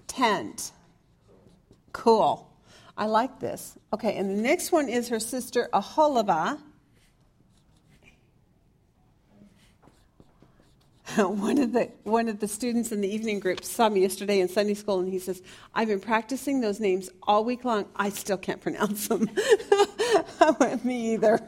[0.07, 0.71] tent.
[1.93, 2.49] Cool.
[2.97, 3.77] I like this.
[3.93, 6.61] Okay, and the next one is her sister Aholibah.
[11.17, 14.49] one of the one of the students in the evening group saw me yesterday in
[14.49, 15.43] Sunday school, and he says,
[15.75, 17.87] "I've been practicing those names all week long.
[17.97, 19.29] I still can't pronounce them."
[20.41, 21.41] I went, "Me either."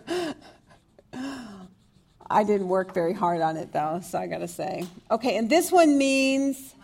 [2.30, 4.86] I didn't work very hard on it though, so I got to say.
[5.10, 6.74] Okay, and this one means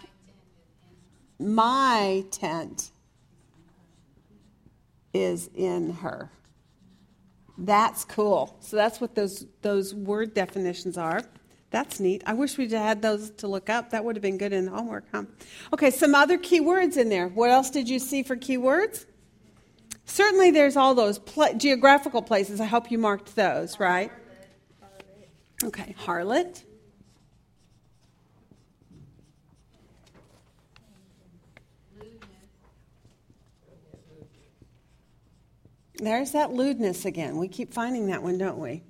[1.39, 2.91] my tent
[5.15, 6.31] is in her.
[7.57, 8.57] That's cool.
[8.61, 11.23] So that's what those those word definitions are.
[11.71, 12.23] That's neat.
[12.27, 13.91] I wish we'd had those to look up.
[13.91, 15.25] That would have been good in the homework, huh?
[15.73, 17.29] Okay, some other key words in there.
[17.29, 19.05] What else did you see for key words?
[20.07, 22.61] Certainly, there's all those pl- geographical places.
[22.61, 24.11] I hope you marked those, right?
[25.63, 26.65] Okay, harlot.
[35.97, 37.37] There's that lewdness again.
[37.37, 38.85] We keep finding that one, don't we?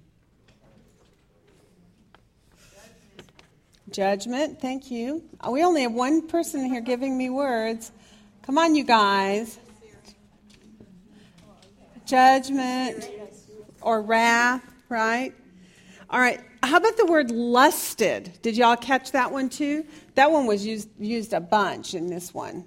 [3.91, 5.23] Judgment, thank you.
[5.41, 7.91] Uh, we only have one person here giving me words.
[8.43, 9.59] Come on, you guys.
[12.05, 13.09] Judgment
[13.81, 15.35] or wrath, right?
[16.11, 16.41] All right.
[16.63, 18.39] How about the word lusted?
[18.43, 19.85] Did y'all catch that one too?
[20.15, 22.65] That one was used used a bunch in this one.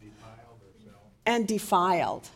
[0.00, 0.60] Defiled
[1.26, 2.28] and defiled.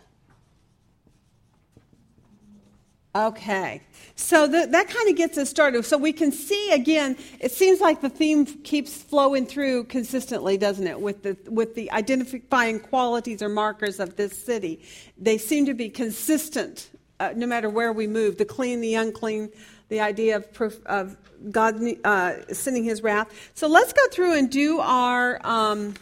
[3.17, 3.81] Okay.
[4.17, 5.85] So the, that kind of gets us started.
[5.85, 10.87] So we can see again, it seems like the theme keeps flowing through consistently, doesn't
[10.87, 11.01] it?
[11.01, 14.83] With the, with the identifying qualities or markers of this city.
[15.17, 19.49] They seem to be consistent uh, no matter where we move the clean, the unclean,
[19.89, 21.17] the idea of, of
[21.51, 23.31] God uh, sending his wrath.
[23.55, 25.41] So let's go through and do our.
[25.45, 25.95] Um,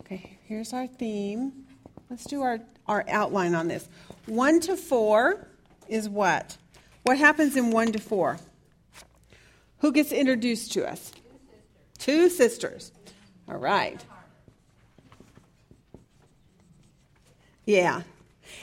[0.00, 1.52] okay, here's our theme.
[2.08, 3.88] Let's do our, our outline on this.
[4.26, 5.48] One to four
[5.88, 6.56] is what?
[7.02, 8.38] What happens in 1 to 4?
[9.78, 11.12] Who gets introduced to us?
[11.98, 12.90] Two sisters.
[12.90, 12.92] Two sisters.
[13.48, 14.04] All right.
[17.64, 18.02] Yeah.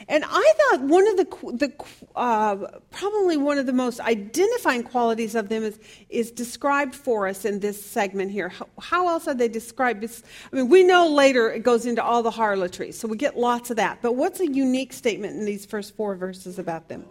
[0.08, 1.26] And I thought one of the,
[1.58, 1.74] the
[2.16, 2.56] uh,
[2.92, 5.80] probably one of the most identifying qualities of them is,
[6.10, 8.50] is described for us in this segment here.
[8.50, 10.04] How, how else are they described?
[10.04, 13.70] I mean, we know later it goes into all the harlotry, so we get lots
[13.70, 14.02] of that.
[14.02, 17.06] But what's a unique statement in these first four verses about them?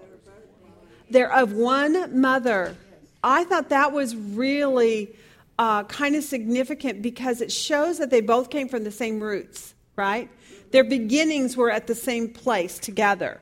[1.10, 2.76] They're of one mother.
[3.22, 5.14] I thought that was really
[5.58, 9.74] uh, kind of significant because it shows that they both came from the same roots,
[9.96, 10.28] right?
[10.72, 13.40] Their beginnings were at the same place together.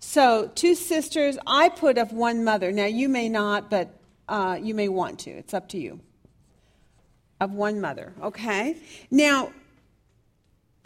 [0.00, 2.72] So, two sisters, I put of one mother.
[2.72, 3.94] Now, you may not, but
[4.28, 5.30] uh, you may want to.
[5.30, 6.00] It's up to you.
[7.38, 8.76] Of one mother, okay?
[9.10, 9.52] Now,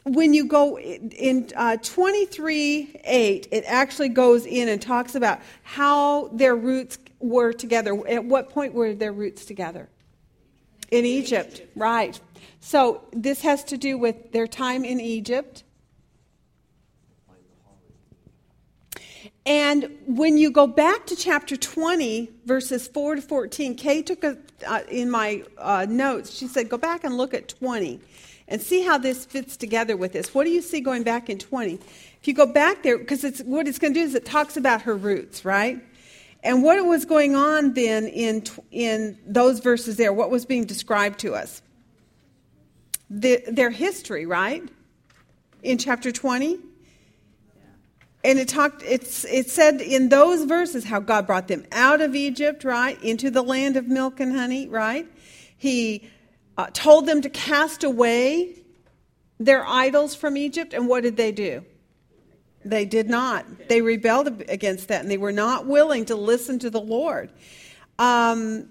[0.05, 6.29] when you go in uh, 23 8, it actually goes in and talks about how
[6.29, 8.07] their roots were together.
[8.07, 9.89] At what point were their roots together?
[10.91, 11.63] In Egypt.
[11.75, 12.21] right.
[12.61, 15.64] So this has to do with their time in Egypt.
[19.47, 24.39] And when you go back to chapter 20, verses 4 to 14, Kay took a,
[24.67, 28.01] uh, in my uh, notes, she said, go back and look at 20
[28.49, 30.35] and see how this fits together with this.
[30.35, 31.75] What do you see going back in 20?
[31.75, 34.57] If you go back there, because it's, what it's going to do is it talks
[34.57, 35.83] about her roots, right?
[36.43, 40.13] And what was going on then in, in those verses there?
[40.13, 41.63] What was being described to us?
[43.11, 44.63] The, their history, right?
[45.63, 46.59] In chapter 20?
[48.25, 52.17] And it talked, it's, it said in those verses how God brought them out of
[52.17, 53.01] Egypt, right?
[53.03, 55.07] Into the land of milk and honey, right?
[55.57, 56.11] He
[56.57, 58.57] uh, told them to cast away
[59.39, 61.65] their idols from Egypt, and what did they do?
[62.65, 63.69] They did not.
[63.69, 67.31] They rebelled against that, and they were not willing to listen to the Lord.
[67.99, 68.71] Um,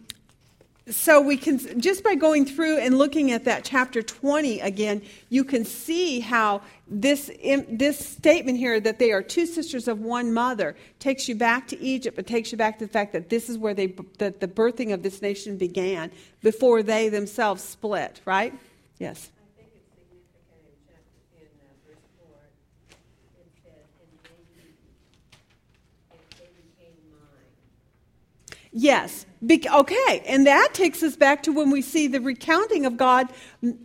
[0.89, 5.43] so we can just by going through and looking at that chapter 20 again you
[5.43, 7.31] can see how this
[7.69, 11.79] this statement here that they are two sisters of one mother takes you back to
[11.79, 13.87] egypt it takes you back to the fact that this is where they
[14.17, 16.11] that the birthing of this nation began
[16.41, 18.53] before they themselves split right
[18.99, 19.29] yes
[28.73, 29.27] Yes.
[29.45, 30.23] Be- okay.
[30.27, 33.27] And that takes us back to when we see the recounting of God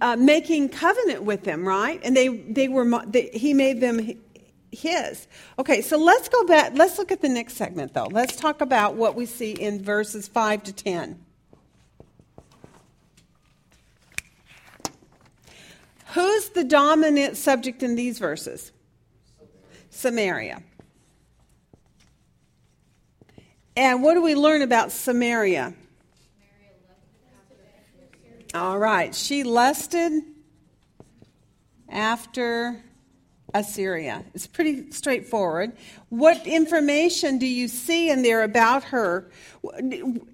[0.01, 2.01] uh, making covenant with them, right?
[2.05, 4.01] And they, they were, they, he made them
[4.71, 5.27] his.
[5.59, 6.73] Okay, so let's go back.
[6.75, 8.09] Let's look at the next segment, though.
[8.11, 11.19] Let's talk about what we see in verses 5 to 10.
[16.13, 18.73] Who's the dominant subject in these verses?
[19.91, 20.63] Samaria.
[23.79, 25.73] And what do we learn about Samaria?
[28.53, 29.15] All right.
[29.15, 30.25] She lusted
[31.89, 32.83] after
[33.55, 34.25] Assyria.
[34.35, 35.77] It's pretty straightforward.
[36.09, 39.31] What information do you see in there about her?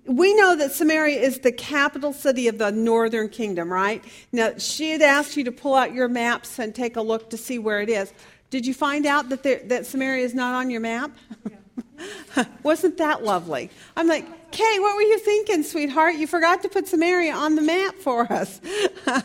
[0.06, 4.02] We know that Samaria is the capital city of the northern kingdom, right?
[4.32, 7.36] Now, she had asked you to pull out your maps and take a look to
[7.36, 8.10] see where it is.
[8.48, 11.10] Did you find out that, there, that Samaria is not on your map?
[12.62, 13.70] Wasn't that lovely?
[13.96, 16.14] I'm like, Kay, what were you thinking, sweetheart?
[16.14, 18.60] You forgot to put Samaria on the map for us.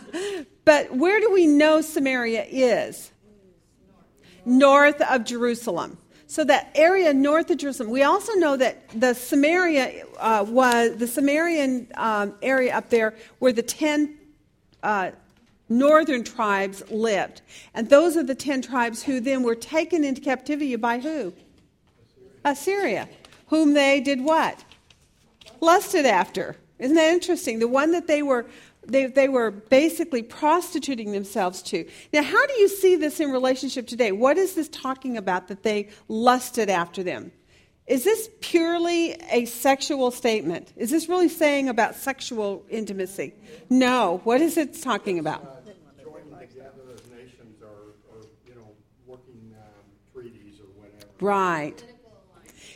[0.65, 3.11] but where do we know Samaria is?
[4.43, 5.97] North of Jerusalem.
[6.25, 7.91] So that area north of Jerusalem.
[7.91, 13.51] We also know that the Samaria uh, was the Samarian um, area up there where
[13.51, 14.15] the ten
[14.83, 15.11] uh,
[15.69, 17.41] northern tribes lived,
[17.73, 21.33] and those are the ten tribes who then were taken into captivity by who?
[22.43, 23.07] Assyria,
[23.47, 24.63] whom they did what?
[25.61, 26.55] Lusted after.
[26.77, 27.59] Isn't that interesting?
[27.59, 28.45] The one that they were
[28.85, 31.87] they, they were basically prostituting themselves to.
[32.11, 34.11] Now, how do you see this in relationship today?
[34.11, 37.31] What is this talking about that they lusted after them?
[37.87, 40.73] Is this purely a sexual statement?
[40.75, 43.33] Is this really saying about sexual intimacy?
[43.69, 44.21] No.
[44.23, 45.41] What is it talking about?
[45.43, 48.75] Uh, joining together as nations or, or you know,
[49.07, 49.83] working um,
[50.13, 51.07] treaties or whatever.
[51.19, 51.83] Right.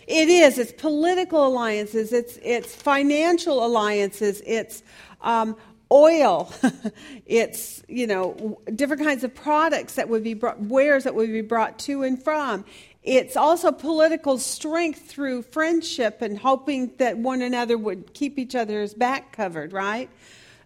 [0.08, 0.58] It is.
[0.58, 2.12] It's political alliances.
[2.12, 4.42] It's it's financial alliances.
[4.46, 4.84] It's
[5.22, 5.56] um,
[5.92, 6.52] oil.
[7.26, 11.42] it's you know different kinds of products that would be brought, wares that would be
[11.42, 12.66] brought to and from.
[13.04, 18.94] It's also political strength through friendship and hoping that one another would keep each other's
[18.94, 19.74] back covered.
[19.74, 20.10] Right.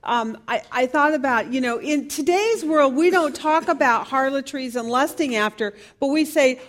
[0.03, 4.77] Um, I, I, thought about, you know, in today's world, we don't talk about harlotries
[4.77, 6.61] and lusting after, but we say,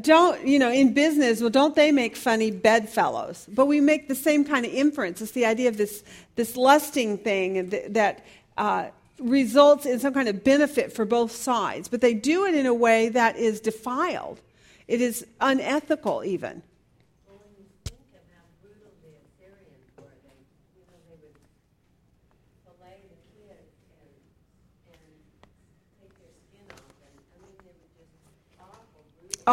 [0.00, 3.46] don't you know in business well don't they make funny bedfellows?
[3.52, 5.20] But we make the same kind of inference.
[5.20, 6.04] It's the idea of this
[6.36, 8.24] this lusting thing that
[8.56, 8.88] uh,
[9.18, 11.88] results in some kind of benefit for both sides.
[11.88, 14.40] But they do it in a way that is defiled.
[14.88, 16.62] It is unethical even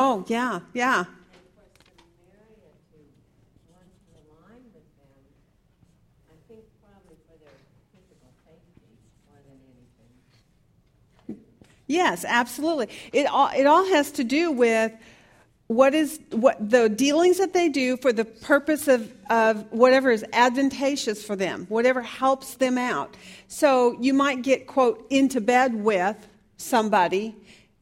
[0.02, 1.04] Oh, yeah, yeah.
[11.86, 12.88] Yes, absolutely.
[13.12, 14.94] It all, it all has to do with
[15.68, 20.24] what is what the dealings that they do for the purpose of, of whatever is
[20.32, 23.18] advantageous for them, whatever helps them out.
[23.50, 26.16] So you might get, quote, into bed with
[26.56, 27.36] somebody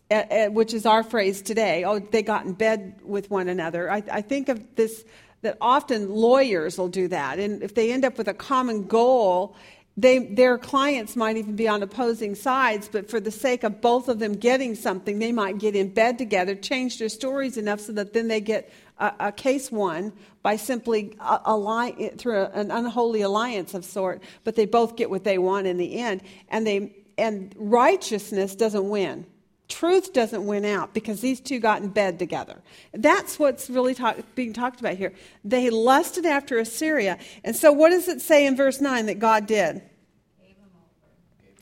[0.09, 3.91] which is our phrase today, oh, they got in bed with one another.
[3.91, 5.03] I, I, think of this
[5.41, 7.39] that often lawyers will do that.
[7.39, 9.55] And if they end up with a common goal,
[9.95, 14.07] they, their clients might even be on opposing sides, but for the sake of both
[14.07, 17.93] of them getting something, they might get in bed together, change their stories enough so
[17.93, 20.13] that then they get a, a case won
[20.43, 25.23] by simply uh, ally, through an unholy alliance of sort, but they both get what
[25.23, 26.21] they want in the end.
[26.49, 29.25] And, they, and righteousness doesn't win
[29.67, 32.61] Truth doesn't win out because these two got in bed together.
[32.93, 35.13] That's what's really talk, being talked about here.
[35.43, 37.17] They lusted after Assyria.
[37.43, 39.81] And so, what does it say in verse 9 that God did?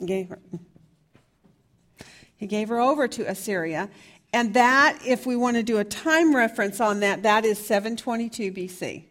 [0.05, 0.39] Gave her.
[2.35, 3.89] He gave her over to Assyria.
[4.33, 8.51] And that, if we want to do a time reference on that, that is 722
[8.51, 8.69] BC.
[8.69, 9.05] Assyria.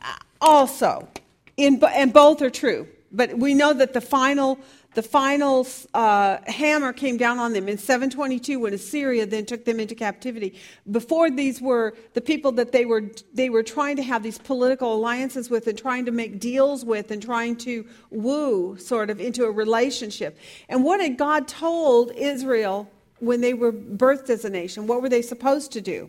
[0.00, 1.08] Uh, also,
[1.56, 2.86] in, and both are true.
[3.10, 4.58] But we know that the final
[4.96, 9.78] the final uh, hammer came down on them in 722 when Assyria then took them
[9.78, 10.58] into captivity.
[10.90, 13.04] Before these were the people that they were
[13.34, 17.10] they were trying to have these political alliances with and trying to make deals with
[17.10, 20.38] and trying to woo sort of into a relationship.
[20.70, 24.86] And what had God told Israel when they were birthed as a nation?
[24.86, 26.08] What were they supposed to do?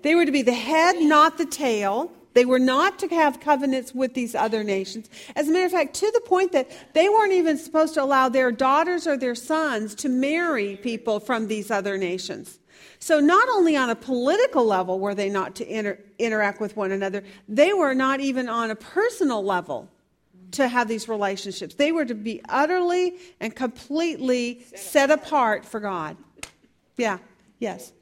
[0.00, 2.10] They were to be the head, not the tail.
[2.36, 5.08] They were not to have covenants with these other nations.
[5.34, 8.28] As a matter of fact, to the point that they weren't even supposed to allow
[8.28, 12.58] their daughters or their sons to marry people from these other nations.
[12.98, 16.92] So, not only on a political level were they not to inter- interact with one
[16.92, 19.88] another, they were not even on a personal level
[20.52, 21.76] to have these relationships.
[21.76, 26.18] They were to be utterly and completely set apart for God.
[26.98, 27.16] Yeah,
[27.60, 27.94] yes.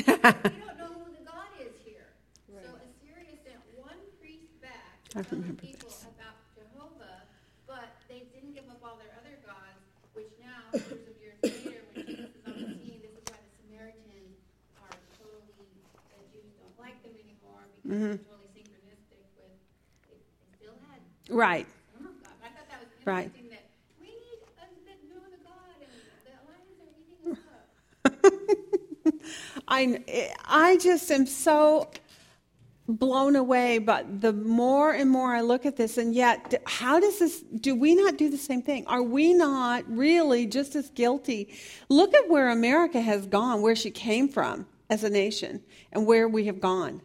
[0.00, 2.08] Don't know who the God is here.
[2.48, 6.08] So Assyria sent one priest back I to tell the remember people this.
[6.08, 7.28] about Jehovah,
[7.68, 9.84] but they didn't give up all their other gods,
[10.16, 13.36] which now, hundreds of years later, when Jesus is on the scene, this is why
[13.36, 14.36] the Samaritans
[14.80, 15.68] are totally,
[16.12, 18.16] the Jews don't like them anymore because Mm-hmm.
[18.16, 19.52] they're totally synchronistic with,
[20.08, 21.66] they, they still had Right.
[22.00, 22.12] God.
[22.40, 23.28] But I thought that was Right.
[23.28, 23.66] interesting that
[24.00, 25.92] we need a, that know the God and
[26.24, 27.68] the Lions are eating us up.
[29.72, 31.90] I, I just am so
[32.86, 37.20] blown away but the more and more i look at this and yet how does
[37.20, 38.84] this do we not do the same thing?
[38.86, 41.54] Are we not really just as guilty?
[41.88, 45.62] Look at where america has gone where she came from as a nation
[45.92, 47.00] and where we have gone.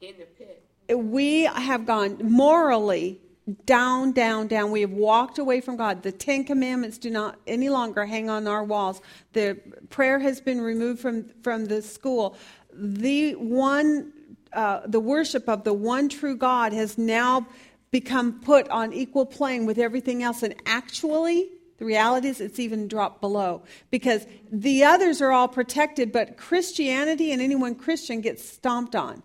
[0.00, 0.98] In the pit.
[0.98, 3.20] we have gone morally
[3.66, 4.70] down, down, down.
[4.70, 6.02] We have walked away from God.
[6.02, 9.00] The Ten Commandments do not any longer hang on our walls.
[9.32, 9.58] The
[9.90, 12.36] prayer has been removed from, from the school.
[12.72, 14.12] The one,
[14.52, 17.46] uh, the worship of the one true God has now
[17.90, 20.42] become put on equal plane with everything else.
[20.42, 21.48] And actually,
[21.78, 27.30] the reality is it's even dropped below because the others are all protected, but Christianity
[27.30, 29.22] and anyone Christian gets stomped on.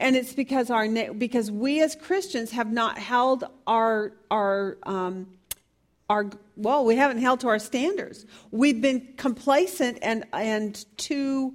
[0.00, 5.28] And it's because our na- because we as Christians have not held our our um,
[6.08, 8.26] our well, we haven't held to our standards.
[8.50, 11.54] We've been complacent and and too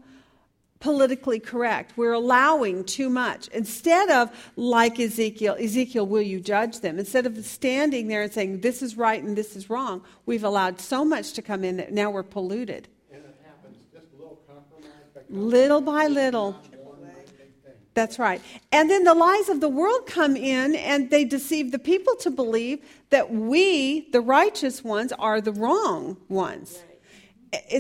[0.80, 1.98] politically correct.
[1.98, 3.48] We're allowing too much.
[3.48, 7.00] Instead of, like Ezekiel, Ezekiel, will you judge them?
[7.00, 10.80] Instead of standing there and saying, this is right and this is wrong, we've allowed
[10.80, 12.88] so much to come in that now we're polluted.
[13.12, 14.92] And it happens, just a little compromise.
[15.30, 16.52] Little by little.
[16.52, 17.80] one great big thing.
[17.96, 18.42] That's right.
[18.74, 22.30] And then the lies of the world come in and they deceive the people to
[22.30, 26.84] believe that we, the righteous ones, are the wrong ones.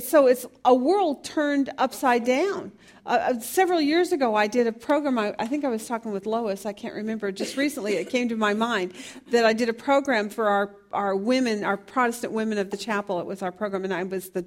[0.01, 2.71] So it's a world turned upside down.
[3.05, 5.19] Uh, uh, several years ago, I did a program.
[5.19, 6.65] I, I think I was talking with Lois.
[6.65, 7.29] I can't remember.
[7.33, 8.93] Just recently, it came to my mind
[9.31, 13.19] that I did a program for our, our women, our Protestant women of the chapel.
[13.19, 14.45] It was our program, and I was the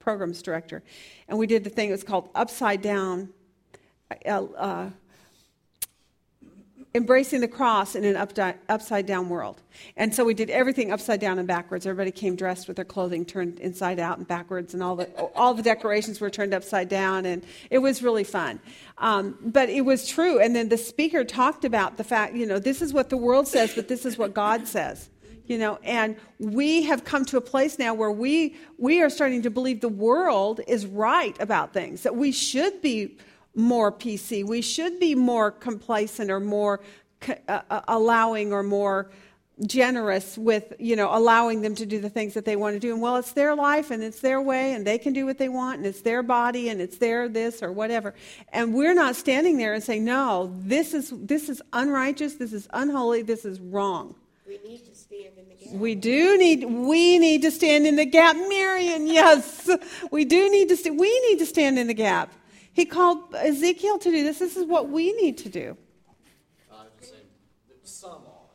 [0.00, 0.82] programs director.
[1.28, 1.90] And we did the thing.
[1.90, 3.28] It was called Upside Down.
[4.26, 4.90] Uh, uh,
[6.94, 9.62] embracing the cross in an updi- upside down world.
[9.96, 11.86] And so we did everything upside down and backwards.
[11.86, 15.54] Everybody came dressed with their clothing turned inside out and backwards, and all the, all
[15.54, 18.60] the decorations were turned upside down, and it was really fun.
[18.98, 20.38] Um, but it was true.
[20.38, 23.48] And then the speaker talked about the fact, you know, this is what the world
[23.48, 25.08] says, but this is what God says.
[25.46, 29.42] You know, and we have come to a place now where we we are starting
[29.42, 32.04] to believe the world is right about things.
[32.04, 33.18] That we should be
[33.54, 34.44] more PC.
[34.44, 36.80] We should be more complacent or more
[37.22, 39.10] c- uh, uh, allowing or more
[39.66, 42.92] generous with, you know, allowing them to do the things that they want to do.
[42.92, 45.48] And well, it's their life and it's their way and they can do what they
[45.48, 48.14] want and it's their body and it's their this or whatever.
[48.52, 52.66] And we're not standing there and saying, "No, this is this is unrighteous, this is
[52.72, 54.14] unholy, this is wrong."
[54.46, 55.74] We need to stand in the gap.
[55.74, 59.06] We do need we need to stand in the gap, Marion.
[59.06, 59.70] Yes,
[60.10, 60.76] we do need to.
[60.76, 62.32] St- we need to stand in the gap.
[62.72, 64.38] He called Ezekiel to do this.
[64.38, 65.76] This is what we need to do.
[66.72, 67.22] I'm just saying,
[67.68, 68.48] that some are.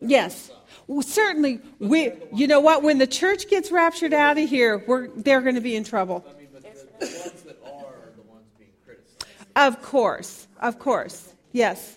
[0.00, 0.50] Yes,
[0.86, 1.60] well, certainly.
[1.78, 2.12] We.
[2.32, 2.82] You know what?
[2.82, 6.24] When the church gets raptured out of here, we're they're going to be in trouble.
[6.28, 9.24] I mean, but the, the ones that are are the ones being criticized.
[9.56, 11.32] Of course, of course.
[11.52, 11.96] Yes.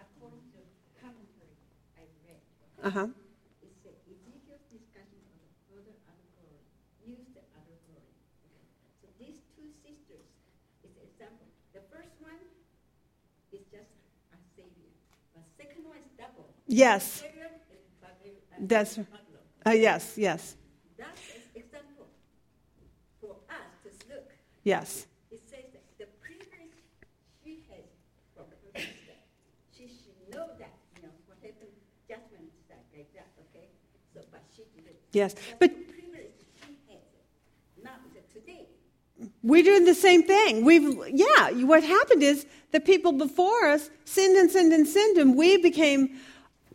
[0.00, 0.60] According to
[0.96, 1.52] commentary
[2.00, 2.40] I read,
[2.82, 3.08] Uh huh.
[3.60, 6.64] it said Ezekiel's discussion of the further other glory,
[7.04, 8.08] use the other glory.
[8.48, 8.64] Okay.
[9.04, 10.24] So these two sisters
[10.80, 11.44] is an example.
[11.76, 12.40] The first one
[13.52, 13.92] is just
[14.32, 14.88] a savior,
[15.36, 16.48] but second one is double.
[16.66, 17.22] Yes.
[18.58, 18.98] That's-
[19.64, 20.16] Uh, yes.
[20.16, 20.56] Yes.
[20.96, 22.06] That is example
[23.20, 24.30] for us to look.
[24.62, 25.06] Yes.
[25.30, 26.78] It says that the privilege
[27.42, 27.84] she has
[28.34, 29.16] from her sister,
[29.76, 31.74] she should know that, you know, what happened,
[32.08, 33.68] judgment that like that, okay?
[34.14, 34.96] So, but she didn't.
[35.12, 35.34] Yes.
[35.34, 35.72] That's But
[39.42, 40.64] We're doing the same thing.
[40.64, 45.36] We've, yeah, what happened is the people before us sinned and sinned and sinned, and
[45.36, 46.18] we became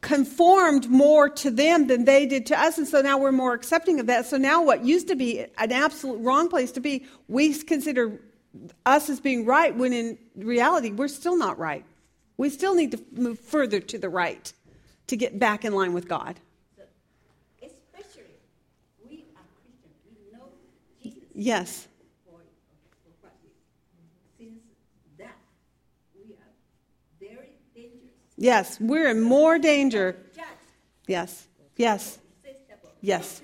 [0.02, 2.78] conformed more to them than they did to us.
[2.78, 4.26] And so now we're more accepting of that.
[4.26, 8.20] So now what used to be an absolute wrong place to be, we consider
[8.86, 11.86] us as being right when in reality we're still not right.
[12.38, 14.52] We still need to move further to the right
[15.08, 16.40] to get back in line with God.
[17.62, 18.24] especially,
[19.08, 20.48] we are Christian, we know
[21.04, 21.22] Jesus.
[21.36, 21.88] Yes.
[22.26, 22.40] For,
[23.04, 23.50] for what we,
[24.40, 24.64] since
[25.20, 25.38] that,
[26.16, 26.54] we are
[27.20, 28.22] very dangerous.
[28.42, 30.16] Yes, we're in more danger.
[31.06, 31.48] Yes.
[31.78, 32.18] Yes.
[33.02, 33.42] Yes.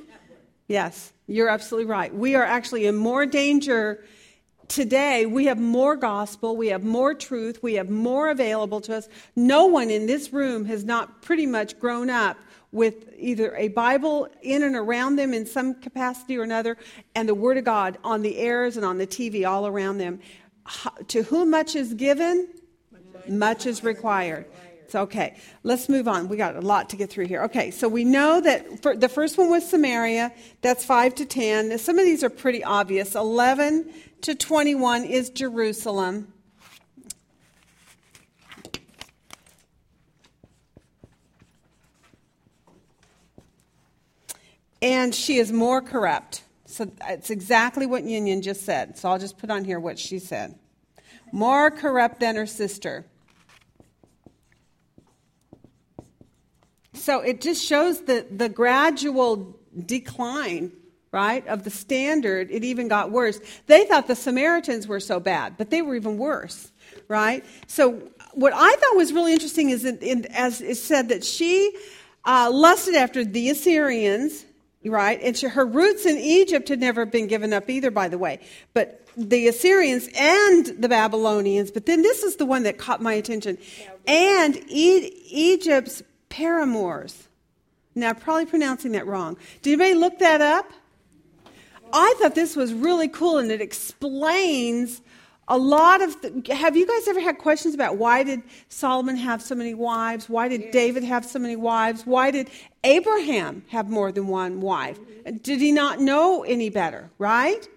[0.68, 2.14] Yes, you're absolutely right.
[2.14, 4.04] We are actually in more danger
[4.68, 9.08] today we have more gospel, we have more truth, we have more available to us.
[9.36, 12.38] No one in this room has not pretty much grown up
[12.72, 16.76] with either a Bible in and around them in some capacity or another,
[17.16, 20.20] and the Word of God on the airs and on the TV all around them.
[21.08, 22.50] To whom much is given,
[23.30, 24.48] much is required.
[24.88, 25.36] It's okay.
[25.64, 26.30] Let's move on.
[26.30, 27.44] We got a lot to get through here.
[27.44, 30.32] Okay, so we know that for, the first one was Samaria.
[30.62, 31.78] That's 5 to 10.
[31.78, 33.14] Some of these are pretty obvious.
[33.14, 33.92] 11
[34.22, 36.32] to 21 is Jerusalem.
[44.82, 46.44] And she is more corrupt.
[46.66, 48.98] So it's exactly what Union just said.
[48.98, 50.58] So I'll just put on here what she said.
[51.34, 53.06] More corrupt than her sister.
[56.98, 59.56] So it just shows the, the gradual
[59.86, 60.72] decline,
[61.12, 62.50] right, of the standard.
[62.52, 63.40] It even got worse.
[63.68, 66.72] They thought the Samaritans were so bad, but they were even worse,
[67.08, 67.46] right?
[67.68, 68.02] So
[68.34, 71.76] what I thought was really interesting is, in, as it said, that she
[72.26, 74.46] uh, lusted after the Assyrians,
[74.86, 75.20] right?
[75.22, 78.40] And she, her roots in Egypt had never been given up either, by the way.
[78.74, 83.14] But the Assyrians and the Babylonians, but then this is the one that caught my
[83.14, 83.58] attention.
[84.06, 87.28] And e- Egypt's paramours.
[87.96, 89.38] Now, I'm probably pronouncing that wrong.
[89.62, 90.72] Did anybody look that up?
[91.94, 95.02] I thought this was really cool and it explains
[95.48, 99.42] a lot of the, have you guys ever had questions about why did solomon have
[99.42, 102.50] so many wives why did david have so many wives why did
[102.84, 105.38] abraham have more than one wife mm-hmm.
[105.38, 107.70] did he not know any better right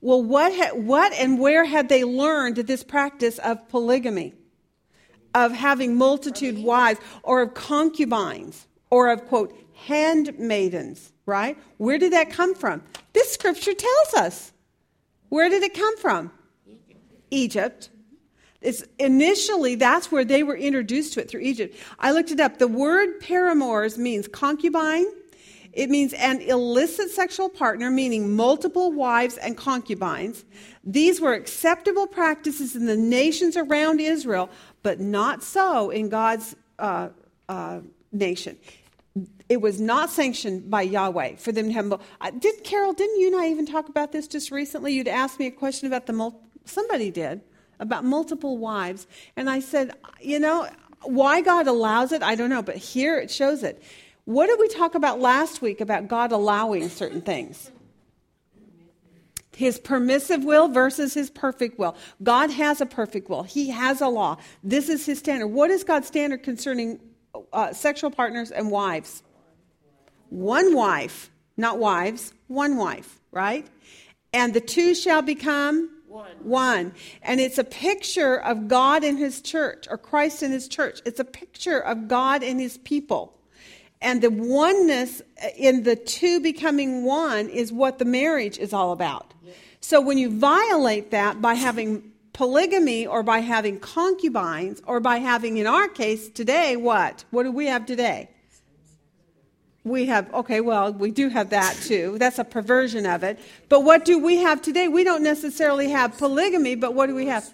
[0.00, 4.34] well what, ha, what and where had they learned this practice of polygamy
[5.34, 9.56] of having multitude wives or of concubines or of, quote,
[9.86, 11.58] handmaidens, right?
[11.78, 12.82] Where did that come from?
[13.12, 14.52] This scripture tells us.
[15.28, 16.30] Where did it come from?
[17.30, 17.88] Egypt.
[18.60, 21.76] It's initially that's where they were introduced to it through Egypt.
[21.98, 22.58] I looked it up.
[22.58, 25.06] The word paramours means concubine.
[25.72, 30.44] It means an illicit sexual partner, meaning multiple wives and concubines.
[30.84, 34.50] These were acceptable practices in the nations around Israel,
[34.82, 37.08] but not so in God's uh,
[37.48, 37.80] uh,
[38.10, 38.56] nation.
[39.48, 41.92] It was not sanctioned by Yahweh for them to have.
[41.92, 42.92] Uh, did Carol?
[42.92, 44.94] Didn't you and I even talk about this just recently?
[44.94, 47.42] You'd asked me a question about the mul- somebody did
[47.78, 49.06] about multiple wives,
[49.36, 50.68] and I said, you know,
[51.02, 53.82] why God allows it, I don't know, but here it shows it.
[54.24, 57.71] What did we talk about last week about God allowing certain things?
[59.56, 61.94] His permissive will versus his perfect will.
[62.22, 63.42] God has a perfect will.
[63.42, 64.38] He has a law.
[64.64, 65.48] This is his standard.
[65.48, 67.00] What is God's standard concerning
[67.52, 69.22] uh, sexual partners and wives?
[70.30, 73.66] One wife, not wives, one wife, right?
[74.32, 76.36] And the two shall become one.
[76.42, 76.94] one.
[77.22, 81.00] And it's a picture of God and his church, or Christ and his church.
[81.04, 83.38] It's a picture of God and his people.
[84.02, 88.92] And the oneness uh, in the two becoming one is what the marriage is all
[88.92, 89.32] about.
[89.80, 95.56] So when you violate that by having polygamy or by having concubines or by having,
[95.56, 97.24] in our case today, what?
[97.30, 98.28] What do we have today?
[99.84, 102.16] We have, okay, well, we do have that too.
[102.18, 103.38] That's a perversion of it.
[103.68, 104.86] But what do we have today?
[104.88, 107.52] We don't necessarily have polygamy, but what do we have?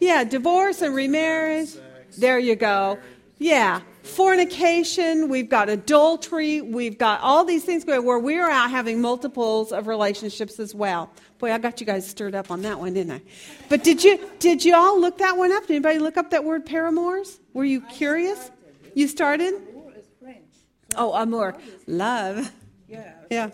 [0.00, 1.70] Yeah, divorce and remarriage.
[2.18, 2.98] There you go.
[3.42, 8.70] Yeah, fornication, we've got adultery, we've got all these things going where we are out
[8.70, 11.10] having multiples of relationships as well.
[11.38, 13.22] Boy, I got you guys stirred up on that one, didn't I?
[13.68, 15.62] But did you did you all look that one up?
[15.62, 17.40] Did anybody look up that word paramours?
[17.52, 18.52] Were you curious?
[18.94, 19.54] You started?
[20.94, 21.56] Oh, amour,
[21.88, 22.52] love.
[22.86, 23.12] Yeah.
[23.28, 23.50] Yeah.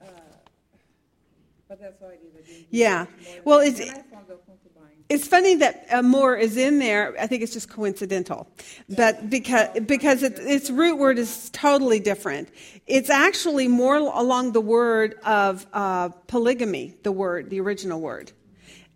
[0.00, 0.06] Uh,
[1.68, 2.64] but that's why I did.
[2.70, 3.04] Yeah.
[3.44, 3.78] Well, it's
[5.10, 7.16] it's funny that amour is in there.
[7.20, 8.48] I think it's just coincidental,
[8.88, 12.48] but because because it, its root word is totally different.
[12.86, 16.94] It's actually more along the word of uh, polygamy.
[17.02, 18.30] The word, the original word,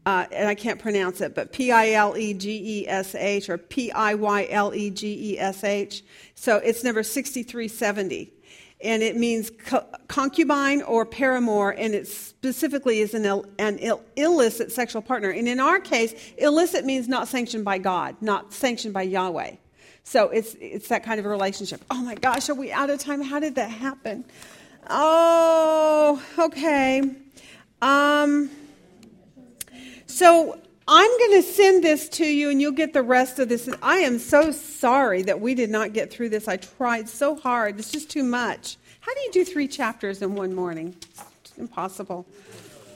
[0.06, 3.50] uh, and I can't pronounce it, but P I L E G E S H
[3.50, 6.04] or P I Y L E G E S H.
[6.36, 8.33] So it's number sixty three seventy
[8.84, 14.02] and it means co- concubine or paramour, and it specifically is an, Ill, an Ill,
[14.16, 15.30] illicit sexual partner.
[15.30, 19.56] And in our case, illicit means not sanctioned by God, not sanctioned by Yahweh.
[20.04, 21.82] So it's, it's that kind of a relationship.
[21.90, 23.22] Oh my gosh, are we out of time?
[23.22, 24.24] How did that happen?
[24.90, 27.10] Oh, okay.
[27.80, 28.50] Um,
[30.06, 33.68] so I'm going to send this to you and you'll get the rest of this.
[33.82, 36.46] I am so sorry that we did not get through this.
[36.46, 37.78] I tried so hard.
[37.78, 38.76] It's just too much.
[39.00, 40.94] How do you do three chapters in one morning?
[41.40, 42.26] It's impossible.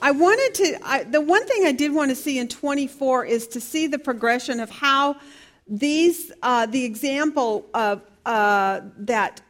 [0.03, 3.47] I wanted to, I, the one thing I did want to see in 24 is
[3.49, 5.17] to see the progression of how
[5.67, 9.41] these, uh, the example of uh, that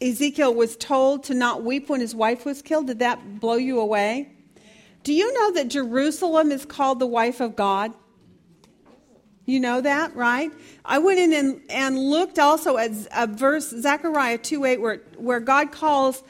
[0.00, 2.86] Ezekiel was told to not weep when his wife was killed.
[2.86, 4.32] Did that blow you away?
[5.02, 7.92] Do you know that Jerusalem is called the wife of God?
[9.44, 10.52] You know that, right?
[10.84, 15.40] I went in and, and looked also at a verse, Zechariah 2 8, where, where
[15.40, 16.22] God calls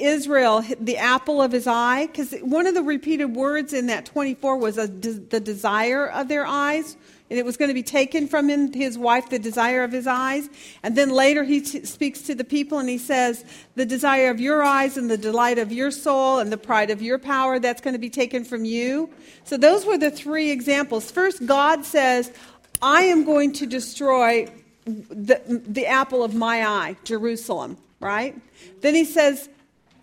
[0.00, 4.56] Israel the apple of his eye, because one of the repeated words in that 24
[4.56, 6.96] was a, the desire of their eyes,
[7.28, 10.06] and it was going to be taken from him, his wife, the desire of his
[10.06, 10.48] eyes.
[10.82, 13.44] And then later he t- speaks to the people and he says,
[13.74, 17.02] The desire of your eyes and the delight of your soul and the pride of
[17.02, 19.10] your power, that's going to be taken from you.
[19.44, 21.10] So those were the three examples.
[21.10, 22.32] First, God says,
[22.80, 24.48] I am going to destroy
[24.84, 28.36] the, the apple of my eye, Jerusalem, right?
[28.82, 29.48] Then he says,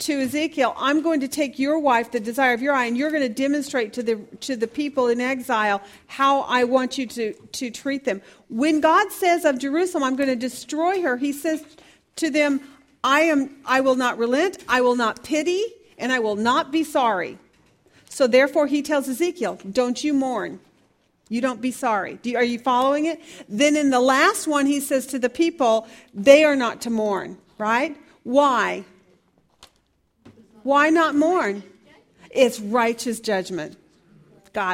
[0.03, 3.09] to Ezekiel, I'm going to take your wife, the desire of your eye, and you're
[3.09, 7.33] going to demonstrate to the, to the people in exile how I want you to,
[7.33, 8.21] to treat them.
[8.49, 11.63] When God says of Jerusalem, I'm going to destroy her, he says
[12.17, 12.59] to them,
[13.03, 15.63] I, am, I will not relent, I will not pity,
[15.97, 17.37] and I will not be sorry.
[18.09, 20.59] So therefore, he tells Ezekiel, Don't you mourn.
[21.29, 22.19] You don't be sorry.
[22.23, 23.21] You, are you following it?
[23.49, 27.37] Then in the last one, he says to the people, They are not to mourn,
[27.57, 27.97] right?
[28.23, 28.85] Why?
[30.63, 31.63] Why not mourn?
[32.31, 33.77] It's righteous judgment.